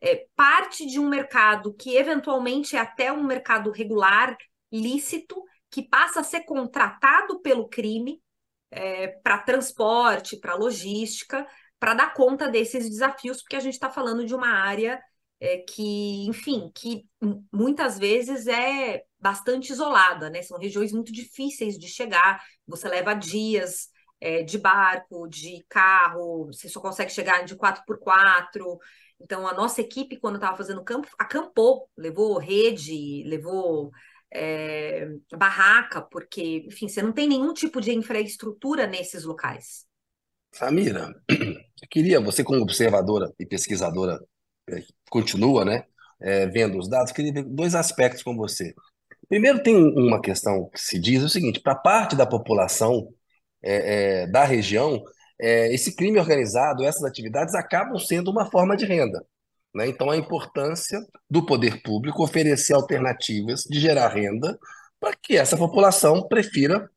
é, 0.00 0.26
parte 0.34 0.86
de 0.86 0.98
um 0.98 1.08
mercado 1.08 1.72
que 1.74 1.96
eventualmente 1.96 2.76
é 2.76 2.80
até 2.80 3.12
um 3.12 3.24
mercado 3.24 3.70
regular 3.70 4.36
lícito 4.70 5.42
que 5.70 5.82
passa 5.82 6.20
a 6.20 6.24
ser 6.24 6.44
contratado 6.44 7.40
pelo 7.40 7.68
crime 7.68 8.20
é, 8.70 9.08
para 9.22 9.38
transporte, 9.38 10.38
para 10.38 10.54
logística, 10.54 11.46
para 11.78 11.94
dar 11.94 12.14
conta 12.14 12.48
desses 12.48 12.88
desafios, 12.88 13.42
porque 13.42 13.56
a 13.56 13.60
gente 13.60 13.74
está 13.74 13.90
falando 13.90 14.24
de 14.24 14.34
uma 14.34 14.48
área 14.48 15.00
é, 15.40 15.58
que, 15.58 16.26
enfim, 16.26 16.70
que 16.74 17.06
muitas 17.52 17.98
vezes 17.98 18.46
é 18.46 19.02
bastante 19.18 19.70
isolada, 19.72 20.30
né? 20.30 20.42
São 20.42 20.58
regiões 20.58 20.92
muito 20.92 21.12
difíceis 21.12 21.78
de 21.78 21.88
chegar, 21.88 22.42
você 22.66 22.88
leva 22.88 23.14
dias 23.14 23.88
é, 24.20 24.42
de 24.42 24.58
barco, 24.58 25.28
de 25.28 25.64
carro, 25.68 26.46
você 26.46 26.68
só 26.68 26.80
consegue 26.80 27.12
chegar 27.12 27.44
de 27.44 27.56
4x4. 27.56 28.78
Então, 29.20 29.46
a 29.46 29.54
nossa 29.54 29.80
equipe, 29.80 30.18
quando 30.18 30.36
estava 30.36 30.56
fazendo 30.56 30.84
campo, 30.84 31.08
acampou, 31.18 31.88
levou 31.96 32.38
rede, 32.38 33.22
levou 33.26 33.90
é, 34.32 35.08
barraca, 35.36 36.02
porque, 36.02 36.64
enfim, 36.66 36.88
você 36.88 37.02
não 37.02 37.12
tem 37.12 37.28
nenhum 37.28 37.52
tipo 37.52 37.80
de 37.80 37.92
infraestrutura 37.94 38.86
nesses 38.86 39.24
locais. 39.24 39.86
Samira, 40.56 41.14
eu 41.28 41.88
queria, 41.90 42.18
você 42.20 42.42
como 42.42 42.62
observadora 42.62 43.30
e 43.38 43.44
pesquisadora, 43.44 44.18
é, 44.70 44.82
continua, 45.10 45.64
né, 45.64 45.84
é, 46.20 46.46
vendo 46.46 46.78
os 46.78 46.88
dados, 46.88 47.12
queria 47.12 47.32
ver 47.32 47.44
dois 47.44 47.74
aspectos 47.74 48.22
com 48.22 48.34
você. 48.34 48.74
Primeiro, 49.28 49.62
tem 49.62 49.76
uma 49.76 50.20
questão 50.20 50.70
que 50.70 50.80
se 50.80 50.98
diz 50.98 51.22
o 51.22 51.28
seguinte: 51.28 51.60
para 51.60 51.74
parte 51.74 52.16
da 52.16 52.24
população 52.26 53.12
é, 53.62 54.22
é, 54.22 54.26
da 54.28 54.44
região, 54.44 55.02
é, 55.38 55.74
esse 55.74 55.94
crime 55.94 56.18
organizado, 56.18 56.84
essas 56.84 57.04
atividades 57.04 57.54
acabam 57.54 57.98
sendo 57.98 58.30
uma 58.30 58.50
forma 58.50 58.76
de 58.76 58.86
renda. 58.86 59.24
Né? 59.74 59.88
Então, 59.88 60.10
a 60.10 60.16
importância 60.16 60.98
do 61.28 61.44
poder 61.44 61.82
público 61.82 62.24
oferecer 62.24 62.72
alternativas 62.74 63.64
de 63.64 63.78
gerar 63.78 64.08
renda 64.08 64.58
para 64.98 65.14
que 65.14 65.36
essa 65.36 65.56
população 65.56 66.26
prefira 66.26 66.88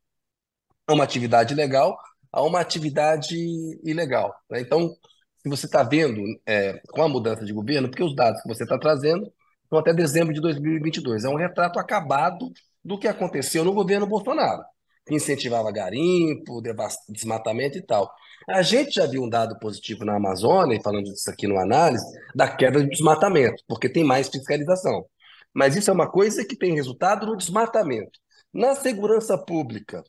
uma 0.89 1.03
atividade 1.03 1.53
legal 1.53 1.97
a 2.32 2.41
uma 2.43 2.59
atividade 2.59 3.36
ilegal. 3.84 4.34
Né? 4.49 4.61
Então, 4.61 4.95
se 5.38 5.49
você 5.49 5.65
está 5.65 5.84
vendo 5.84 6.21
é, 6.45 6.80
com 6.91 7.01
a 7.01 7.07
mudança 7.07 7.45
de 7.45 7.53
governo, 7.53 7.89
porque 7.89 8.03
os 8.03 8.15
dados 8.15 8.41
que 8.41 8.47
você 8.47 8.63
está 8.63 8.77
trazendo 8.77 9.32
são 9.69 9.80
até 9.80 9.93
dezembro 9.93 10.34
de 10.34 10.41
2022, 10.41 11.23
é 11.23 11.30
um 11.30 11.36
retrato 11.36 11.80
acabado 11.80 12.51
do 12.84 12.97
que 12.97 13.07
aconteceu 13.07 13.63
no 13.63 13.73
governo 13.73 14.07
Bolsonaro, 14.07 14.63
que 15.05 15.15
incentivava 15.15 15.71
garimpo, 15.71 16.61
desmatamento 17.07 17.77
e 17.77 17.82
tal. 17.82 18.11
A 18.49 18.61
gente 18.61 18.91
já 18.91 19.05
viu 19.05 19.23
um 19.23 19.30
dado 19.30 19.57
positivo 19.59 20.03
na 20.03 20.15
Amazônia, 20.15 20.75
e 20.75 20.82
falando 20.82 21.05
disso 21.05 21.30
aqui 21.30 21.47
no 21.47 21.59
análise, 21.59 22.03
da 22.36 22.47
queda 22.47 22.82
do 22.82 22.89
desmatamento, 22.89 23.63
porque 23.67 23.88
tem 23.88 24.03
mais 24.03 24.27
fiscalização. 24.27 25.05
Mas 25.53 25.75
isso 25.75 25.89
é 25.89 25.93
uma 25.93 26.09
coisa 26.09 26.45
que 26.45 26.55
tem 26.55 26.73
resultado 26.73 27.25
no 27.25 27.38
desmatamento. 27.38 28.19
Na 28.53 28.75
segurança 28.75 29.38
pública, 29.38 30.03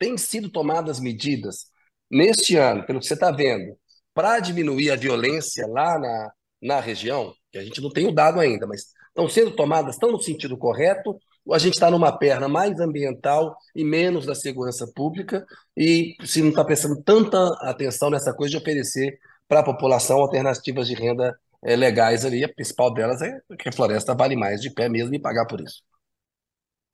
tem 0.00 0.16
sido 0.16 0.50
tomadas 0.50 0.98
medidas 0.98 1.66
neste 2.10 2.56
ano, 2.56 2.84
pelo 2.86 2.98
que 2.98 3.06
você 3.06 3.14
está 3.14 3.30
vendo, 3.30 3.76
para 4.14 4.40
diminuir 4.40 4.90
a 4.90 4.96
violência 4.96 5.66
lá 5.68 5.98
na, 5.98 6.32
na 6.60 6.80
região, 6.80 7.32
que 7.52 7.58
a 7.58 7.62
gente 7.62 7.80
não 7.80 7.90
tem 7.92 8.08
o 8.08 8.12
dado 8.12 8.40
ainda, 8.40 8.66
mas 8.66 8.86
estão 9.08 9.28
sendo 9.28 9.52
tomadas, 9.52 9.94
estão 9.94 10.10
no 10.10 10.20
sentido 10.20 10.56
correto, 10.56 11.16
ou 11.44 11.54
a 11.54 11.58
gente 11.58 11.74
está 11.74 11.90
numa 11.90 12.10
perna 12.10 12.48
mais 12.48 12.80
ambiental 12.80 13.56
e 13.76 13.84
menos 13.84 14.24
da 14.26 14.34
segurança 14.34 14.90
pública, 14.94 15.46
e 15.76 16.16
se 16.24 16.40
não 16.40 16.48
está 16.48 16.64
prestando 16.64 17.02
tanta 17.02 17.38
atenção 17.60 18.10
nessa 18.10 18.32
coisa 18.32 18.52
de 18.52 18.56
oferecer 18.56 19.18
para 19.46 19.60
a 19.60 19.64
população 19.64 20.18
alternativas 20.18 20.88
de 20.88 20.94
renda 20.94 21.38
é, 21.62 21.76
legais 21.76 22.24
ali, 22.24 22.42
a 22.42 22.48
principal 22.48 22.92
delas 22.92 23.20
é 23.20 23.38
que 23.58 23.68
a 23.68 23.72
floresta 23.72 24.14
vale 24.14 24.34
mais 24.34 24.60
de 24.60 24.70
pé 24.70 24.88
mesmo 24.88 25.14
e 25.14 25.20
pagar 25.20 25.46
por 25.46 25.60
isso. 25.60 25.82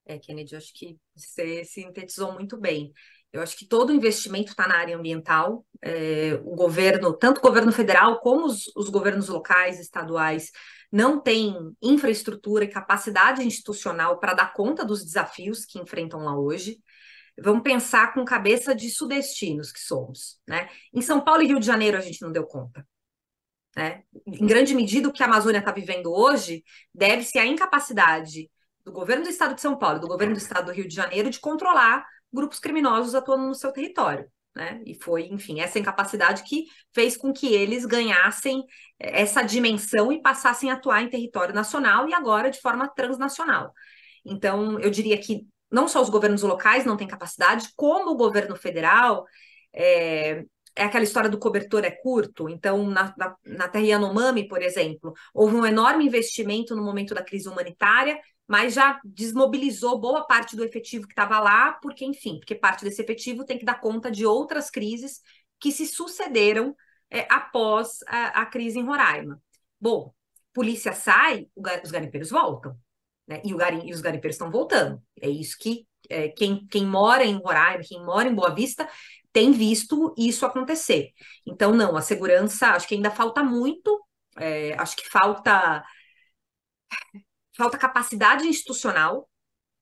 É, 0.07 0.19
Kennedy, 0.19 0.55
acho 0.55 0.73
que 0.73 0.97
você 1.15 1.65
sintetizou 1.65 2.33
muito 2.33 2.57
bem. 2.57 2.93
Eu 3.33 3.43
acho 3.43 3.57
que 3.57 3.67
todo 3.67 3.93
investimento 3.93 4.51
está 4.51 4.69
na 4.69 4.79
área 4.79 4.97
ambiental. 4.97 5.67
É, 5.83 6.41
o 6.45 6.55
governo, 6.55 7.13
tanto 7.13 7.39
o 7.39 7.43
governo 7.43 7.73
federal 7.73 8.21
como 8.21 8.47
os, 8.47 8.71
os 8.77 8.89
governos 8.89 9.29
locais, 9.29 9.81
estaduais, 9.81 10.53
não 10.93 11.21
têm 11.21 11.55
infraestrutura 11.83 12.65
e 12.65 12.69
capacidade 12.69 13.45
institucional 13.45 14.19
para 14.21 14.33
dar 14.33 14.53
conta 14.53 14.85
dos 14.85 15.05
desafios 15.05 15.65
que 15.65 15.79
enfrentam 15.79 16.21
lá 16.21 16.39
hoje. 16.39 16.79
Vamos 17.39 17.63
pensar 17.63 18.15
com 18.15 18.25
cabeça 18.25 18.75
de 18.75 18.89
sudestinos 18.89 19.73
que 19.73 19.81
somos. 19.81 20.39
Né? 20.47 20.69
Em 20.95 21.03
São 21.03 21.21
Paulo 21.21 21.43
e 21.43 21.47
Rio 21.47 21.61
de 21.61 21.67
Janeiro 21.67 21.99
a 21.99 22.01
gente 22.01 22.23
não 22.23 22.31
deu 22.31 22.47
conta. 22.47 22.87
Né? 23.77 24.05
Em 24.27 24.47
grande 24.47 24.75
medida, 24.75 25.09
o 25.09 25.13
que 25.13 25.23
a 25.23 25.27
Amazônia 25.27 25.59
está 25.59 25.73
vivendo 25.73 26.11
hoje 26.11 26.65
deve-se 26.95 27.39
à 27.39 27.45
incapacidade 27.45 28.49
do 28.87 28.93
governo 28.93 29.25
do 29.25 29.31
estado 29.31 29.57
de 29.57 29.61
São 29.61 29.77
Paulo, 29.77 29.99
do 29.99 30.07
governo 30.07 30.33
do 30.33 30.39
estado 30.39 30.67
do 30.67 30.73
Rio 30.73 30.87
de 30.87 30.95
Janeiro, 30.95 31.29
de 31.29 31.41
controlar 31.41 32.07
grupos 32.33 32.61
criminosos 32.61 33.17
atuando 33.17 33.49
no 33.49 33.55
seu 33.55 33.73
território. 33.73 34.31
Né? 34.55 34.81
E 34.87 34.95
foi, 34.95 35.25
enfim, 35.25 35.61
essa 35.61 35.79
incapacidade 35.79 36.45
que 36.45 36.67
fez 36.95 37.17
com 37.17 37.33
que 37.33 37.53
eles 37.53 37.85
ganhassem 37.85 38.65
eh, 38.99 39.23
essa 39.23 39.43
dimensão 39.43 40.13
e 40.13 40.23
passassem 40.23 40.71
a 40.71 40.75
atuar 40.75 41.03
em 41.03 41.11
território 41.11 41.53
nacional 41.55 42.09
e 42.09 42.15
agora 42.15 42.49
de 42.49 42.61
forma 42.61 42.89
transnacional. 42.89 43.73
Então, 44.25 44.79
eu 44.79 44.89
diria 44.89 45.19
que 45.19 45.47
não 45.71 45.89
só 45.89 46.01
os 46.01 46.09
governos 46.09 46.43
locais 46.43 46.85
não 46.85 46.97
têm 46.97 47.09
capacidade, 47.09 47.69
como 47.75 48.13
o 48.13 48.17
governo 48.17 48.55
federal. 48.55 49.27
É, 49.75 50.45
é 50.77 50.85
aquela 50.85 51.05
história 51.05 51.29
do 51.29 51.39
cobertor 51.39 51.85
é 51.85 51.91
curto. 51.91 52.49
Então, 52.49 52.87
na, 52.87 53.13
na, 53.17 53.37
na 53.45 53.69
Terra 53.69 53.85
Yanomami, 53.85 54.47
por 54.47 54.63
exemplo, 54.63 55.13
houve 55.35 55.57
um 55.57 55.67
enorme 55.67 56.07
investimento 56.07 56.77
no 56.77 56.85
momento 56.85 57.15
da 57.15 57.23
crise 57.23 57.49
humanitária 57.49 58.19
mas 58.47 58.75
já 58.75 59.01
desmobilizou 59.05 59.99
boa 59.99 60.27
parte 60.27 60.55
do 60.55 60.65
efetivo 60.65 61.07
que 61.07 61.13
estava 61.13 61.41
lá, 61.41 61.73
porque, 61.83 62.05
enfim, 62.05 62.39
porque 62.39 62.55
parte 62.55 62.85
desse 62.85 63.03
efetivo 63.03 63.45
tem 63.45 63.59
que 63.59 63.65
dar 63.65 63.81
conta 63.81 64.11
de 64.11 64.25
outras 64.25 64.71
crises 64.71 65.21
que 65.59 65.73
se 65.73 65.87
sucederam 65.87 66.77
é, 67.11 67.27
após 67.31 67.99
a, 68.07 68.43
a, 68.43 68.47
crise 68.47 68.79
em 68.79 68.85
Roraima. 68.85 69.41
Bom, 69.81 70.13
polícia 70.53 70.93
sai, 70.93 71.49
os 71.85 71.91
garimpeiros 71.91 72.31
voltam, 72.31 72.77
né? 73.27 73.41
E, 73.45 73.55
garim, 73.55 73.89
e 73.89 73.93
os 73.93 74.01
garimpeiros 74.01 74.37
estão 74.37 74.51
voltando. 74.51 75.03
É 75.21 75.29
isso 75.29 75.57
que 75.59 75.87
é, 76.09 76.29
quem, 76.29 76.67
quem 76.69 76.87
mora 76.87 77.25
em 77.25 77.37
Roraima, 77.37 77.83
quem 77.85 78.05
mora 78.05 78.29
em 78.29 78.35
Boa 78.35 78.55
Vista, 78.55 78.89
tem 79.33 79.53
visto 79.53 80.15
isso 80.17 80.47
acontecer. 80.47 81.11
Então, 81.45 81.75
não, 81.75 81.97
a 81.97 82.01
segurança, 82.01 82.69
acho 82.69 82.87
que 82.89 82.95
ainda 82.95 83.11
falta 83.11 83.43
muito, 83.43 84.01
é, 84.39 84.75
acho 84.75 84.97
que 84.97 85.09
falta 85.09 85.85
falta 87.57 87.79
capacidade 87.79 88.47
institucional 88.47 89.29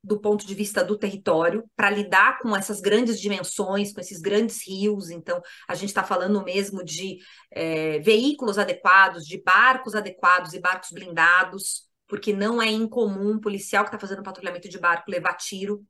do 0.05 0.21
ponto 0.21 0.47
de 0.47 0.55
vista 0.55 0.85
do 0.85 0.99
território 0.99 1.65
para 1.75 1.89
lidar 1.89 2.39
com 2.39 2.55
essas 2.55 2.81
grandes 2.81 3.19
dimensões, 3.19 3.93
com 3.93 4.01
esses 4.01 4.21
grandes 4.21 4.67
rios. 4.67 5.09
Então, 5.09 5.41
a 5.67 5.75
gente 5.75 5.89
está 5.89 6.05
falando 6.05 6.45
mesmo 6.45 6.85
de 6.85 7.19
é, 7.51 7.99
veículos 8.01 8.59
adequados, 8.59 9.27
de 9.27 9.43
barcos 9.43 9.95
adequados 9.95 10.53
e 10.53 10.61
barcos 10.61 10.91
blindados, 10.93 11.89
porque 12.07 12.35
não 12.35 12.61
é 12.61 12.71
incomum 12.71 13.33
um 13.33 13.41
policial 13.41 13.83
que 13.83 13.89
está 13.89 13.99
fazendo 13.99 14.23
patrulhamento 14.23 14.69
de 14.69 14.79
barco 14.79 15.11
levar 15.11 15.35
tiro, 15.35 15.83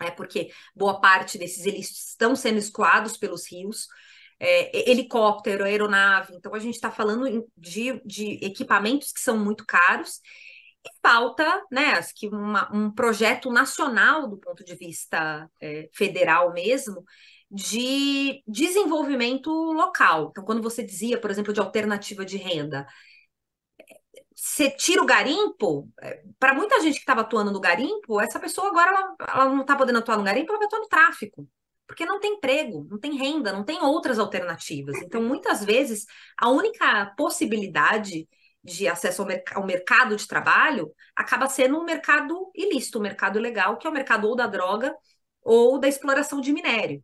é 0.00 0.10
porque 0.10 0.50
boa 0.74 1.00
parte 1.00 1.36
desses 1.36 1.66
eles 1.66 1.90
estão 1.90 2.36
sendo 2.36 2.58
escoados 2.58 3.16
pelos 3.16 3.50
rios. 3.50 3.88
É, 4.38 4.90
helicóptero, 4.90 5.64
aeronave. 5.64 6.34
Então, 6.34 6.54
a 6.54 6.58
gente 6.58 6.74
está 6.74 6.90
falando 6.90 7.48
de, 7.56 8.02
de 8.04 8.32
equipamentos 8.44 9.12
que 9.12 9.20
são 9.20 9.38
muito 9.38 9.64
caros 9.64 10.20
falta, 11.02 11.62
né, 11.70 12.00
que 12.14 12.28
um 12.28 12.90
projeto 12.92 13.50
nacional 13.50 14.28
do 14.28 14.38
ponto 14.38 14.64
de 14.64 14.74
vista 14.74 15.50
é, 15.60 15.88
federal 15.92 16.52
mesmo, 16.52 17.04
de 17.50 18.42
desenvolvimento 18.46 19.50
local. 19.50 20.28
Então, 20.30 20.44
quando 20.44 20.62
você 20.62 20.82
dizia, 20.82 21.20
por 21.20 21.30
exemplo, 21.30 21.52
de 21.52 21.60
alternativa 21.60 22.24
de 22.24 22.36
renda, 22.36 22.86
você 24.34 24.70
tira 24.70 25.02
o 25.02 25.06
garimpo, 25.06 25.88
é, 26.02 26.22
para 26.38 26.54
muita 26.54 26.80
gente 26.80 26.94
que 26.94 27.00
estava 27.00 27.20
atuando 27.20 27.52
no 27.52 27.60
garimpo, 27.60 28.20
essa 28.20 28.40
pessoa 28.40 28.68
agora 28.68 28.90
ela, 28.90 29.14
ela 29.28 29.48
não 29.48 29.60
está 29.60 29.76
podendo 29.76 30.00
atuar 30.00 30.18
no 30.18 30.24
garimpo, 30.24 30.50
ela 30.50 30.58
vai 30.58 30.66
atuar 30.66 30.80
no 30.80 30.88
tráfico. 30.88 31.48
Porque 31.86 32.06
não 32.06 32.18
tem 32.18 32.34
emprego, 32.34 32.86
não 32.90 32.98
tem 32.98 33.14
renda, 33.14 33.52
não 33.52 33.62
tem 33.62 33.80
outras 33.82 34.18
alternativas. 34.18 34.96
Então, 35.02 35.22
muitas 35.22 35.64
vezes, 35.64 36.06
a 36.38 36.48
única 36.50 37.14
possibilidade 37.16 38.26
de 38.64 38.88
acesso 38.88 39.20
ao, 39.22 39.28
merc 39.28 39.54
ao, 39.54 39.66
mercado 39.66 40.16
de 40.16 40.26
trabalho 40.26 40.90
acaba 41.14 41.46
sendo 41.48 41.78
um 41.78 41.84
mercado 41.84 42.50
ilícito, 42.54 42.98
um 42.98 43.02
mercado 43.02 43.38
ilegal, 43.38 43.76
que 43.76 43.86
é 43.86 43.90
o 43.90 43.92
mercado 43.92 44.26
ou 44.26 44.34
da 44.34 44.46
droga 44.46 44.94
ou 45.42 45.78
da 45.78 45.86
exploração 45.86 46.40
de 46.40 46.52
minério. 46.52 47.02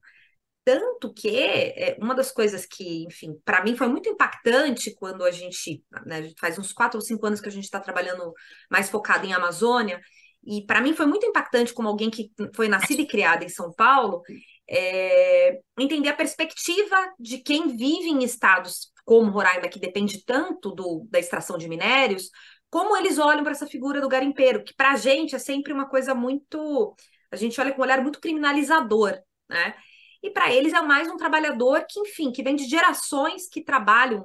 Tanto 0.64 1.12
que 1.12 1.28
é, 1.36 1.96
uma 2.00 2.14
das 2.14 2.30
coisas 2.30 2.64
que, 2.64 3.04
enfim, 3.04 3.38
para 3.44 3.62
mim 3.62 3.76
foi 3.76 3.88
muito 3.88 4.08
impactante 4.08 4.94
quando 4.94 5.24
a 5.24 5.30
gente, 5.30 5.84
né, 6.06 6.30
faz 6.38 6.58
uns 6.58 6.72
quatro 6.72 6.98
ou 6.98 7.04
cinco 7.04 7.26
anos 7.26 7.40
que 7.40 7.48
a 7.48 7.52
gente 7.52 7.64
está 7.64 7.80
trabalhando 7.80 8.32
mais 8.70 8.88
focado 8.88 9.26
em 9.26 9.32
Amazônia, 9.32 10.00
e 10.44 10.64
para 10.64 10.80
mim 10.80 10.94
foi 10.94 11.06
muito 11.06 11.26
impactante 11.26 11.74
como 11.74 11.88
alguém 11.88 12.10
que 12.10 12.30
foi 12.54 12.68
nascida 12.68 13.02
e 13.02 13.06
criada 13.06 13.44
em 13.44 13.48
São 13.48 13.72
Paulo, 13.72 14.22
é, 14.68 15.58
entender 15.78 16.08
a 16.08 16.16
perspectiva 16.16 16.96
de 17.18 17.38
quem 17.38 17.76
vive 17.76 18.08
em 18.08 18.22
estados 18.22 18.92
como 19.10 19.32
Roraima, 19.32 19.68
que 19.68 19.80
depende 19.80 20.24
tanto 20.24 20.70
do, 20.70 21.04
da 21.10 21.18
extração 21.18 21.58
de 21.58 21.68
minérios, 21.68 22.30
como 22.70 22.96
eles 22.96 23.18
olham 23.18 23.42
para 23.42 23.50
essa 23.50 23.66
figura 23.66 24.00
do 24.00 24.08
garimpeiro, 24.08 24.62
que 24.62 24.72
para 24.72 24.92
a 24.92 24.96
gente 24.96 25.34
é 25.34 25.38
sempre 25.40 25.72
uma 25.72 25.88
coisa 25.88 26.14
muito. 26.14 26.94
A 27.28 27.34
gente 27.34 27.60
olha 27.60 27.72
com 27.72 27.80
um 27.80 27.84
olhar 27.84 28.00
muito 28.00 28.20
criminalizador, 28.20 29.20
né? 29.48 29.74
E 30.22 30.30
para 30.30 30.54
eles 30.54 30.72
é 30.72 30.80
mais 30.80 31.08
um 31.08 31.16
trabalhador 31.16 31.84
que, 31.90 31.98
enfim, 31.98 32.30
que 32.30 32.40
vem 32.40 32.54
de 32.54 32.68
gerações 32.68 33.48
que 33.48 33.64
trabalham 33.64 34.24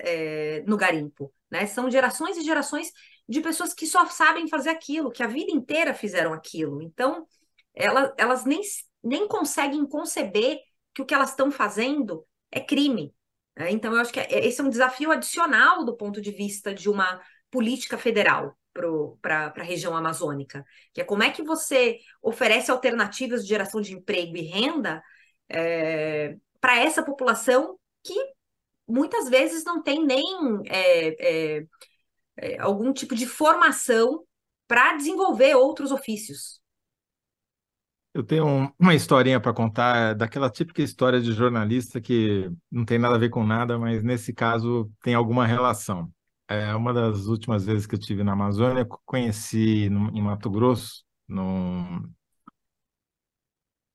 é, 0.00 0.62
no 0.66 0.76
garimpo, 0.76 1.32
né? 1.50 1.64
São 1.64 1.90
gerações 1.90 2.36
e 2.36 2.44
gerações 2.44 2.92
de 3.26 3.40
pessoas 3.40 3.72
que 3.72 3.86
só 3.86 4.04
sabem 4.04 4.46
fazer 4.46 4.68
aquilo, 4.68 5.10
que 5.10 5.22
a 5.22 5.26
vida 5.26 5.50
inteira 5.50 5.94
fizeram 5.94 6.34
aquilo. 6.34 6.82
Então, 6.82 7.26
elas, 7.74 8.12
elas 8.18 8.44
nem, 8.44 8.60
nem 9.02 9.26
conseguem 9.26 9.86
conceber 9.86 10.58
que 10.94 11.00
o 11.00 11.06
que 11.06 11.14
elas 11.14 11.30
estão 11.30 11.50
fazendo 11.50 12.26
é 12.50 12.60
crime, 12.60 13.14
é, 13.56 13.70
então, 13.70 13.92
eu 13.92 14.00
acho 14.00 14.12
que 14.12 14.20
é, 14.20 14.46
esse 14.46 14.60
é 14.60 14.64
um 14.64 14.70
desafio 14.70 15.10
adicional 15.10 15.84
do 15.84 15.96
ponto 15.96 16.20
de 16.20 16.30
vista 16.30 16.74
de 16.74 16.88
uma 16.88 17.20
política 17.50 17.98
federal 17.98 18.56
para 19.20 19.52
a 19.54 19.62
região 19.62 19.94
amazônica, 19.94 20.64
que 20.94 21.00
é 21.02 21.04
como 21.04 21.22
é 21.22 21.30
que 21.30 21.42
você 21.42 21.98
oferece 22.22 22.70
alternativas 22.70 23.42
de 23.42 23.48
geração 23.50 23.82
de 23.82 23.92
emprego 23.92 24.36
e 24.36 24.42
renda 24.42 25.02
é, 25.48 26.36
para 26.58 26.78
essa 26.78 27.02
população 27.02 27.78
que 28.02 28.14
muitas 28.88 29.28
vezes 29.28 29.64
não 29.64 29.82
tem 29.82 30.04
nem 30.04 30.24
é, 30.66 31.58
é, 31.58 31.66
é 32.38 32.58
algum 32.58 32.92
tipo 32.92 33.14
de 33.14 33.26
formação 33.26 34.24
para 34.66 34.96
desenvolver 34.96 35.54
outros 35.54 35.92
ofícios. 35.92 36.61
Eu 38.14 38.22
tenho 38.22 38.46
um, 38.46 38.68
uma 38.78 38.94
historinha 38.94 39.40
para 39.40 39.54
contar, 39.54 40.14
daquela 40.14 40.50
típica 40.50 40.82
história 40.82 41.20
de 41.20 41.32
jornalista 41.32 42.00
que 42.00 42.50
não 42.70 42.84
tem 42.84 42.98
nada 42.98 43.14
a 43.14 43.18
ver 43.18 43.30
com 43.30 43.44
nada, 43.46 43.78
mas 43.78 44.02
nesse 44.02 44.34
caso 44.34 44.90
tem 45.02 45.14
alguma 45.14 45.46
relação. 45.46 46.12
É 46.46 46.74
uma 46.74 46.92
das 46.92 47.26
últimas 47.26 47.64
vezes 47.64 47.86
que 47.86 47.94
eu 47.94 47.98
tive 47.98 48.22
na 48.22 48.32
Amazônia, 48.32 48.86
conheci 49.06 49.88
no, 49.88 50.10
em 50.10 50.20
Mato 50.22 50.50
Grosso, 50.50 51.04
no 51.26 52.06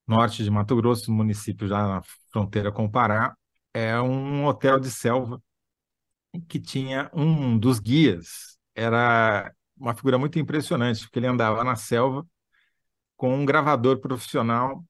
norte 0.08 0.44
de 0.44 0.50
Mato 0.52 0.76
Grosso, 0.76 1.12
município 1.12 1.68
já 1.68 1.88
na 1.88 2.02
fronteira 2.32 2.72
com 2.72 2.86
o 2.86 2.92
Pará, 2.92 3.36
é 3.74 4.00
um 4.02 4.46
hotel 4.46 4.80
de 4.80 4.90
selva 4.90 5.42
que 6.48 6.60
tinha 6.60 7.10
um 7.14 7.58
dos 7.58 7.80
guias, 7.80 8.58
era 8.76 9.52
uma 9.76 9.94
figura 9.96 10.18
muito 10.18 10.40
impressionante, 10.40 11.02
porque 11.04 11.20
ele 11.20 11.28
andava 11.28 11.64
na 11.64 11.76
selva 11.76 12.26
com 13.18 13.36
um 13.36 13.46
gravador 13.46 14.00
profissional, 14.00 14.84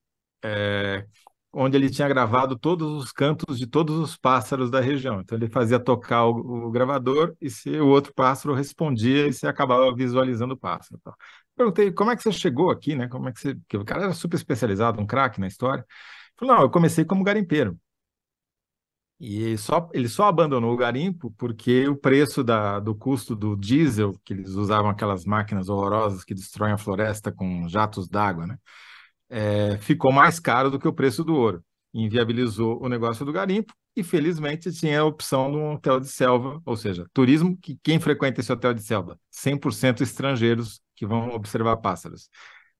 é, 0.44 1.06
onde 1.52 1.76
ele 1.76 1.90
tinha 1.90 2.08
gravado 2.08 2.58
todos 2.58 2.92
os 3.02 3.12
cantos 3.12 3.58
de 3.58 3.66
todos 3.66 3.98
os 3.98 4.16
pássaros 4.16 4.70
da 4.70 4.80
região. 4.80 5.20
Então 5.20 5.36
ele 5.36 5.48
fazia 5.48 5.80
tocar 5.80 6.26
o, 6.26 6.66
o 6.66 6.70
gravador 6.70 7.34
e 7.40 7.50
se 7.50 7.70
o 7.80 7.88
outro 7.88 8.12
pássaro 8.14 8.54
respondia 8.54 9.26
e 9.26 9.32
você 9.32 9.46
acabava 9.46 9.94
visualizando 9.94 10.54
o 10.54 10.58
pássaro. 10.58 10.98
Então, 11.00 11.14
perguntei 11.56 11.92
como 11.92 12.10
é 12.10 12.16
que 12.16 12.22
você 12.22 12.32
chegou 12.32 12.70
aqui, 12.70 12.94
né? 12.94 13.08
Como 13.08 13.28
é 13.28 13.32
que 13.32 13.40
você, 13.40 13.54
porque 13.54 13.76
o 13.76 13.84
cara 13.84 14.04
era 14.04 14.12
super 14.12 14.36
especializado, 14.36 15.00
um 15.00 15.06
craque 15.06 15.40
na 15.40 15.48
história. 15.48 15.84
Falou, 16.36 16.54
não, 16.56 16.62
eu 16.62 16.70
comecei 16.70 17.04
como 17.04 17.24
garimpeiro. 17.24 17.78
E 19.20 19.58
só, 19.58 19.88
ele 19.92 20.08
só 20.08 20.26
abandonou 20.26 20.72
o 20.72 20.76
garimpo 20.76 21.32
porque 21.36 21.88
o 21.88 21.96
preço 21.96 22.44
da, 22.44 22.78
do 22.78 22.94
custo 22.94 23.34
do 23.34 23.56
diesel, 23.56 24.14
que 24.24 24.32
eles 24.32 24.50
usavam 24.50 24.90
aquelas 24.90 25.24
máquinas 25.24 25.68
horrorosas 25.68 26.22
que 26.24 26.34
destroem 26.34 26.72
a 26.72 26.78
floresta 26.78 27.32
com 27.32 27.68
jatos 27.68 28.08
d'água, 28.08 28.46
né? 28.46 28.58
É, 29.28 29.78
ficou 29.78 30.12
mais 30.12 30.38
caro 30.40 30.70
do 30.70 30.78
que 30.78 30.88
o 30.88 30.92
preço 30.92 31.24
do 31.24 31.34
ouro. 31.34 31.64
Inviabilizou 31.92 32.82
o 32.82 32.88
negócio 32.88 33.24
do 33.24 33.32
garimpo 33.32 33.74
e, 33.96 34.04
felizmente, 34.04 34.70
tinha 34.72 35.00
a 35.00 35.04
opção 35.04 35.50
de 35.50 35.56
um 35.56 35.72
hotel 35.72 35.98
de 35.98 36.08
selva, 36.08 36.62
ou 36.64 36.76
seja, 36.76 37.04
turismo, 37.12 37.58
que 37.60 37.78
quem 37.82 37.98
frequenta 37.98 38.40
esse 38.40 38.52
hotel 38.52 38.72
de 38.72 38.82
selva? 38.82 39.18
100% 39.30 40.02
estrangeiros 40.02 40.80
que 40.94 41.04
vão 41.06 41.30
observar 41.30 41.76
pássaros. 41.78 42.28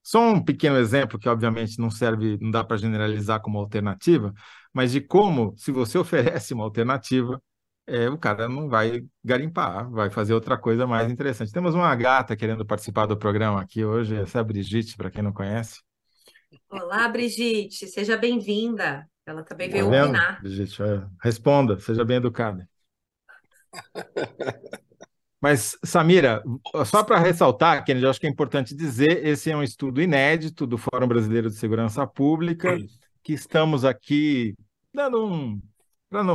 Só 0.02 0.20
um 0.32 0.42
pequeno 0.42 0.76
exemplo 0.76 1.18
que, 1.18 1.28
obviamente, 1.28 1.78
não 1.78 1.90
serve, 1.90 2.38
não 2.40 2.50
dá 2.50 2.64
para 2.64 2.76
generalizar 2.76 3.40
como 3.42 3.58
alternativa, 3.58 4.32
mas 4.78 4.92
de 4.92 5.00
como, 5.00 5.54
se 5.56 5.72
você 5.72 5.98
oferece 5.98 6.54
uma 6.54 6.62
alternativa, 6.62 7.42
é, 7.84 8.08
o 8.08 8.16
cara 8.16 8.48
não 8.48 8.68
vai 8.68 9.04
garimpar, 9.24 9.90
vai 9.90 10.08
fazer 10.08 10.34
outra 10.34 10.56
coisa 10.56 10.86
mais 10.86 11.10
interessante. 11.10 11.50
Temos 11.50 11.74
uma 11.74 11.92
gata 11.96 12.36
querendo 12.36 12.64
participar 12.64 13.06
do 13.06 13.16
programa 13.16 13.60
aqui 13.60 13.84
hoje, 13.84 14.14
essa 14.14 14.38
é 14.38 14.40
a 14.40 14.44
Brigitte, 14.44 14.96
para 14.96 15.10
quem 15.10 15.20
não 15.20 15.32
conhece. 15.32 15.80
Olá, 16.70 17.08
Brigitte, 17.08 17.88
seja 17.88 18.16
bem-vinda. 18.16 19.04
Ela 19.26 19.42
também 19.42 19.68
Tá 19.68 19.72
veio 19.72 19.90
vendo, 19.90 20.10
opinar. 20.10 20.40
Brigitte? 20.42 20.80
É, 20.80 21.04
Responda, 21.24 21.76
seja 21.80 22.04
bem 22.04 22.18
educada. 22.18 22.68
Mas, 25.40 25.76
Samira, 25.84 26.40
só 26.86 27.02
para 27.02 27.18
ressaltar, 27.18 27.84
Kennedy, 27.84 28.04
eu 28.04 28.10
acho 28.10 28.20
que 28.20 28.28
é 28.28 28.30
importante 28.30 28.76
dizer, 28.76 29.26
esse 29.26 29.50
é 29.50 29.56
um 29.56 29.62
estudo 29.62 30.00
inédito 30.00 30.68
do 30.68 30.78
Fórum 30.78 31.08
Brasileiro 31.08 31.48
de 31.50 31.56
Segurança 31.56 32.06
Pública, 32.06 32.76
que 33.24 33.32
estamos 33.32 33.84
aqui 33.84 34.54
dando 34.98 35.24
um... 35.24 35.60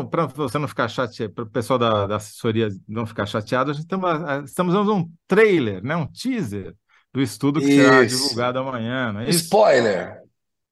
Para 0.10 0.28
você 0.28 0.60
não 0.60 0.68
ficar 0.68 0.88
chateado, 0.88 1.34
para 1.34 1.44
o 1.44 1.50
pessoal 1.50 1.80
da, 1.80 2.06
da 2.06 2.16
assessoria 2.18 2.70
não 2.88 3.08
ficar 3.08 3.26
chateado, 3.26 3.72
a 3.72 3.74
gente 3.74 3.84
estamos, 3.84 4.10
estamos 4.46 4.74
dando 4.74 4.94
um 4.94 5.12
trailer, 5.28 5.84
né, 5.84 5.96
um 5.96 6.06
teaser 6.06 6.76
do 7.12 7.20
estudo 7.22 7.60
que 7.60 7.68
será 7.68 8.04
Isso. 8.04 8.18
divulgado 8.22 8.60
amanhã, 8.60 9.12
não 9.12 9.22
é? 9.22 9.30
Spoiler! 9.30 10.22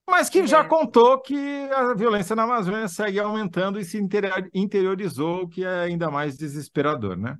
Mas 0.08 0.30
que 0.30 0.46
já 0.46 0.60
É. 0.60 0.64
contou 0.64 1.20
que 1.20 1.36
a 1.74 1.96
violência 1.96 2.36
na 2.36 2.44
Amazônia 2.44 2.88
segue 2.88 3.20
aumentando 3.20 3.80
e 3.80 3.86
se 3.86 3.98
interior- 3.98 4.48
interiorizou, 4.54 5.44
o 5.44 5.48
que 5.48 5.64
é 5.66 5.80
ainda 5.82 6.12
mais 6.12 6.38
desesperador, 6.38 7.18
né? 7.18 7.38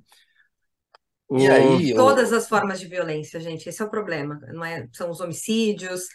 E 1.38 1.48
aí, 1.48 1.94
Todas 1.94 2.32
as 2.32 2.48
formas 2.48 2.80
de 2.80 2.86
violência, 2.86 3.40
gente, 3.40 3.68
esse 3.68 3.80
é 3.80 3.84
o 3.84 3.90
problema, 3.90 4.38
não 4.52 4.64
é? 4.64 4.86
São 4.92 5.10
os 5.10 5.20
homicídios, 5.20 6.06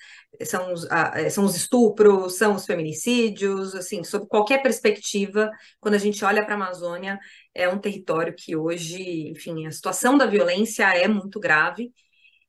são 0.43 0.74
os, 0.74 0.86
ah, 0.91 1.30
são 1.30 1.45
os 1.45 1.55
estupros, 1.55 2.38
são 2.38 2.55
os 2.55 2.65
feminicídios, 2.65 3.74
assim, 3.74 4.03
sob 4.03 4.28
qualquer 4.28 4.61
perspectiva, 4.61 5.49
quando 5.80 5.95
a 5.95 5.99
gente 5.99 6.24
olha 6.24 6.43
para 6.43 6.53
a 6.53 6.57
Amazônia, 6.57 7.18
é 7.53 7.68
um 7.68 7.80
território 7.80 8.34
que 8.38 8.55
hoje, 8.55 9.30
enfim, 9.30 9.65
a 9.65 9.72
situação 9.72 10.18
da 10.18 10.26
violência 10.26 10.84
é 10.95 11.07
muito 11.07 11.39
grave. 11.39 11.91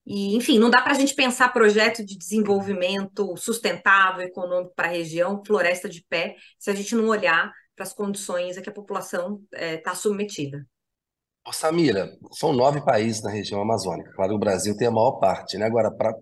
E, 0.05 0.35
enfim, 0.37 0.59
não 0.59 0.71
dá 0.71 0.81
para 0.81 0.93
a 0.93 0.99
gente 0.99 1.15
pensar 1.15 1.53
projeto 1.53 2.05
de 2.05 2.17
desenvolvimento 2.17 3.37
sustentável, 3.37 4.23
econômico 4.23 4.73
para 4.75 4.89
a 4.89 4.91
região, 4.91 5.43
floresta 5.47 5.89
de 5.89 6.03
pé, 6.09 6.35
se 6.59 6.71
a 6.71 6.75
gente 6.75 6.95
não 6.95 7.09
olhar 7.09 7.53
para 7.77 7.85
as 7.85 7.93
condições 7.93 8.57
a 8.57 8.63
que 8.63 8.71
a 8.71 8.73
população 8.73 9.43
está 9.53 9.95
submetida. 9.95 10.67
Samira, 11.53 12.11
são 12.33 12.53
nove 12.53 12.81
países 12.85 13.23
na 13.23 13.31
região 13.31 13.61
amazônica. 13.61 14.11
Claro, 14.15 14.35
o 14.35 14.39
Brasil 14.39 14.77
tem 14.77 14.89
a 14.89 14.91
maior 14.91 15.13
parte, 15.19 15.57
né? 15.59 15.67
Agora, 15.67 15.91
pra, 15.91 16.15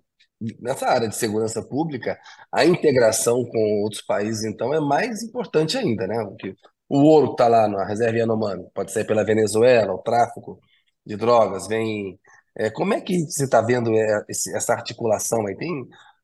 nessa 0.61 0.87
área 0.87 1.07
de 1.07 1.15
segurança 1.15 1.61
pública, 1.67 2.17
a 2.51 2.65
integração 2.65 3.43
com 3.45 3.81
outros 3.83 4.01
países, 4.01 4.43
então, 4.45 4.73
é 4.73 4.79
mais 4.79 5.23
importante 5.23 5.77
ainda, 5.77 6.07
né? 6.07 6.23
Porque 6.25 6.55
o 6.89 6.99
ouro 7.03 7.31
está 7.31 7.47
lá 7.47 7.67
na 7.67 7.85
reserva 7.85 8.17
Yanomami 8.17 8.65
pode 8.73 8.91
sair 8.91 9.05
pela 9.05 9.23
Venezuela, 9.25 9.93
o 9.93 9.99
tráfico 9.99 10.59
de 11.05 11.15
drogas 11.17 11.67
vem. 11.67 12.19
É, 12.55 12.69
como 12.69 12.93
é 12.93 13.01
que 13.01 13.19
você 13.25 13.43
está 13.45 13.61
vendo 13.61 13.93
é, 13.95 14.23
essa 14.29 14.73
articulação 14.73 15.45
aí? 15.47 15.55
Tem 15.57 15.71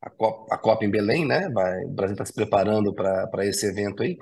a 0.02 0.10
Copa, 0.10 0.56
a 0.56 0.58
Copa 0.58 0.86
em 0.86 0.92
Belém, 0.92 1.26
né? 1.26 1.50
Vai, 1.50 1.84
o 1.86 1.90
Brasil 1.90 2.14
está 2.14 2.26
se 2.26 2.34
preparando 2.34 2.94
para 2.94 3.28
para 3.28 3.46
esse 3.46 3.66
evento 3.68 4.04
aí. 4.04 4.18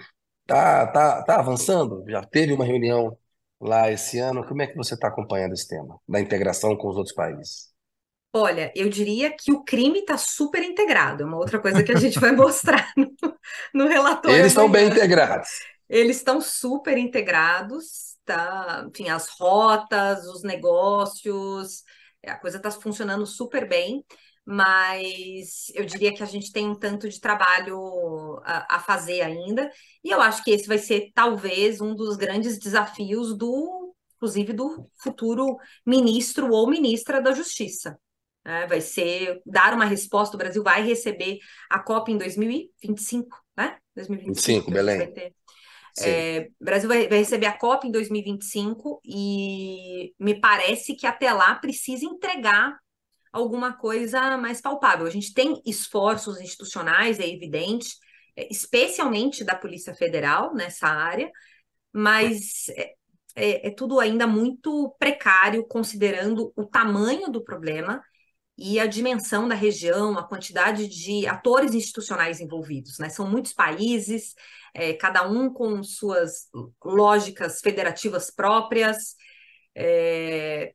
Tá, 0.46 0.88
tá, 0.88 1.24
tá 1.24 1.40
avançando? 1.40 2.04
Já 2.10 2.24
teve 2.24 2.54
uma 2.54 2.66
reunião 2.66 3.18
lá 3.62 3.92
esse 3.92 4.20
ano. 4.20 4.46
Como 4.46 4.62
é 4.62 4.68
que 4.68 4.76
você 4.76 4.96
está 4.96 5.08
acompanhando 5.08 5.54
esse 5.54 5.68
tema 5.68 5.98
da 6.08 6.20
integração 6.20 6.76
com 6.76 6.90
os 6.90 6.98
outros 6.98 7.16
países? 7.16 7.72
Olha, 8.34 8.72
eu 8.76 8.90
diria 8.90 9.36
que 9.36 9.52
o 9.52 9.64
crime 9.64 10.00
está 10.00 10.18
super 10.18 10.64
integrado, 10.64 11.24
é 11.24 11.26
uma 11.26 11.38
outra 11.38 11.60
coisa 11.60 11.84
que 11.84 11.92
a 11.92 11.98
gente 11.98 12.18
vai 12.18 12.32
mostrar 12.36 12.92
no, 12.96 13.14
no 13.74 13.88
relatório 13.88 14.38
Eles 14.38 14.54
estão 14.54 14.72
bem 14.72 14.88
integrados. 14.88 15.50
Eles 15.90 16.18
estão 16.18 16.40
super 16.40 16.98
integrados, 16.98 18.16
tá? 18.26 18.86
Enfim, 18.88 19.10
as 19.10 19.28
rotas, 19.28 20.26
os 20.28 20.44
negócios, 20.44 21.84
a 22.26 22.36
coisa 22.36 22.56
está 22.56 22.72
funcionando 22.72 23.26
super 23.26 23.68
bem, 23.68 24.02
mas 24.52 25.72
eu 25.74 25.86
diria 25.86 26.14
que 26.14 26.22
a 26.22 26.26
gente 26.26 26.52
tem 26.52 26.68
um 26.68 26.76
tanto 26.76 27.08
de 27.08 27.22
trabalho 27.22 28.38
a, 28.44 28.76
a 28.76 28.80
fazer 28.82 29.22
ainda, 29.22 29.72
e 30.04 30.10
eu 30.10 30.20
acho 30.20 30.44
que 30.44 30.52
esse 30.52 30.68
vai 30.68 30.78
ser 30.78 31.10
talvez 31.14 31.80
um 31.80 31.96
dos 31.96 32.18
grandes 32.18 32.60
desafios 32.60 33.38
do, 33.38 33.96
inclusive, 34.18 34.52
do 34.52 34.90
futuro 35.02 35.58
ministro 35.86 36.52
ou 36.52 36.70
ministra 36.70 37.22
da 37.22 37.34
Justiça. 37.34 37.98
né? 38.44 38.68
Vai 38.68 38.82
ser 38.82 39.42
dar 39.46 39.74
uma 39.74 39.86
resposta, 39.86 40.36
o 40.36 40.38
Brasil 40.38 40.62
vai 40.62 40.84
receber 40.84 41.40
a 41.70 41.80
COP 41.80 42.12
em 42.12 42.18
2025, 42.18 43.30
né? 43.56 43.78
2025, 43.96 44.66
25, 44.66 44.72
que 44.72 44.78
a 44.78 44.84
gente 44.84 44.98
vai 44.98 45.08
Belém. 45.08 45.14
ter. 45.14 45.34
Sim. 45.98 46.10
É, 46.10 46.48
o 46.60 46.66
Brasil 46.66 46.90
vai, 46.90 47.08
vai 47.08 47.20
receber 47.20 47.46
a 47.46 47.58
COP 47.58 47.88
em 47.88 47.92
2025 47.92 49.02
e 49.06 50.14
me 50.20 50.40
parece 50.42 50.94
que 50.94 51.08
até 51.08 51.32
lá 51.32 51.56
precisa 51.56 52.06
entregar 52.06 52.78
alguma 53.32 53.74
coisa 53.74 54.38
mais 54.38 54.62
palpável. 54.62 55.06
A 55.06 55.10
gente 55.10 55.34
tem 55.34 55.62
esforços 55.66 56.40
institucionais, 56.42 57.20
é 57.20 57.28
evidente, 57.28 57.90
é, 58.36 58.48
especialmente 58.52 59.44
da 59.44 59.56
Polícia 59.56 59.94
Federal 59.96 60.54
nessa 60.54 60.88
área, 60.88 61.32
mas 61.94 62.70
é, 62.70 62.94
é- 63.36 63.68
é 63.68 63.72
tudo 63.72 64.00
ainda 64.00 64.28
muito 64.28 64.96
precário, 65.00 65.66
considerando 65.68 66.54
o 66.56 66.66
tamanho 66.66 67.30
do 67.32 67.44
problema 67.44 68.02
e 68.58 68.80
a 68.80 68.86
dimensão 68.86 69.48
da 69.48 69.56
região, 69.56 70.18
a 70.18 70.28
quantidade 70.28 70.88
de 70.88 71.28
atores 71.28 71.74
institucionais 71.74 72.40
envolvidos, 72.40 73.00
né? 73.00 73.10
São 73.10 73.30
muitos 73.30 73.54
países, 73.54 74.36
é, 74.74 74.94
cada 74.94 75.28
um 75.30 75.52
com 75.52 75.84
suas 75.84 76.50
lógicas 76.84 77.60
federativas 77.62 78.30
próprias. 78.32 79.16
É, 79.76 80.74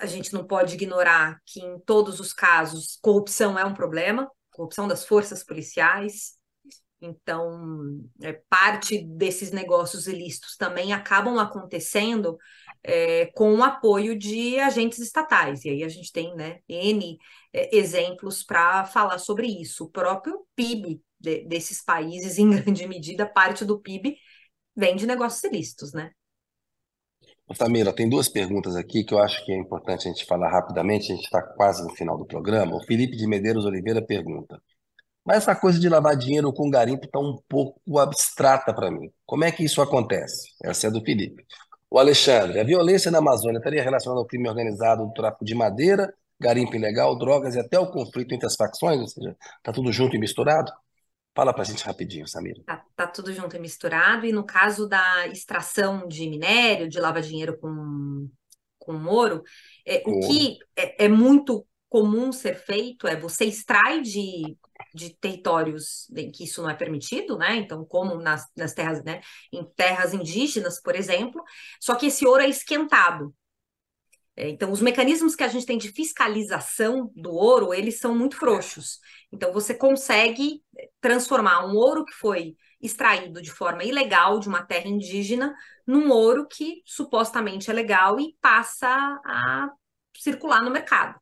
a 0.00 0.06
gente 0.06 0.32
não 0.32 0.46
pode 0.46 0.74
ignorar 0.74 1.40
que, 1.44 1.60
em 1.60 1.78
todos 1.80 2.20
os 2.20 2.32
casos, 2.32 2.98
corrupção 3.02 3.58
é 3.58 3.64
um 3.64 3.74
problema, 3.74 4.30
corrupção 4.50 4.88
das 4.88 5.04
forças 5.06 5.44
policiais. 5.44 6.34
Então, 7.00 8.00
é, 8.22 8.32
parte 8.48 9.04
desses 9.06 9.50
negócios 9.50 10.06
ilícitos 10.06 10.56
também 10.56 10.92
acabam 10.94 11.38
acontecendo 11.38 12.38
é, 12.82 13.26
com 13.34 13.54
o 13.56 13.62
apoio 13.62 14.18
de 14.18 14.58
agentes 14.58 14.98
estatais. 14.98 15.64
E 15.64 15.70
aí 15.70 15.84
a 15.84 15.88
gente 15.88 16.12
tem, 16.12 16.34
né, 16.34 16.60
N 16.68 17.18
é, 17.52 17.76
exemplos 17.76 18.42
para 18.42 18.84
falar 18.86 19.18
sobre 19.18 19.46
isso. 19.46 19.84
O 19.84 19.90
próprio 19.90 20.46
PIB 20.56 21.02
de- 21.20 21.44
desses 21.46 21.82
países, 21.84 22.38
em 22.38 22.50
grande 22.50 22.86
medida, 22.88 23.26
parte 23.26 23.64
do 23.64 23.78
PIB 23.80 24.16
vem 24.74 24.96
de 24.96 25.06
negócios 25.06 25.42
ilícitos, 25.44 25.92
né? 25.92 26.10
Ô, 27.48 27.54
Samira, 27.54 27.92
tem 27.92 28.08
duas 28.08 28.28
perguntas 28.28 28.74
aqui 28.74 29.04
que 29.04 29.14
eu 29.14 29.18
acho 29.20 29.44
que 29.44 29.52
é 29.52 29.56
importante 29.56 30.08
a 30.08 30.10
gente 30.10 30.26
falar 30.26 30.50
rapidamente. 30.50 31.12
A 31.12 31.14
gente 31.14 31.24
está 31.24 31.40
quase 31.40 31.82
no 31.84 31.94
final 31.94 32.18
do 32.18 32.26
programa. 32.26 32.76
O 32.76 32.84
Felipe 32.84 33.16
de 33.16 33.26
Medeiros 33.26 33.64
Oliveira 33.64 34.02
pergunta: 34.02 34.60
Mas 35.24 35.38
essa 35.38 35.54
coisa 35.54 35.78
de 35.78 35.88
lavar 35.88 36.16
dinheiro 36.16 36.52
com 36.52 36.68
garimpo 36.70 37.06
está 37.06 37.20
um 37.20 37.38
pouco 37.48 37.98
abstrata 37.98 38.74
para 38.74 38.90
mim. 38.90 39.12
Como 39.24 39.44
é 39.44 39.52
que 39.52 39.64
isso 39.64 39.80
acontece? 39.80 40.50
Essa 40.62 40.88
é 40.88 40.90
do 40.90 41.00
Felipe. 41.04 41.46
O 41.88 41.98
Alexandre, 42.00 42.58
a 42.58 42.64
violência 42.64 43.10
na 43.12 43.18
Amazônia 43.18 43.58
estaria 43.58 43.82
relacionada 43.82 44.20
ao 44.20 44.26
crime 44.26 44.48
organizado 44.48 45.06
do 45.06 45.12
tráfico 45.12 45.44
de 45.44 45.54
madeira, 45.54 46.12
garimpo 46.40 46.74
ilegal, 46.74 47.16
drogas 47.16 47.54
e 47.54 47.60
até 47.60 47.78
o 47.78 47.90
conflito 47.90 48.34
entre 48.34 48.46
as 48.46 48.56
facções? 48.56 49.00
Ou 49.00 49.08
seja, 49.08 49.36
está 49.58 49.72
tudo 49.72 49.92
junto 49.92 50.16
e 50.16 50.18
misturado? 50.18 50.72
Fala 51.36 51.52
para 51.52 51.60
a 51.60 51.66
gente 51.66 51.84
rapidinho, 51.84 52.26
Samira. 52.26 52.62
Tá, 52.64 52.82
tá, 52.96 53.06
tudo 53.06 53.30
junto 53.30 53.54
e 53.54 53.58
misturado. 53.58 54.24
E 54.24 54.32
no 54.32 54.42
caso 54.42 54.88
da 54.88 55.28
extração 55.28 56.08
de 56.08 56.26
minério, 56.30 56.88
de 56.88 56.98
lava 56.98 57.20
dinheiro 57.20 57.58
com, 57.58 58.26
com 58.78 59.04
ouro, 59.04 59.42
é, 59.86 60.02
o 60.06 60.26
que 60.26 60.56
é, 60.74 61.04
é, 61.04 61.08
muito 61.08 61.66
comum 61.90 62.32
ser 62.32 62.56
feito 62.56 63.06
é 63.06 63.14
você 63.14 63.44
extrai 63.44 64.00
de, 64.00 64.56
de 64.94 65.14
territórios 65.18 66.08
em 66.16 66.30
que 66.30 66.44
isso 66.44 66.62
não 66.62 66.70
é 66.70 66.74
permitido, 66.74 67.36
né? 67.36 67.56
Então, 67.56 67.84
como 67.84 68.14
nas, 68.14 68.46
nas 68.56 68.72
terras, 68.72 69.04
né? 69.04 69.20
Em 69.52 69.62
terras 69.76 70.14
indígenas, 70.14 70.80
por 70.80 70.96
exemplo, 70.96 71.44
só 71.78 71.96
que 71.96 72.06
esse 72.06 72.26
ouro 72.26 72.40
é 72.40 72.48
esquentado. 72.48 73.34
É, 74.36 74.50
então, 74.50 74.70
os 74.70 74.82
mecanismos 74.82 75.34
que 75.34 75.42
a 75.42 75.48
gente 75.48 75.64
tem 75.64 75.78
de 75.78 75.88
fiscalização 75.88 77.10
do 77.16 77.32
ouro, 77.32 77.72
eles 77.72 77.98
são 77.98 78.14
muito 78.14 78.36
frouxos. 78.36 79.00
Então, 79.32 79.50
você 79.50 79.72
consegue 79.74 80.62
transformar 81.00 81.66
um 81.66 81.74
ouro 81.74 82.04
que 82.04 82.12
foi 82.12 82.54
extraído 82.80 83.40
de 83.40 83.50
forma 83.50 83.82
ilegal 83.82 84.38
de 84.38 84.46
uma 84.46 84.62
terra 84.62 84.88
indígena 84.88 85.54
num 85.86 86.10
ouro 86.10 86.46
que 86.46 86.82
supostamente 86.84 87.70
é 87.70 87.72
legal 87.72 88.20
e 88.20 88.36
passa 88.40 88.88
a 89.24 89.70
circular 90.14 90.62
no 90.62 90.70
mercado. 90.70 91.18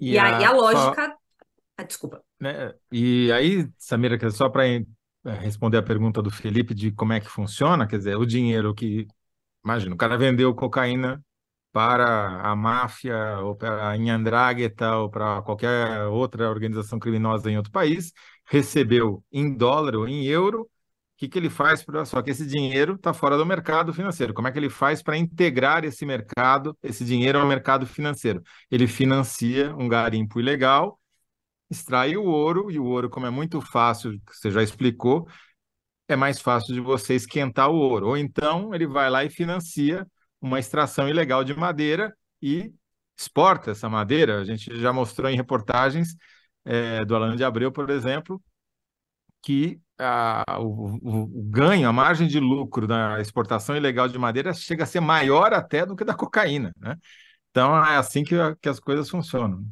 E, 0.00 0.14
e 0.14 0.18
a, 0.18 0.38
aí 0.38 0.44
a 0.44 0.52
lógica. 0.52 1.06
Só... 1.06 1.16
Ah, 1.76 1.84
desculpa. 1.84 2.24
Né? 2.40 2.74
E 2.90 3.30
aí, 3.30 3.68
Samira, 3.78 4.18
só 4.30 4.48
para 4.48 4.66
é, 4.66 4.84
responder 5.38 5.78
a 5.78 5.82
pergunta 5.82 6.20
do 6.20 6.30
Felipe 6.30 6.74
de 6.74 6.90
como 6.90 7.12
é 7.12 7.20
que 7.20 7.28
funciona, 7.28 7.86
quer 7.86 7.98
dizer, 7.98 8.16
o 8.16 8.26
dinheiro 8.26 8.74
que. 8.74 9.06
Imagina, 9.64 9.94
o 9.94 9.98
cara 9.98 10.18
vendeu 10.18 10.52
cocaína 10.52 11.24
para 11.72 12.40
a 12.42 12.54
máfia, 12.54 13.38
ou 13.40 13.56
para 13.56 13.90
a 13.90 13.96
Inhandragueta, 13.96 14.96
ou 14.98 15.10
para 15.10 15.42
qualquer 15.42 16.04
outra 16.06 16.50
organização 16.50 16.98
criminosa 16.98 17.50
em 17.50 17.56
outro 17.56 17.72
país, 17.72 18.12
recebeu 18.46 19.24
em 19.32 19.56
dólar 19.56 19.96
ou 19.96 20.06
em 20.08 20.26
euro, 20.26 20.62
o 20.62 20.68
que, 21.16 21.28
que 21.28 21.38
ele 21.38 21.48
faz? 21.50 21.82
Pra... 21.84 22.04
Só 22.04 22.20
que 22.20 22.30
esse 22.30 22.46
dinheiro 22.46 22.94
está 22.94 23.14
fora 23.14 23.36
do 23.36 23.46
mercado 23.46 23.94
financeiro. 23.94 24.34
Como 24.34 24.48
é 24.48 24.52
que 24.52 24.58
ele 24.58 24.68
faz 24.70 25.02
para 25.02 25.16
integrar 25.16 25.84
esse 25.84 26.04
mercado, 26.04 26.76
esse 26.82 27.04
dinheiro 27.04 27.38
ao 27.38 27.46
mercado 27.46 27.86
financeiro? 27.86 28.42
Ele 28.70 28.86
financia 28.86 29.74
um 29.76 29.88
garimpo 29.88 30.40
ilegal, 30.40 31.00
extrai 31.70 32.16
o 32.16 32.24
ouro, 32.24 32.70
e 32.70 32.78
o 32.78 32.84
ouro, 32.84 33.08
como 33.08 33.26
é 33.26 33.30
muito 33.30 33.60
fácil, 33.60 34.20
você 34.30 34.50
já 34.50 34.62
explicou, 34.62 35.26
é 36.08 36.16
mais 36.16 36.40
fácil 36.40 36.74
de 36.74 36.80
você 36.80 37.14
esquentar 37.14 37.70
o 37.70 37.76
ouro. 37.76 38.08
Ou 38.08 38.16
então 38.16 38.74
ele 38.74 38.86
vai 38.86 39.08
lá 39.10 39.24
e 39.24 39.30
financia 39.30 40.06
uma 40.42 40.58
extração 40.58 41.08
ilegal 41.08 41.44
de 41.44 41.54
madeira 41.54 42.14
e 42.42 42.72
exporta 43.16 43.70
essa 43.70 43.88
madeira. 43.88 44.40
A 44.40 44.44
gente 44.44 44.76
já 44.78 44.92
mostrou 44.92 45.30
em 45.30 45.36
reportagens 45.36 46.16
é, 46.64 47.04
do 47.04 47.14
Alan 47.14 47.36
de 47.36 47.44
Abreu, 47.44 47.72
por 47.72 47.88
exemplo, 47.88 48.42
que 49.42 49.80
a, 49.98 50.58
o, 50.60 50.98
o, 51.02 51.40
o, 51.40 51.42
ganho, 51.44 51.88
a 51.88 51.92
margem 51.92 52.26
de 52.26 52.40
lucro 52.40 52.86
da 52.86 53.20
exportação 53.20 53.76
ilegal 53.76 54.08
de 54.08 54.18
madeira 54.18 54.52
chega 54.52 54.84
a 54.84 54.86
ser 54.86 55.00
maior 55.00 55.52
até 55.52 55.86
do 55.86 55.96
que 55.96 56.04
da 56.04 56.14
cocaína, 56.14 56.72
né? 56.76 56.96
Então 57.50 57.76
é 57.84 57.96
assim 57.96 58.24
que, 58.24 58.34
que 58.60 58.68
as 58.68 58.80
coisas 58.80 59.08
funcionam. 59.08 59.64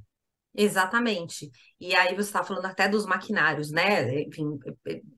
Exatamente. 0.52 1.48
E 1.78 1.94
aí 1.94 2.14
você 2.14 2.22
está 2.22 2.42
falando 2.42 2.66
até 2.66 2.88
dos 2.88 3.06
maquinários, 3.06 3.70
né? 3.70 4.22
Enfim, 4.22 4.58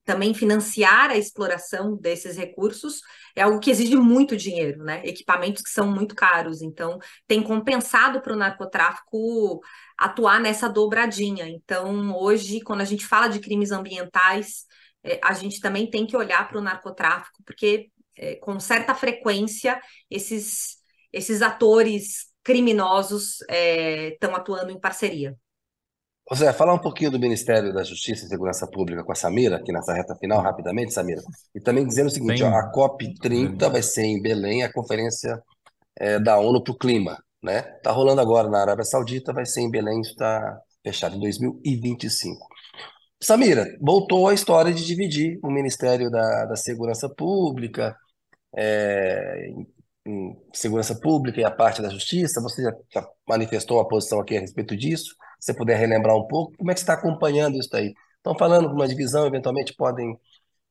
também 0.05 0.31
financiar 0.33 1.09
a 1.09 1.17
exploração 1.17 1.97
desses 1.97 2.37
recursos 2.37 3.01
é 3.35 3.41
algo 3.41 3.59
que 3.59 3.71
exige 3.71 3.95
muito 3.95 4.37
dinheiro, 4.37 4.83
né? 4.83 5.01
Equipamentos 5.03 5.63
que 5.63 5.71
são 5.71 5.91
muito 5.91 6.13
caros. 6.13 6.61
Então, 6.61 6.99
tem 7.27 7.41
compensado 7.41 8.21
para 8.21 8.33
o 8.33 8.37
narcotráfico 8.37 9.59
atuar 9.97 10.39
nessa 10.39 10.69
dobradinha. 10.69 11.47
Então, 11.49 12.15
hoje, 12.15 12.61
quando 12.61 12.81
a 12.81 12.85
gente 12.85 13.05
fala 13.05 13.27
de 13.27 13.39
crimes 13.39 13.71
ambientais, 13.71 14.65
é, 15.03 15.19
a 15.23 15.33
gente 15.33 15.59
também 15.59 15.89
tem 15.89 16.05
que 16.05 16.15
olhar 16.15 16.47
para 16.47 16.59
o 16.59 16.61
narcotráfico, 16.61 17.41
porque 17.43 17.89
é, 18.15 18.35
com 18.35 18.59
certa 18.59 18.93
frequência 18.93 19.81
esses, 20.11 20.77
esses 21.11 21.41
atores 21.41 22.32
criminosos 22.43 23.41
estão 24.11 24.31
é, 24.31 24.35
atuando 24.35 24.71
em 24.71 24.79
parceria. 24.79 25.35
José, 26.31 26.53
falar 26.53 26.73
um 26.73 26.79
pouquinho 26.79 27.11
do 27.11 27.19
Ministério 27.19 27.73
da 27.73 27.83
Justiça 27.83 28.25
e 28.25 28.29
Segurança 28.29 28.65
Pública 28.65 29.03
com 29.03 29.11
a 29.11 29.15
Samira, 29.15 29.57
aqui 29.57 29.71
nessa 29.73 29.93
reta 29.93 30.15
final, 30.15 30.41
rapidamente, 30.41 30.93
Samira. 30.93 31.21
E 31.53 31.59
também 31.59 31.85
dizendo 31.85 32.07
o 32.07 32.09
seguinte: 32.09 32.43
ó, 32.43 32.47
a 32.47 32.71
COP30 32.71 33.69
vai 33.69 33.83
ser 33.83 34.03
em 34.03 34.21
Belém, 34.21 34.63
a 34.63 34.71
conferência 34.71 35.41
é, 35.99 36.19
da 36.19 36.39
ONU 36.39 36.63
para 36.63 36.73
o 36.73 36.77
clima. 36.77 37.21
Né? 37.41 37.61
Tá 37.61 37.91
rolando 37.91 38.21
agora 38.21 38.49
na 38.49 38.61
Arábia 38.61 38.85
Saudita, 38.85 39.33
vai 39.33 39.45
ser 39.45 39.61
em 39.61 39.69
Belém, 39.69 39.99
está 39.99 40.57
fechado 40.81 41.17
em 41.17 41.19
2025. 41.19 42.47
Samira, 43.21 43.67
voltou 43.81 44.27
a 44.27 44.33
história 44.33 44.73
de 44.73 44.85
dividir 44.85 45.39
o 45.43 45.51
Ministério 45.51 46.09
da, 46.09 46.45
da 46.45 46.55
Segurança 46.55 47.09
Pública, 47.09 47.97
é, 48.55 49.49
em 50.05 50.35
segurança 50.53 50.95
pública 50.95 51.39
e 51.39 51.43
a 51.43 51.51
parte 51.51 51.81
da 51.81 51.89
justiça, 51.89 52.41
você 52.41 52.63
já, 52.63 52.73
já 52.93 53.07
manifestou 53.27 53.77
uma 53.77 53.87
posição 53.87 54.19
aqui 54.19 54.35
a 54.37 54.41
respeito 54.41 54.75
disso. 54.75 55.15
Se 55.39 55.51
você 55.51 55.53
puder 55.53 55.77
relembrar 55.77 56.15
um 56.15 56.27
pouco, 56.27 56.55
como 56.57 56.71
é 56.71 56.73
que 56.73 56.79
está 56.79 56.93
acompanhando 56.93 57.57
isso 57.57 57.75
aí? 57.75 57.93
Estão 58.17 58.37
falando 58.37 58.69
de 58.69 58.73
uma 58.73 58.87
divisão, 58.87 59.25
eventualmente 59.25 59.73
podem, 59.75 60.17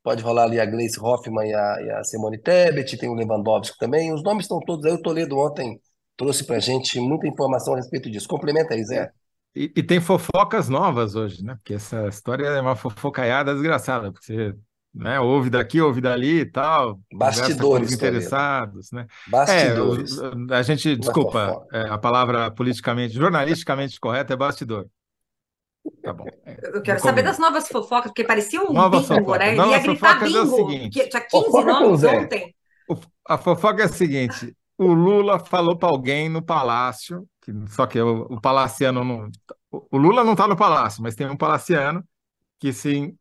pode 0.03 0.23
rolar 0.23 0.45
ali 0.45 0.61
a 0.61 0.67
Gleice 0.67 1.01
Hoffmann 1.01 1.49
e 1.49 1.55
a, 1.55 1.83
e 1.83 1.91
a 1.91 2.05
Simone 2.05 2.39
Tebet, 2.39 2.97
tem 2.97 3.09
o 3.09 3.15
Lewandowski 3.15 3.79
também. 3.79 4.13
Os 4.13 4.23
nomes 4.23 4.45
estão 4.45 4.61
todos 4.61 4.85
aí. 4.87 4.93
O 4.93 5.03
Toledo 5.03 5.39
ontem 5.39 5.81
trouxe 6.17 6.45
para 6.45 6.57
a 6.57 6.61
gente 6.61 6.99
muita 7.01 7.27
informação 7.27 7.75
a 7.75 7.77
respeito 7.77 8.11
disso. 8.11 8.29
Complementa 8.29 8.75
aí, 8.75 8.85
Zé. 8.85 9.11
E, 9.55 9.71
e, 9.77 9.83
tem 9.83 10.01
fofocas 10.01 10.71
novas 10.71 11.15
hoje, 11.15 11.45
né? 11.45 11.55
Porque 11.57 11.75
essa 11.75 12.09
história 12.09 12.47
é 12.47 12.61
uma 12.61 12.75
fofocaiada 12.75 13.53
desgraçada, 13.53 14.11
porque 14.11 14.55
né? 14.95 15.19
Ouve 15.19 15.49
daqui, 15.49 15.81
ouve 15.81 16.01
dali 16.01 16.41
e 16.41 16.47
tal. 16.47 17.01
Bastidores. 17.15 17.93
interessados, 17.93 18.93
né? 18.93 19.07
Bastidores. 19.27 20.19
É, 20.51 20.55
a 20.57 20.63
gente, 20.63 20.97
desculpa, 20.97 21.67
é, 21.73 21.89
a 21.89 21.99
palavra 21.99 22.51
politicamente, 22.51 23.15
jornalisticamente 23.15 23.99
correta 23.99 24.35
é 24.35 24.37
bastidor. 24.37 24.87
Tá 26.03 26.13
bom. 26.13 26.27
É, 26.45 26.77
Eu 26.77 26.83
quero 26.83 27.01
saber 27.01 27.23
das 27.23 27.39
novas 27.39 27.67
fofocas, 27.69 28.11
porque 28.11 28.25
parecia 28.25 28.63
um 28.63 28.73
Nova 28.73 29.01
bingo, 29.01 29.09
fofoca. 29.09 29.39
né? 29.39 29.53
Ele 29.57 29.67
ia 29.67 29.79
gritar 29.79 30.21
bingo. 30.21 30.37
É 30.37 30.43
o 30.43 30.47
seguinte, 30.47 31.09
tinha 31.09 31.21
15 31.21 31.65
nomes 31.65 32.05
ontem. 32.05 32.55
A 33.27 33.39
fofoca 33.39 33.83
é 33.83 33.87
a 33.87 33.89
seguinte: 33.89 34.55
o 34.77 34.93
Lula 34.93 35.39
falou 35.39 35.77
para 35.77 35.89
alguém 35.89 36.29
no 36.29 36.43
palácio, 36.43 37.27
que, 37.41 37.53
só 37.69 37.87
que 37.87 38.01
o, 38.01 38.27
o 38.31 38.41
palaciano 38.41 39.03
não. 39.03 39.31
O 39.71 39.97
Lula 39.97 40.23
não 40.23 40.33
está 40.33 40.47
no 40.47 40.57
palácio, 40.57 41.03
mas 41.03 41.15
tem 41.15 41.27
um 41.27 41.37
palaciano 41.37 42.05
que 42.61 42.73
se 42.73 43.15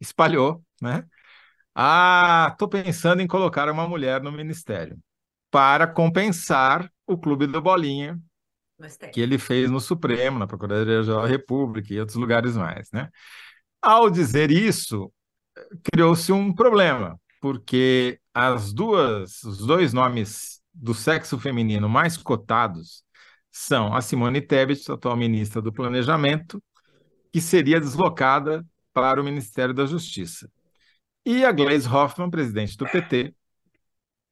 espalhou, 0.00 0.64
né? 0.80 1.04
Ah, 1.74 2.48
estou 2.52 2.68
pensando 2.68 3.22
em 3.22 3.26
colocar 3.26 3.70
uma 3.70 3.88
mulher 3.88 4.22
no 4.22 4.32
ministério 4.32 4.98
para 5.50 5.86
compensar 5.86 6.90
o 7.06 7.18
clube 7.18 7.46
do 7.46 7.60
Bolinha 7.60 8.20
que 9.12 9.20
ele 9.20 9.38
fez 9.38 9.70
no 9.70 9.80
Supremo, 9.80 10.38
na 10.38 10.46
Procuradoria-Geral 10.46 11.22
da 11.22 11.28
República 11.28 11.92
e 11.92 12.00
outros 12.00 12.16
lugares 12.16 12.56
mais, 12.56 12.88
né? 12.92 13.08
Ao 13.82 14.10
dizer 14.10 14.50
isso, 14.50 15.12
criou-se 15.92 16.32
um 16.32 16.52
problema, 16.54 17.20
porque 17.40 18.18
as 18.32 18.72
duas, 18.72 19.42
os 19.42 19.58
dois 19.66 19.92
nomes 19.92 20.60
do 20.72 20.94
sexo 20.94 21.38
feminino 21.38 21.88
mais 21.88 22.16
cotados 22.16 23.02
são 23.50 23.94
a 23.94 24.00
Simone 24.00 24.40
Tebet, 24.40 24.90
atual 24.90 25.16
ministra 25.16 25.60
do 25.60 25.72
Planejamento, 25.72 26.62
que 27.32 27.40
seria 27.40 27.80
deslocada 27.80 28.64
para 28.92 29.20
o 29.20 29.24
Ministério 29.24 29.74
da 29.74 29.86
Justiça. 29.86 30.50
E 31.24 31.44
a 31.44 31.52
Gleisi 31.52 31.88
Hoffmann, 31.88 32.30
presidente 32.30 32.76
do 32.76 32.86
PT, 32.86 33.34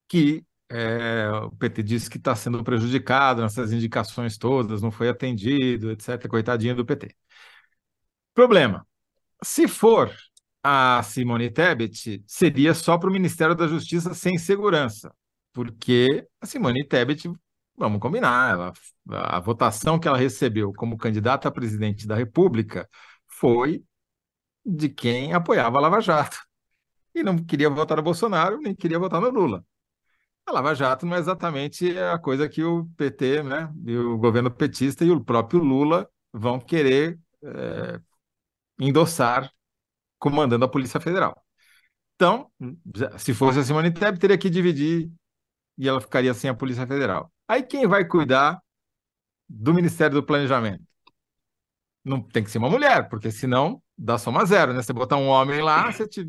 que 0.08 0.44
é, 0.70 1.30
o 1.30 1.50
PT 1.52 1.82
disse 1.82 2.10
que 2.10 2.18
está 2.18 2.34
sendo 2.34 2.62
prejudicado 2.62 3.42
nessas 3.42 3.72
indicações 3.72 4.36
todas, 4.36 4.82
não 4.82 4.90
foi 4.90 5.08
atendido, 5.08 5.90
etc. 5.90 6.28
Coitadinha 6.28 6.74
do 6.74 6.84
PT. 6.84 7.14
Problema: 8.34 8.86
se 9.42 9.66
for 9.68 10.14
a 10.62 11.02
Simone 11.02 11.50
Tebet, 11.50 12.22
seria 12.26 12.74
só 12.74 12.98
para 12.98 13.08
o 13.08 13.12
Ministério 13.12 13.54
da 13.54 13.66
Justiça 13.66 14.14
sem 14.14 14.38
segurança, 14.38 15.12
porque 15.52 16.26
a 16.40 16.46
Simone 16.46 16.86
Tebet, 16.86 17.30
vamos 17.76 18.00
combinar, 18.00 18.52
ela, 18.52 18.72
a 19.08 19.40
votação 19.40 19.98
que 19.98 20.08
ela 20.08 20.18
recebeu 20.18 20.72
como 20.72 20.98
candidata 20.98 21.48
a 21.48 21.52
presidente 21.52 22.06
da 22.06 22.14
República 22.16 22.88
foi 23.26 23.82
de 24.68 24.88
quem 24.88 25.32
apoiava 25.32 25.78
a 25.78 25.80
Lava 25.80 26.00
Jato. 26.00 26.38
E 27.14 27.22
não 27.22 27.38
queria 27.38 27.70
votar 27.70 27.96
no 27.96 28.02
Bolsonaro, 28.02 28.58
nem 28.60 28.74
queria 28.74 28.98
votar 28.98 29.20
no 29.20 29.30
Lula. 29.30 29.64
A 30.46 30.52
Lava 30.52 30.74
Jato 30.74 31.06
não 31.06 31.16
é 31.16 31.18
exatamente 31.18 31.98
a 31.98 32.18
coisa 32.18 32.48
que 32.48 32.62
o 32.62 32.86
PT, 32.96 33.42
né, 33.42 33.72
e 33.86 33.96
o 33.96 34.18
governo 34.18 34.50
petista 34.50 35.04
e 35.04 35.10
o 35.10 35.22
próprio 35.22 35.60
Lula 35.62 36.08
vão 36.32 36.60
querer 36.60 37.18
é, 37.42 38.00
endossar 38.78 39.50
comandando 40.18 40.64
a 40.64 40.68
Polícia 40.68 41.00
Federal. 41.00 41.44
Então, 42.14 42.50
se 43.18 43.32
fosse 43.32 43.60
a 43.60 43.64
Simone 43.64 43.92
Tebet, 43.92 44.18
teria 44.18 44.38
que 44.38 44.50
dividir 44.50 45.10
e 45.76 45.88
ela 45.88 46.00
ficaria 46.00 46.34
sem 46.34 46.50
a 46.50 46.54
Polícia 46.54 46.86
Federal. 46.86 47.32
Aí 47.46 47.62
quem 47.62 47.86
vai 47.86 48.04
cuidar 48.04 48.60
do 49.48 49.72
Ministério 49.72 50.16
do 50.16 50.26
Planejamento? 50.26 50.84
Não 52.04 52.20
tem 52.22 52.42
que 52.42 52.50
ser 52.50 52.58
uma 52.58 52.70
mulher, 52.70 53.08
porque 53.08 53.30
senão 53.30 53.82
dá 53.98 54.18
soma 54.18 54.44
zero, 54.44 54.72
né? 54.72 54.82
Você 54.82 54.92
botar 54.92 55.16
um 55.16 55.28
homem 55.28 55.60
lá, 55.60 55.90
você 55.90 56.06
te 56.06 56.26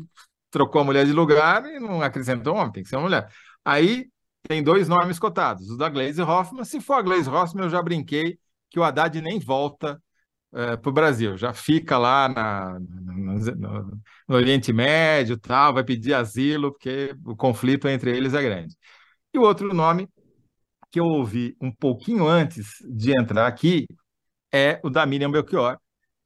trocou 0.50 0.80
a 0.80 0.84
mulher 0.84 1.06
de 1.06 1.12
lugar 1.12 1.64
e 1.66 1.78
não 1.78 2.02
acrescentou 2.02 2.54
um 2.54 2.58
homem, 2.58 2.72
tem 2.72 2.82
que 2.82 2.88
ser 2.88 2.96
uma 2.96 3.02
mulher. 3.02 3.30
Aí 3.64 4.08
tem 4.48 4.62
dois 4.62 4.88
nomes 4.88 5.18
cotados, 5.18 5.70
o 5.70 5.76
da 5.76 5.88
Glaze 5.88 6.20
Hoffman. 6.22 6.64
Se 6.64 6.80
for 6.80 6.94
a 6.94 7.02
Glaze 7.02 7.28
Hoffman, 7.28 7.64
eu 7.64 7.70
já 7.70 7.82
brinquei 7.82 8.38
que 8.68 8.80
o 8.80 8.84
Haddad 8.84 9.20
nem 9.20 9.38
volta 9.38 10.00
é, 10.52 10.76
para 10.76 10.90
o 10.90 10.92
Brasil, 10.92 11.36
já 11.36 11.52
fica 11.52 11.96
lá 11.96 12.28
na, 12.28 12.78
no, 12.80 13.38
no, 13.38 14.02
no, 14.28 14.34
Oriente 14.34 14.72
Médio, 14.72 15.38
tal, 15.38 15.74
vai 15.74 15.84
pedir 15.84 16.12
asilo, 16.14 16.72
porque 16.72 17.14
o 17.24 17.36
conflito 17.36 17.88
entre 17.88 18.16
eles 18.16 18.34
é 18.34 18.42
grande. 18.42 18.76
E 19.32 19.38
o 19.38 19.42
outro 19.42 19.72
nome 19.72 20.08
que 20.90 20.98
eu 21.00 21.04
ouvi 21.04 21.56
um 21.60 21.72
pouquinho 21.72 22.26
antes 22.26 22.66
de 22.88 23.12
entrar 23.12 23.46
aqui 23.46 23.86
é 24.52 24.80
o 24.82 24.90
da 24.90 25.06
Miriam 25.06 25.30
Belchior, 25.30 25.78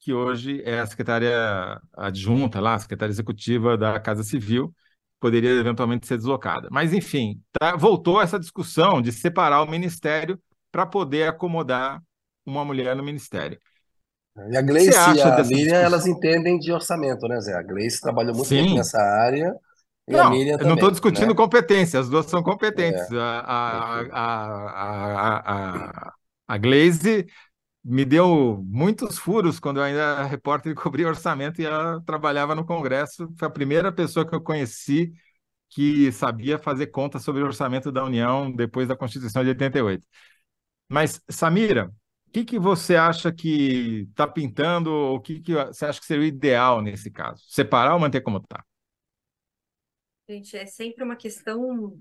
que 0.05 0.13
hoje 0.13 0.63
é 0.67 0.81
a 0.81 0.87
secretária 0.87 1.81
adjunta 1.97 2.61
lá, 2.61 2.75
a 2.75 2.79
secretária 2.79 3.11
executiva 3.11 3.75
da 3.75 3.99
Casa 3.99 4.23
Civil, 4.23 4.71
poderia 5.19 5.49
eventualmente 5.49 6.07
ser 6.07 6.19
deslocada. 6.19 6.69
Mas, 6.71 6.93
enfim, 6.93 7.41
tá, 7.59 7.75
voltou 7.75 8.21
essa 8.21 8.39
discussão 8.39 9.01
de 9.01 9.11
separar 9.11 9.63
o 9.63 9.71
ministério 9.71 10.39
para 10.71 10.85
poder 10.85 11.27
acomodar 11.27 12.03
uma 12.45 12.63
mulher 12.67 12.95
no 12.95 13.03
ministério. 13.03 13.59
E 14.51 14.57
a 14.57 14.61
Gleice 14.61 14.91
e 14.91 15.23
a 15.23 15.45
Miriam, 15.45 15.77
elas 15.77 16.07
entendem 16.07 16.59
de 16.59 16.71
orçamento, 16.71 17.27
né, 17.27 17.41
Zé? 17.41 17.55
A 17.55 17.63
Gleice 17.63 18.01
trabalhou 18.03 18.35
muito 18.35 18.49
tempo 18.49 18.75
nessa 18.75 19.01
área 19.01 19.55
e 20.07 20.13
não, 20.13 20.27
a 20.27 20.31
Miriam 20.31 20.59
também. 20.59 20.69
não 20.69 20.75
estou 20.75 20.91
discutindo 20.91 21.29
né? 21.29 21.35
competência, 21.35 21.99
as 21.99 22.11
duas 22.11 22.27
são 22.27 22.43
competentes. 22.43 23.11
É. 23.11 23.19
A, 23.19 23.41
a, 23.41 24.01
a, 24.13 25.39
a, 25.39 26.13
a, 26.47 26.59
Glaze 26.59 27.27
me 27.85 28.05
deu 28.05 28.63
muitos 28.67 29.19
furos 29.19 29.61
quando 29.61 29.79
eu 29.79 29.83
ainda 29.85 30.01
era 30.01 30.25
repórter 30.25 30.73
e 30.73 30.75
cobria 30.77 31.09
orçamento 31.09 31.61
e 31.61 31.67
ela 31.67 32.01
trabalhava 32.03 32.55
no 32.55 32.65
Congresso. 32.65 33.29
Foi 33.39 33.49
a 33.49 33.51
primeira 33.51 33.93
pessoa 33.93 34.27
que 34.27 34.35
eu 34.35 34.41
conheci 34.41 35.13
que 35.69 36.13
sabia 36.13 36.59
fazer 36.59 36.89
conta 36.89 37.19
sobre 37.19 37.43
o 37.43 37.47
orçamento 37.47 37.91
da 37.91 38.05
União 38.05 38.51
depois 38.51 38.89
da 38.89 38.97
Constituição 38.97 39.43
de 39.43 39.51
88. 39.51 40.05
Mas, 40.89 41.21
Samira, 41.29 41.93
o 42.29 42.31
que, 42.33 42.45
que 42.45 42.59
você 42.59 42.97
acha 42.97 43.33
que 43.33 44.07
está 44.11 44.27
pintando, 44.27 44.91
ou 44.93 45.17
o 45.17 45.21
que, 45.21 45.41
que 45.41 45.53
você 45.55 45.87
acha 45.87 46.01
que 46.01 46.07
seria 46.07 46.23
o 46.23 46.27
ideal 46.27 46.81
nesse 46.81 47.11
caso? 47.11 47.43
Separar 47.49 47.95
ou 47.95 48.01
manter 48.01 48.21
como 48.21 48.39
está? 48.39 48.65
Gente, 50.29 50.57
é 50.57 50.65
sempre 50.65 51.05
uma 51.05 51.17
questão 51.17 51.99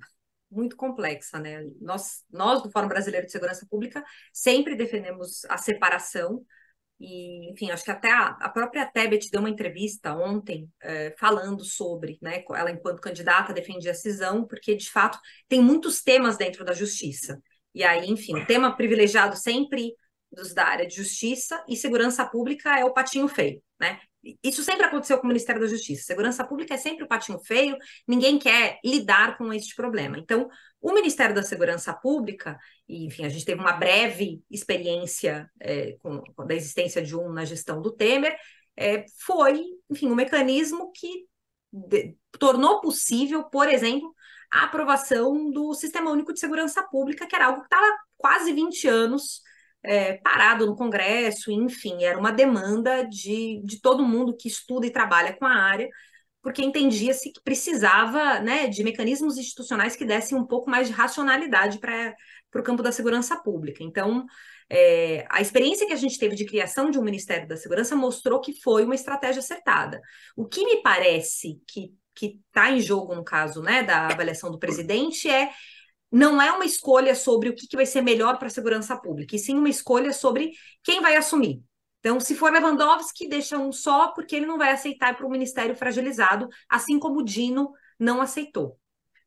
muito 0.53 0.75
complexa, 0.75 1.39
né? 1.39 1.65
Nós, 1.81 2.23
nós 2.31 2.61
do 2.61 2.71
Fórum 2.71 2.87
Brasileiro 2.87 3.25
de 3.25 3.31
Segurança 3.31 3.65
Pública 3.69 4.03
sempre 4.31 4.75
defendemos 4.75 5.43
a 5.45 5.57
separação 5.57 6.45
e, 6.99 7.51
enfim, 7.51 7.69
acho 7.71 7.83
que 7.83 7.91
até 7.91 8.11
a, 8.11 8.27
a 8.27 8.49
própria 8.49 8.85
Tebet 8.85 9.29
deu 9.29 9.41
uma 9.41 9.49
entrevista 9.49 10.15
ontem 10.15 10.69
é, 10.81 11.13
falando 11.19 11.63
sobre, 11.65 12.17
né? 12.21 12.43
Ela, 12.55 12.71
enquanto 12.71 13.01
candidata, 13.01 13.53
defendia 13.53 13.91
a 13.91 13.95
cisão, 13.95 14.45
porque, 14.47 14.75
de 14.75 14.89
fato, 14.89 15.19
tem 15.47 15.61
muitos 15.61 16.01
temas 16.01 16.37
dentro 16.37 16.63
da 16.63 16.73
justiça. 16.73 17.41
E 17.75 17.83
aí, 17.83 18.09
enfim, 18.09 18.45
tema 18.45 18.75
privilegiado 18.75 19.35
sempre 19.35 19.93
dos 20.31 20.53
da 20.53 20.65
área 20.65 20.87
de 20.87 20.95
justiça 20.95 21.63
e 21.67 21.75
segurança 21.75 22.25
pública 22.25 22.79
é 22.79 22.85
o 22.85 22.93
patinho 22.93 23.27
feio, 23.27 23.61
né? 23.79 23.99
Isso 24.41 24.63
sempre 24.63 24.85
aconteceu 24.85 25.17
com 25.17 25.25
o 25.25 25.27
Ministério 25.27 25.61
da 25.61 25.67
Justiça. 25.67 26.03
Segurança 26.03 26.45
Pública 26.45 26.73
é 26.73 26.77
sempre 26.77 27.03
o 27.03 27.07
patinho 27.07 27.39
feio, 27.39 27.77
ninguém 28.07 28.39
quer 28.39 28.79
lidar 28.83 29.37
com 29.37 29.51
este 29.51 29.75
problema. 29.75 30.17
Então, 30.17 30.49
o 30.81 30.93
Ministério 30.93 31.35
da 31.35 31.43
Segurança 31.43 31.93
Pública, 31.93 32.57
e, 32.87 33.05
enfim, 33.05 33.25
a 33.25 33.29
gente 33.29 33.43
teve 33.43 33.59
uma 33.59 33.73
breve 33.73 34.41
experiência 34.49 35.49
é, 35.59 35.97
com, 35.99 36.21
com, 36.35 36.45
da 36.45 36.55
existência 36.55 37.01
de 37.01 37.15
um 37.15 37.31
na 37.33 37.43
gestão 37.43 37.81
do 37.81 37.91
Temer, 37.91 38.35
é, 38.77 39.05
foi, 39.19 39.63
enfim, 39.89 40.07
um 40.07 40.15
mecanismo 40.15 40.91
que 40.93 41.25
de, 41.71 42.15
tornou 42.39 42.79
possível, 42.79 43.43
por 43.43 43.67
exemplo, 43.67 44.13
a 44.51 44.63
aprovação 44.63 45.51
do 45.51 45.73
Sistema 45.73 46.11
Único 46.11 46.31
de 46.31 46.39
Segurança 46.39 46.83
Pública, 46.83 47.27
que 47.27 47.35
era 47.35 47.47
algo 47.47 47.61
que 47.61 47.65
estava 47.65 47.87
quase 48.17 48.53
20 48.53 48.87
anos 48.87 49.41
é, 49.83 50.13
parado 50.17 50.65
no 50.65 50.75
Congresso, 50.75 51.51
enfim, 51.51 52.03
era 52.03 52.17
uma 52.17 52.31
demanda 52.31 53.03
de, 53.03 53.61
de 53.63 53.81
todo 53.81 54.05
mundo 54.05 54.35
que 54.35 54.47
estuda 54.47 54.85
e 54.87 54.91
trabalha 54.91 55.33
com 55.33 55.45
a 55.45 55.53
área, 55.53 55.89
porque 56.41 56.63
entendia-se 56.63 57.31
que 57.31 57.41
precisava 57.43 58.39
né, 58.39 58.67
de 58.67 58.83
mecanismos 58.83 59.37
institucionais 59.37 59.95
que 59.95 60.05
dessem 60.05 60.37
um 60.37 60.45
pouco 60.45 60.69
mais 60.69 60.87
de 60.87 60.93
racionalidade 60.93 61.79
para 61.79 62.15
o 62.55 62.63
campo 62.63 62.83
da 62.83 62.91
segurança 62.91 63.35
pública. 63.37 63.83
Então, 63.83 64.25
é, 64.69 65.25
a 65.29 65.41
experiência 65.41 65.87
que 65.87 65.93
a 65.93 65.97
gente 65.97 66.17
teve 66.17 66.35
de 66.35 66.45
criação 66.45 66.89
de 66.89 66.99
um 66.99 67.03
Ministério 67.03 67.47
da 67.47 67.57
Segurança 67.57 67.95
mostrou 67.95 68.41
que 68.41 68.59
foi 68.61 68.83
uma 68.85 68.95
estratégia 68.95 69.39
acertada. 69.39 70.01
O 70.35 70.45
que 70.45 70.65
me 70.65 70.81
parece 70.81 71.61
que 71.67 71.93
que 72.15 72.39
está 72.47 72.71
em 72.71 72.79
jogo 72.79 73.15
no 73.15 73.23
caso 73.23 73.61
né, 73.61 73.83
da 73.83 74.07
avaliação 74.07 74.51
do 74.51 74.59
presidente 74.59 75.29
é 75.29 75.49
não 76.13 76.39
é 76.39 76.51
uma 76.51 76.63
escolha 76.63 77.15
sobre 77.15 77.49
o 77.49 77.55
que, 77.55 77.67
que 77.67 77.75
vai 77.75 77.87
ser 77.87 78.03
melhor 78.03 78.37
para 78.37 78.47
a 78.47 78.51
segurança 78.51 78.95
pública, 78.95 79.35
e 79.35 79.39
sim 79.39 79.57
uma 79.57 79.67
escolha 79.67 80.13
sobre 80.13 80.51
quem 80.83 81.01
vai 81.01 81.15
assumir. 81.15 81.63
Então, 81.99 82.19
se 82.19 82.35
for 82.35 82.51
Lewandowski, 82.51 83.27
deixa 83.27 83.57
um 83.57 83.71
só, 83.71 84.09
porque 84.09 84.35
ele 84.35 84.45
não 84.45 84.59
vai 84.59 84.71
aceitar 84.71 85.17
para 85.17 85.25
o 85.25 85.29
ministério 85.29 85.75
fragilizado, 85.75 86.47
assim 86.69 86.99
como 86.99 87.21
o 87.21 87.25
Dino 87.25 87.71
não 87.97 88.21
aceitou. 88.21 88.77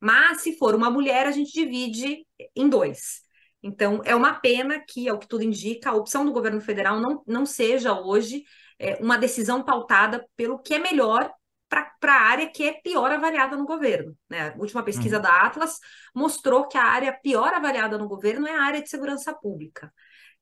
Mas, 0.01 0.43
se 0.43 0.57
for 0.57 0.77
uma 0.77 0.89
mulher, 0.89 1.27
a 1.27 1.33
gente 1.33 1.53
divide 1.53 2.25
em 2.55 2.69
dois. 2.69 3.23
Então, 3.61 4.01
é 4.05 4.15
uma 4.15 4.35
pena 4.35 4.79
que, 4.79 5.09
ao 5.09 5.19
que 5.19 5.27
tudo 5.27 5.43
indica, 5.43 5.91
a 5.91 5.95
opção 5.95 6.25
do 6.25 6.33
governo 6.33 6.61
federal 6.61 7.01
não, 7.01 7.21
não 7.27 7.45
seja 7.45 7.99
hoje 7.99 8.45
é, 8.79 8.95
uma 9.03 9.19
decisão 9.19 9.65
pautada 9.65 10.25
pelo 10.37 10.61
que 10.61 10.75
é 10.75 10.79
melhor 10.79 11.33
para 11.69 11.93
a 12.05 12.23
área 12.23 12.49
que 12.49 12.65
é 12.65 12.73
pior 12.73 13.11
avaliada 13.11 13.57
no 13.57 13.67
governo. 13.67 14.17
Né? 14.29 14.53
A 14.55 14.59
última 14.59 14.83
pesquisa 14.83 15.17
uhum. 15.17 15.23
da 15.23 15.43
Atlas 15.43 15.79
mostrou 16.15 16.69
que 16.69 16.79
a 16.79 16.85
área 16.85 17.13
pior 17.13 17.53
avaliada 17.53 17.99
no 17.99 18.09
governo 18.09 18.47
é 18.47 18.57
a 18.57 18.63
área 18.63 18.83
de 18.83 18.89
segurança 18.89 19.35
pública. 19.35 19.93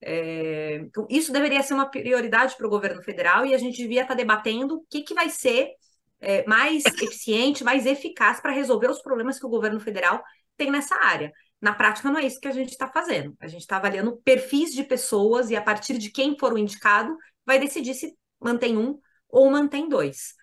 É, 0.00 0.76
então, 0.82 1.06
isso 1.08 1.32
deveria 1.32 1.62
ser 1.62 1.74
uma 1.74 1.90
prioridade 1.90 2.56
para 2.56 2.66
o 2.66 2.70
governo 2.70 3.02
federal 3.02 3.46
e 3.46 3.54
a 3.54 3.58
gente 3.58 3.78
devia 3.78 4.02
estar 4.02 4.14
tá 4.14 4.18
debatendo 4.18 4.76
o 4.76 4.84
que, 4.90 5.02
que 5.02 5.14
vai 5.14 5.30
ser 5.30 5.70
é, 6.20 6.44
mais 6.46 6.84
eficiente, 7.02 7.64
mais 7.64 7.86
eficaz 7.86 8.40
para 8.40 8.52
resolver 8.52 8.90
os 8.90 9.00
problemas 9.00 9.38
que 9.38 9.46
o 9.46 9.50
governo 9.50 9.80
federal 9.80 10.22
tem 10.56 10.70
nessa 10.70 10.94
área. 10.96 11.32
Na 11.60 11.72
prática, 11.72 12.10
não 12.10 12.18
é 12.18 12.26
isso 12.26 12.40
que 12.40 12.48
a 12.48 12.52
gente 12.52 12.70
está 12.72 12.86
fazendo. 12.88 13.34
A 13.40 13.48
gente 13.48 13.62
está 13.62 13.78
avaliando 13.78 14.18
perfis 14.18 14.74
de 14.74 14.84
pessoas 14.84 15.48
e, 15.48 15.56
a 15.56 15.62
partir 15.62 15.96
de 15.96 16.10
quem 16.10 16.36
for 16.38 16.52
o 16.52 16.58
indicado, 16.58 17.16
vai 17.46 17.58
decidir 17.58 17.94
se 17.94 18.14
mantém 18.38 18.76
um 18.76 18.98
ou 19.30 19.50
mantém 19.50 19.88
dois 19.88 20.34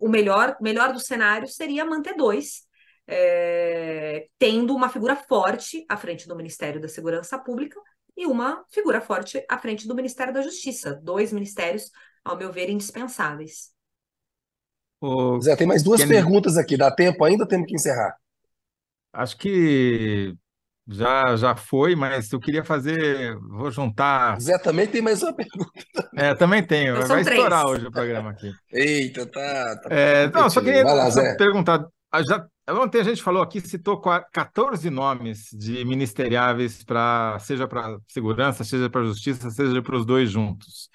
o 0.00 0.08
melhor, 0.08 0.56
melhor 0.60 0.92
dos 0.92 1.04
cenários 1.04 1.54
seria 1.54 1.84
manter 1.84 2.16
dois, 2.16 2.62
é, 3.06 4.26
tendo 4.38 4.74
uma 4.74 4.88
figura 4.88 5.14
forte 5.14 5.84
à 5.88 5.96
frente 5.96 6.26
do 6.26 6.34
Ministério 6.34 6.80
da 6.80 6.88
Segurança 6.88 7.38
Pública 7.38 7.78
e 8.16 8.26
uma 8.26 8.64
figura 8.70 9.00
forte 9.00 9.44
à 9.48 9.58
frente 9.58 9.86
do 9.86 9.94
Ministério 9.94 10.32
da 10.32 10.42
Justiça. 10.42 10.98
Dois 11.02 11.32
ministérios, 11.32 11.90
ao 12.24 12.36
meu 12.36 12.50
ver, 12.50 12.70
indispensáveis. 12.70 13.72
Ô, 15.00 15.40
Zé, 15.40 15.54
tem 15.54 15.66
mais 15.66 15.82
duas 15.82 16.04
perguntas 16.04 16.56
aqui. 16.56 16.76
Dá 16.76 16.90
tempo 16.90 17.24
ainda 17.24 17.44
ou 17.44 17.48
temos 17.48 17.66
que 17.66 17.74
encerrar? 17.74 18.16
Acho 19.12 19.36
que 19.36 20.34
já, 20.92 21.36
já 21.36 21.54
foi, 21.54 21.94
mas 21.94 22.32
eu 22.32 22.40
queria 22.40 22.64
fazer. 22.64 23.36
Vou 23.36 23.70
juntar. 23.70 24.40
Zé 24.40 24.58
também 24.58 24.88
tem 24.88 25.00
mais 25.00 25.22
uma 25.22 25.32
pergunta. 25.32 25.70
É, 26.16 26.34
também 26.34 26.62
tenho. 26.62 26.96
Então 26.96 27.06
Vai 27.06 27.20
estourar 27.20 27.66
hoje 27.66 27.86
o 27.86 27.92
programa 27.92 28.30
aqui. 28.30 28.52
Eita, 28.72 29.24
tá. 29.26 29.76
tá 29.76 29.88
é, 29.94 30.28
não, 30.30 30.50
só 30.50 30.60
queria 30.60 30.82
lá, 30.82 31.10
só 31.10 31.20
perguntar. 31.36 31.86
Já, 32.26 32.44
ontem 32.70 33.00
a 33.00 33.04
gente 33.04 33.22
falou 33.22 33.40
aqui, 33.40 33.60
citou 33.60 34.00
14 34.00 34.90
nomes 34.90 35.48
de 35.52 35.84
ministeriáveis 35.84 36.82
para 36.82 37.38
seja 37.38 37.68
para 37.68 37.96
segurança, 38.08 38.64
seja 38.64 38.90
para 38.90 39.04
justiça, 39.04 39.48
seja 39.50 39.80
para 39.80 39.96
os 39.96 40.04
dois 40.04 40.28
juntos. 40.28 40.90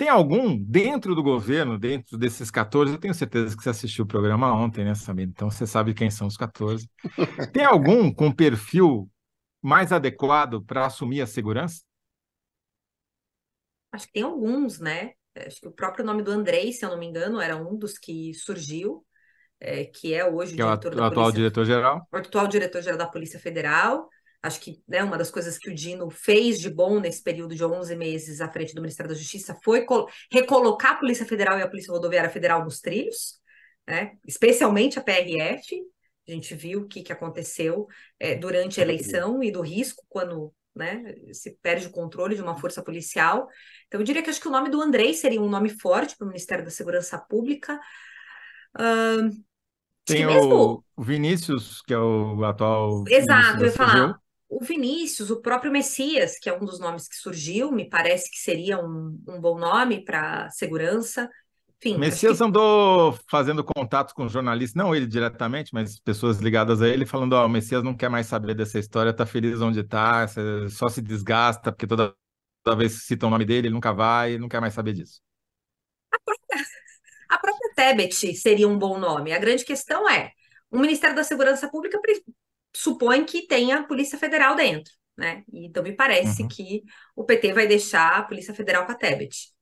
Tem 0.00 0.08
algum 0.08 0.56
dentro 0.56 1.14
do 1.14 1.22
governo, 1.22 1.78
dentro 1.78 2.16
desses 2.16 2.50
14? 2.50 2.94
Eu 2.94 2.98
tenho 2.98 3.12
certeza 3.12 3.54
que 3.54 3.62
você 3.62 3.68
assistiu 3.68 4.06
o 4.06 4.08
programa 4.08 4.50
ontem, 4.50 4.82
né, 4.82 4.94
Samir? 4.94 5.28
Então 5.28 5.50
você 5.50 5.66
sabe 5.66 5.92
quem 5.92 6.10
são 6.10 6.26
os 6.26 6.38
14. 6.38 6.88
Tem 7.52 7.66
algum 7.66 8.10
com 8.10 8.32
perfil 8.32 9.10
mais 9.60 9.92
adequado 9.92 10.64
para 10.64 10.86
assumir 10.86 11.20
a 11.20 11.26
segurança? 11.26 11.82
Acho 13.92 14.06
que 14.06 14.12
tem 14.14 14.22
alguns, 14.22 14.80
né? 14.80 15.12
Acho 15.36 15.60
que 15.60 15.68
o 15.68 15.72
próprio 15.72 16.02
nome 16.02 16.22
do 16.22 16.30
Andrei, 16.30 16.72
se 16.72 16.82
eu 16.82 16.88
não 16.88 16.98
me 16.98 17.04
engano, 17.04 17.38
era 17.38 17.54
um 17.54 17.76
dos 17.76 17.98
que 17.98 18.32
surgiu, 18.32 19.04
é, 19.60 19.84
que 19.84 20.14
é 20.14 20.24
hoje 20.24 20.56
que 20.56 20.62
o, 20.62 20.76
diretor 20.76 20.94
é 20.94 20.96
o 20.96 21.04
atual 21.04 21.30
diretor-geral. 21.30 22.08
O 22.10 22.16
atual 22.16 22.48
diretor-geral 22.48 22.96
da 22.96 23.06
Polícia 23.06 23.38
Federal. 23.38 24.08
Acho 24.42 24.60
que 24.60 24.82
né, 24.88 25.04
uma 25.04 25.18
das 25.18 25.30
coisas 25.30 25.58
que 25.58 25.68
o 25.68 25.74
Dino 25.74 26.08
fez 26.08 26.58
de 26.58 26.70
bom 26.70 26.98
nesse 26.98 27.22
período 27.22 27.54
de 27.54 27.62
11 27.62 27.94
meses 27.94 28.40
à 28.40 28.50
frente 28.50 28.74
do 28.74 28.80
Ministério 28.80 29.12
da 29.12 29.18
Justiça 29.18 29.56
foi 29.62 29.84
recolocar 30.32 30.92
a 30.92 30.96
Polícia 30.96 31.26
Federal 31.26 31.58
e 31.58 31.62
a 31.62 31.68
Polícia 31.68 31.92
Rodoviária 31.92 32.30
Federal 32.30 32.64
nos 32.64 32.80
trilhos, 32.80 33.38
né, 33.86 34.12
especialmente 34.26 34.98
a 34.98 35.02
PRF. 35.02 35.82
A 36.26 36.32
gente 36.32 36.54
viu 36.54 36.80
o 36.80 36.88
que, 36.88 37.02
que 37.02 37.12
aconteceu 37.12 37.86
é, 38.18 38.34
durante 38.34 38.80
a 38.80 38.82
eleição 38.82 39.42
e 39.42 39.50
do 39.50 39.60
risco 39.60 40.02
quando 40.08 40.54
né, 40.74 41.14
se 41.32 41.58
perde 41.60 41.88
o 41.88 41.90
controle 41.90 42.34
de 42.34 42.40
uma 42.40 42.56
força 42.56 42.82
policial. 42.82 43.46
Então, 43.88 44.00
eu 44.00 44.04
diria 44.04 44.22
que 44.22 44.30
acho 44.30 44.40
que 44.40 44.48
o 44.48 44.52
nome 44.52 44.70
do 44.70 44.80
Andrei 44.80 45.12
seria 45.12 45.42
um 45.42 45.48
nome 45.50 45.68
forte 45.68 46.16
para 46.16 46.24
o 46.24 46.28
Ministério 46.28 46.64
da 46.64 46.70
Segurança 46.70 47.18
Pública. 47.18 47.78
Uh, 48.74 49.28
Tem 50.04 50.24
o 50.24 50.82
Vinícius, 50.96 51.82
que 51.82 51.92
é 51.92 51.98
o 51.98 52.42
atual. 52.44 53.04
Exato, 53.08 53.58
eu 53.58 53.66
ia 53.66 53.72
falar 53.72 54.20
o 54.50 54.64
Vinícius, 54.64 55.30
o 55.30 55.40
próprio 55.40 55.70
Messias, 55.70 56.36
que 56.36 56.50
é 56.50 56.52
um 56.54 56.64
dos 56.64 56.80
nomes 56.80 57.06
que 57.06 57.14
surgiu, 57.14 57.70
me 57.70 57.88
parece 57.88 58.28
que 58.28 58.38
seria 58.38 58.84
um, 58.84 59.16
um 59.28 59.40
bom 59.40 59.56
nome 59.56 60.04
para 60.04 60.50
segurança. 60.50 61.30
Enfim, 61.78 61.96
Messias 61.96 62.38
que... 62.38 62.44
andou 62.44 63.16
fazendo 63.30 63.62
contatos 63.62 64.12
com 64.12 64.28
jornalistas, 64.28 64.74
não 64.74 64.92
ele 64.94 65.06
diretamente, 65.06 65.72
mas 65.72 66.00
pessoas 66.00 66.40
ligadas 66.40 66.82
a 66.82 66.88
ele, 66.88 67.06
falando: 67.06 67.34
Ó, 67.34 67.44
oh, 67.44 67.46
o 67.46 67.48
Messias 67.48 67.84
não 67.84 67.96
quer 67.96 68.10
mais 68.10 68.26
saber 68.26 68.54
dessa 68.54 68.76
história, 68.80 69.12
tá 69.12 69.24
feliz 69.24 69.60
onde 69.60 69.84
tá, 69.84 70.26
só 70.68 70.88
se 70.88 71.00
desgasta, 71.00 71.70
porque 71.70 71.86
toda, 71.86 72.12
toda 72.64 72.76
vez 72.76 73.04
citam 73.04 73.28
o 73.28 73.30
nome 73.30 73.44
dele, 73.44 73.68
ele 73.68 73.74
nunca 73.74 73.92
vai, 73.92 74.36
não 74.36 74.48
quer 74.48 74.60
mais 74.60 74.74
saber 74.74 74.94
disso. 74.94 75.20
A 76.12 76.18
própria, 76.24 76.66
a 77.28 77.38
própria 77.38 77.74
Tebet 77.76 78.34
seria 78.34 78.66
um 78.66 78.76
bom 78.76 78.98
nome. 78.98 79.32
A 79.32 79.38
grande 79.38 79.64
questão 79.64 80.10
é: 80.10 80.32
o 80.72 80.78
Ministério 80.78 81.14
da 81.14 81.22
Segurança 81.22 81.70
Pública 81.70 82.00
supõe 82.74 83.24
que 83.24 83.46
tenha 83.46 83.78
a 83.78 83.82
Polícia 83.82 84.18
Federal 84.18 84.54
dentro, 84.54 84.92
né? 85.16 85.44
Então 85.52 85.82
me 85.82 85.92
parece 85.92 86.42
uhum. 86.42 86.48
que 86.48 86.82
o 87.14 87.24
PT 87.24 87.52
vai 87.52 87.66
deixar 87.66 88.18
a 88.18 88.22
Polícia 88.22 88.54
Federal 88.54 88.86
com 88.86 88.92
a 88.92 88.94
Tebet. 88.94 89.52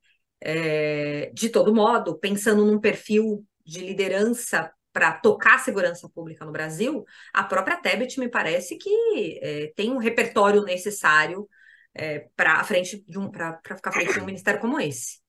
É, 0.41 1.31
de 1.35 1.49
todo 1.49 1.75
modo, 1.75 2.19
pensando 2.19 2.65
num 2.65 2.81
perfil 2.81 3.45
de 3.65 3.81
liderança 3.81 4.71
para 4.93 5.13
tocar 5.13 5.57
a 5.57 5.59
segurança 5.59 6.09
pública 6.09 6.45
no 6.45 6.53
Brasil, 6.53 7.05
a 7.33 7.45
própria 7.45 7.77
Tebet 7.77 8.19
me 8.19 8.29
parece 8.29 8.77
que 8.77 9.39
é, 9.43 9.73
tem 9.75 9.91
um 9.91 9.99
repertório 9.99 10.63
necessário 10.63 11.49
é, 11.95 12.29
para 12.37 12.63
frente 12.65 13.05
de 13.07 13.19
um 13.19 13.31
para 13.31 13.61
ficar 13.77 13.93
frente 13.93 14.13
de 14.13 14.21
um 14.21 14.25
ministério 14.25 14.61
como 14.61 14.81
esse. 14.81 15.21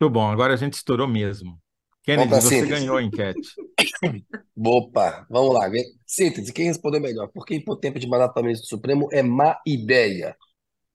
Muito 0.00 0.12
bom, 0.12 0.30
agora 0.30 0.54
a 0.54 0.56
gente 0.56 0.74
estourou 0.74 1.06
mesmo. 1.06 1.60
Kennedy, 2.02 2.30
você 2.30 2.66
ganhou 2.66 2.96
a 2.96 3.02
enquete. 3.02 3.40
Opa, 4.56 5.26
vamos 5.30 5.54
lá. 5.54 5.70
Síntese, 6.06 6.52
quem 6.52 6.66
respondeu 6.66 7.00
melhor? 7.00 7.28
Por 7.28 7.44
que 7.44 7.54
impor 7.54 7.78
tempo 7.78 7.98
de 7.98 8.08
mandato 8.08 8.32
para 8.32 8.42
o 8.42 8.44
ministro 8.44 8.66
do 8.66 8.70
Supremo 8.70 9.08
é 9.12 9.22
má 9.22 9.58
ideia? 9.66 10.36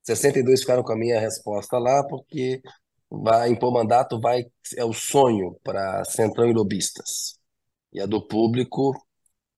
62 0.04 0.62
ficaram 0.62 0.84
com 0.84 0.94
a 0.94 0.98
minha 0.98 1.20
resposta 1.20 1.78
lá, 1.80 2.04
porque 2.08 2.62
vai 3.10 3.50
impor 3.50 3.72
mandato 3.72 4.20
vai 4.20 4.46
é 4.76 4.84
o 4.84 4.94
sonho 4.94 5.58
para 5.64 6.04
centrão 6.06 6.50
e 6.50 6.54
lobistas. 6.54 7.40
E 7.94 8.02
a 8.02 8.06
do 8.06 8.28
público 8.28 8.94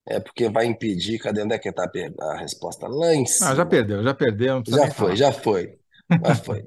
é 0.05 0.19
porque 0.19 0.49
vai 0.49 0.65
impedir. 0.65 1.19
Cadê 1.19 1.41
onde 1.41 1.55
é 1.55 1.59
que 1.59 1.69
está 1.69 1.89
a 2.21 2.37
resposta? 2.37 2.87
Lá 2.87 3.13
em 3.13 3.25
cima. 3.25 3.51
Ah, 3.51 3.55
já 3.55 3.65
perdeu, 3.65 4.03
já 4.03 4.13
perdeu. 4.13 4.63
Já 4.67 4.91
foi, 4.91 5.15
já 5.15 5.31
foi, 5.33 5.77
já 6.23 6.35
foi. 6.35 6.65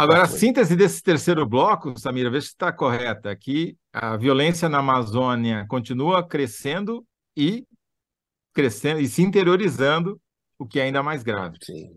Agora, 0.00 0.22
a 0.22 0.26
síntese 0.26 0.74
desse 0.74 1.02
terceiro 1.02 1.46
bloco, 1.46 1.94
Samira, 2.00 2.30
vê 2.30 2.40
se 2.40 2.46
está 2.46 2.72
correta. 2.72 3.30
Aqui, 3.30 3.76
a 3.92 4.16
violência 4.16 4.66
na 4.66 4.78
Amazônia 4.78 5.66
continua 5.68 6.26
crescendo 6.26 7.06
e 7.36 7.66
crescendo 8.54 8.98
e 8.98 9.06
se 9.06 9.20
interiorizando, 9.20 10.18
o 10.58 10.66
que 10.66 10.80
é 10.80 10.84
ainda 10.84 11.02
mais 11.02 11.22
grave. 11.22 11.58
Sim. 11.62 11.94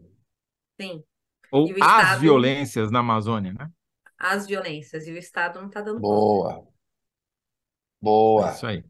Sim. 0.81 1.01
Ou 1.49 1.69
as 1.69 1.77
Estado... 1.77 2.19
violências 2.19 2.91
na 2.91 2.99
Amazônia, 2.99 3.53
né? 3.53 3.71
As 4.17 4.47
violências, 4.47 5.07
e 5.07 5.11
o 5.13 5.17
Estado 5.17 5.61
não 5.61 5.67
está 5.69 5.79
dando 5.79 6.01
Boa. 6.01 6.55
Conta. 6.55 6.67
Boa. 8.01 8.49
É 8.49 8.53
isso 8.53 8.67
aí. 8.67 8.83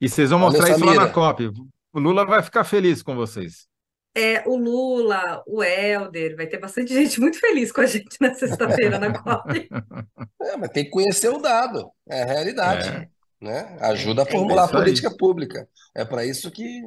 E 0.00 0.08
vocês 0.08 0.30
vão 0.30 0.40
mostrar 0.40 0.62
Valeu, 0.62 0.76
isso 0.78 0.84
lá 0.84 0.94
na 1.06 1.12
COP. 1.12 1.52
O 1.92 2.00
Lula 2.00 2.26
vai 2.26 2.42
ficar 2.42 2.64
feliz 2.64 3.04
com 3.04 3.14
vocês 3.14 3.68
é, 4.18 4.42
o 4.46 4.56
Lula, 4.56 5.42
o 5.46 5.62
Helder, 5.62 6.36
vai 6.36 6.46
ter 6.46 6.58
bastante 6.58 6.92
gente 6.92 7.20
muito 7.20 7.38
feliz 7.38 7.70
com 7.70 7.80
a 7.80 7.86
gente 7.86 8.16
na 8.20 8.34
sexta-feira 8.34 8.98
na 8.98 9.12
COP. 9.12 9.68
É, 10.40 10.56
mas 10.56 10.70
tem 10.70 10.84
que 10.84 10.90
conhecer 10.90 11.28
o 11.28 11.38
dado, 11.38 11.90
é 12.08 12.22
a 12.22 12.26
realidade. 12.26 12.88
É. 12.88 13.08
Né? 13.40 13.76
Ajuda 13.80 14.22
a 14.22 14.26
é 14.26 14.30
formular 14.30 14.64
a 14.64 14.68
política 14.68 15.14
pública. 15.14 15.68
É 15.94 16.04
para 16.04 16.24
isso 16.24 16.50
que, 16.50 16.80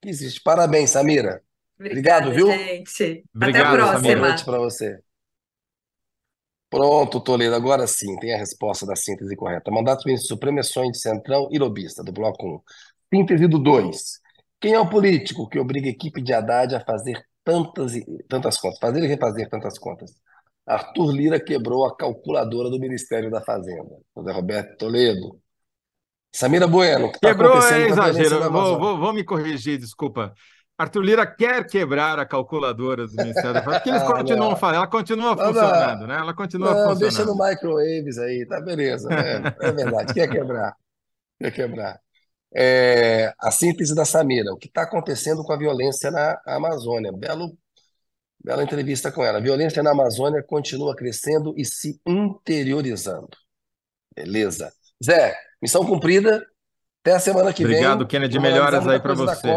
que 0.00 0.08
existe. 0.08 0.40
Parabéns, 0.42 0.90
Samira. 0.90 1.42
Obrigada, 1.78 2.28
Obrigado, 2.28 2.32
viu? 2.32 2.46
Gente. 2.46 3.24
Obrigado, 3.34 3.64
Até 3.64 3.68
a 3.68 3.72
próxima. 3.72 4.00
Boa 4.00 4.28
noite 4.28 4.44
para 4.44 4.58
você. 4.58 5.00
Pronto, 6.68 7.20
Toledo, 7.20 7.56
agora 7.56 7.84
sim, 7.88 8.16
tem 8.20 8.32
a 8.32 8.38
resposta 8.38 8.86
da 8.86 8.94
síntese 8.94 9.34
correta. 9.34 9.72
Mandato 9.72 10.04
do 10.04 10.06
ministro 10.06 10.28
Supremo 10.28 10.60
é 10.60 10.62
sonho 10.62 10.92
de 10.92 11.00
Centrão 11.00 11.48
e 11.50 11.58
lobista, 11.58 12.04
do 12.04 12.12
bloco 12.12 12.62
1. 13.12 13.18
Síntese 13.18 13.48
do 13.48 13.58
2. 13.58 14.20
Quem 14.60 14.74
é 14.74 14.78
o 14.78 14.88
político 14.88 15.48
que 15.48 15.58
obriga 15.58 15.88
a 15.88 15.90
equipe 15.90 16.20
de 16.20 16.34
Haddad 16.34 16.74
a 16.74 16.84
fazer 16.84 17.24
tantas, 17.42 17.92
tantas 18.28 18.58
contas, 18.58 18.78
fazer 18.78 19.02
e 19.02 19.06
refazer 19.06 19.48
tantas 19.48 19.78
contas? 19.78 20.10
Arthur 20.66 21.12
Lira 21.12 21.40
quebrou 21.40 21.86
a 21.86 21.96
calculadora 21.96 22.68
do 22.68 22.78
Ministério 22.78 23.30
da 23.30 23.40
Fazenda. 23.40 23.96
José 24.14 24.32
Roberto 24.32 24.76
Toledo. 24.76 25.40
Samira 26.32 26.66
Bueno, 26.66 27.08
que 27.10 27.16
está 27.16 27.28
Quebrou 27.28 27.56
é 27.56 27.88
exagero. 27.88 28.52
Vou, 28.52 28.78
vou, 28.78 28.98
vou, 28.98 29.12
me 29.14 29.24
corrigir, 29.24 29.78
desculpa. 29.78 30.32
Arthur 30.78 31.02
Lira 31.02 31.26
quer 31.26 31.66
quebrar 31.66 32.18
a 32.18 32.26
calculadora 32.26 33.06
do 33.06 33.14
Ministério 33.14 33.54
da 33.54 33.62
Fazenda, 33.62 33.82
porque 33.82 33.88
eles 33.88 34.02
ah, 34.04 34.12
continuam 34.12 34.56
fazendo, 34.56 34.76
ela 34.76 34.86
continua 34.86 35.34
não, 35.34 35.44
funcionando, 35.46 36.06
né? 36.06 36.16
Ela 36.16 36.34
continua 36.34 36.74
não, 36.74 36.88
funcionando. 36.90 36.98
Deixa 37.00 37.24
no 37.24 37.34
microwaves 37.34 38.18
aí, 38.18 38.46
tá 38.46 38.60
beleza. 38.60 39.08
É, 39.12 39.68
é 39.68 39.72
verdade, 39.72 40.14
quer 40.14 40.28
quebrar. 40.28 40.76
Quer 41.38 41.50
quebrar 41.50 42.00
é, 42.54 43.32
a 43.38 43.50
síntese 43.50 43.94
da 43.94 44.04
Samira, 44.04 44.52
o 44.52 44.56
que 44.56 44.68
está 44.68 44.82
acontecendo 44.82 45.42
com 45.44 45.52
a 45.52 45.58
violência 45.58 46.10
na 46.10 46.40
Amazônia. 46.46 47.12
Belo, 47.12 47.56
bela 48.42 48.62
entrevista 48.62 49.12
com 49.12 49.24
ela. 49.24 49.38
A 49.38 49.42
violência 49.42 49.82
na 49.82 49.92
Amazônia 49.92 50.42
continua 50.42 50.96
crescendo 50.96 51.54
e 51.56 51.64
se 51.64 52.00
interiorizando. 52.06 53.36
Beleza. 54.14 54.72
Zé, 55.04 55.36
missão 55.62 55.84
cumprida. 55.84 56.44
Até 57.02 57.14
a 57.14 57.20
semana 57.20 57.52
que 57.52 57.64
Obrigado, 57.64 57.80
vem. 57.80 57.92
Obrigado, 57.92 58.08
Kennedy. 58.08 58.38
Melhoras 58.38 58.86
aí 58.86 59.00
para 59.00 59.14
você. 59.14 59.48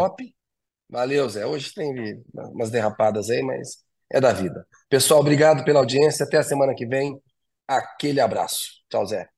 Valeu, 0.88 1.28
Zé. 1.28 1.44
Hoje 1.44 1.74
tem 1.74 2.22
umas 2.32 2.70
derrapadas 2.70 3.28
aí, 3.28 3.42
mas 3.42 3.84
é 4.10 4.20
da 4.20 4.32
vida. 4.32 4.66
Pessoal, 4.88 5.20
obrigado 5.20 5.64
pela 5.64 5.80
audiência. 5.80 6.24
Até 6.24 6.38
a 6.38 6.42
semana 6.42 6.74
que 6.74 6.86
vem. 6.86 7.20
Aquele 7.66 8.20
abraço. 8.20 8.68
Tchau, 8.88 9.04
Zé. 9.06 9.33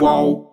Whoa. 0.00 0.51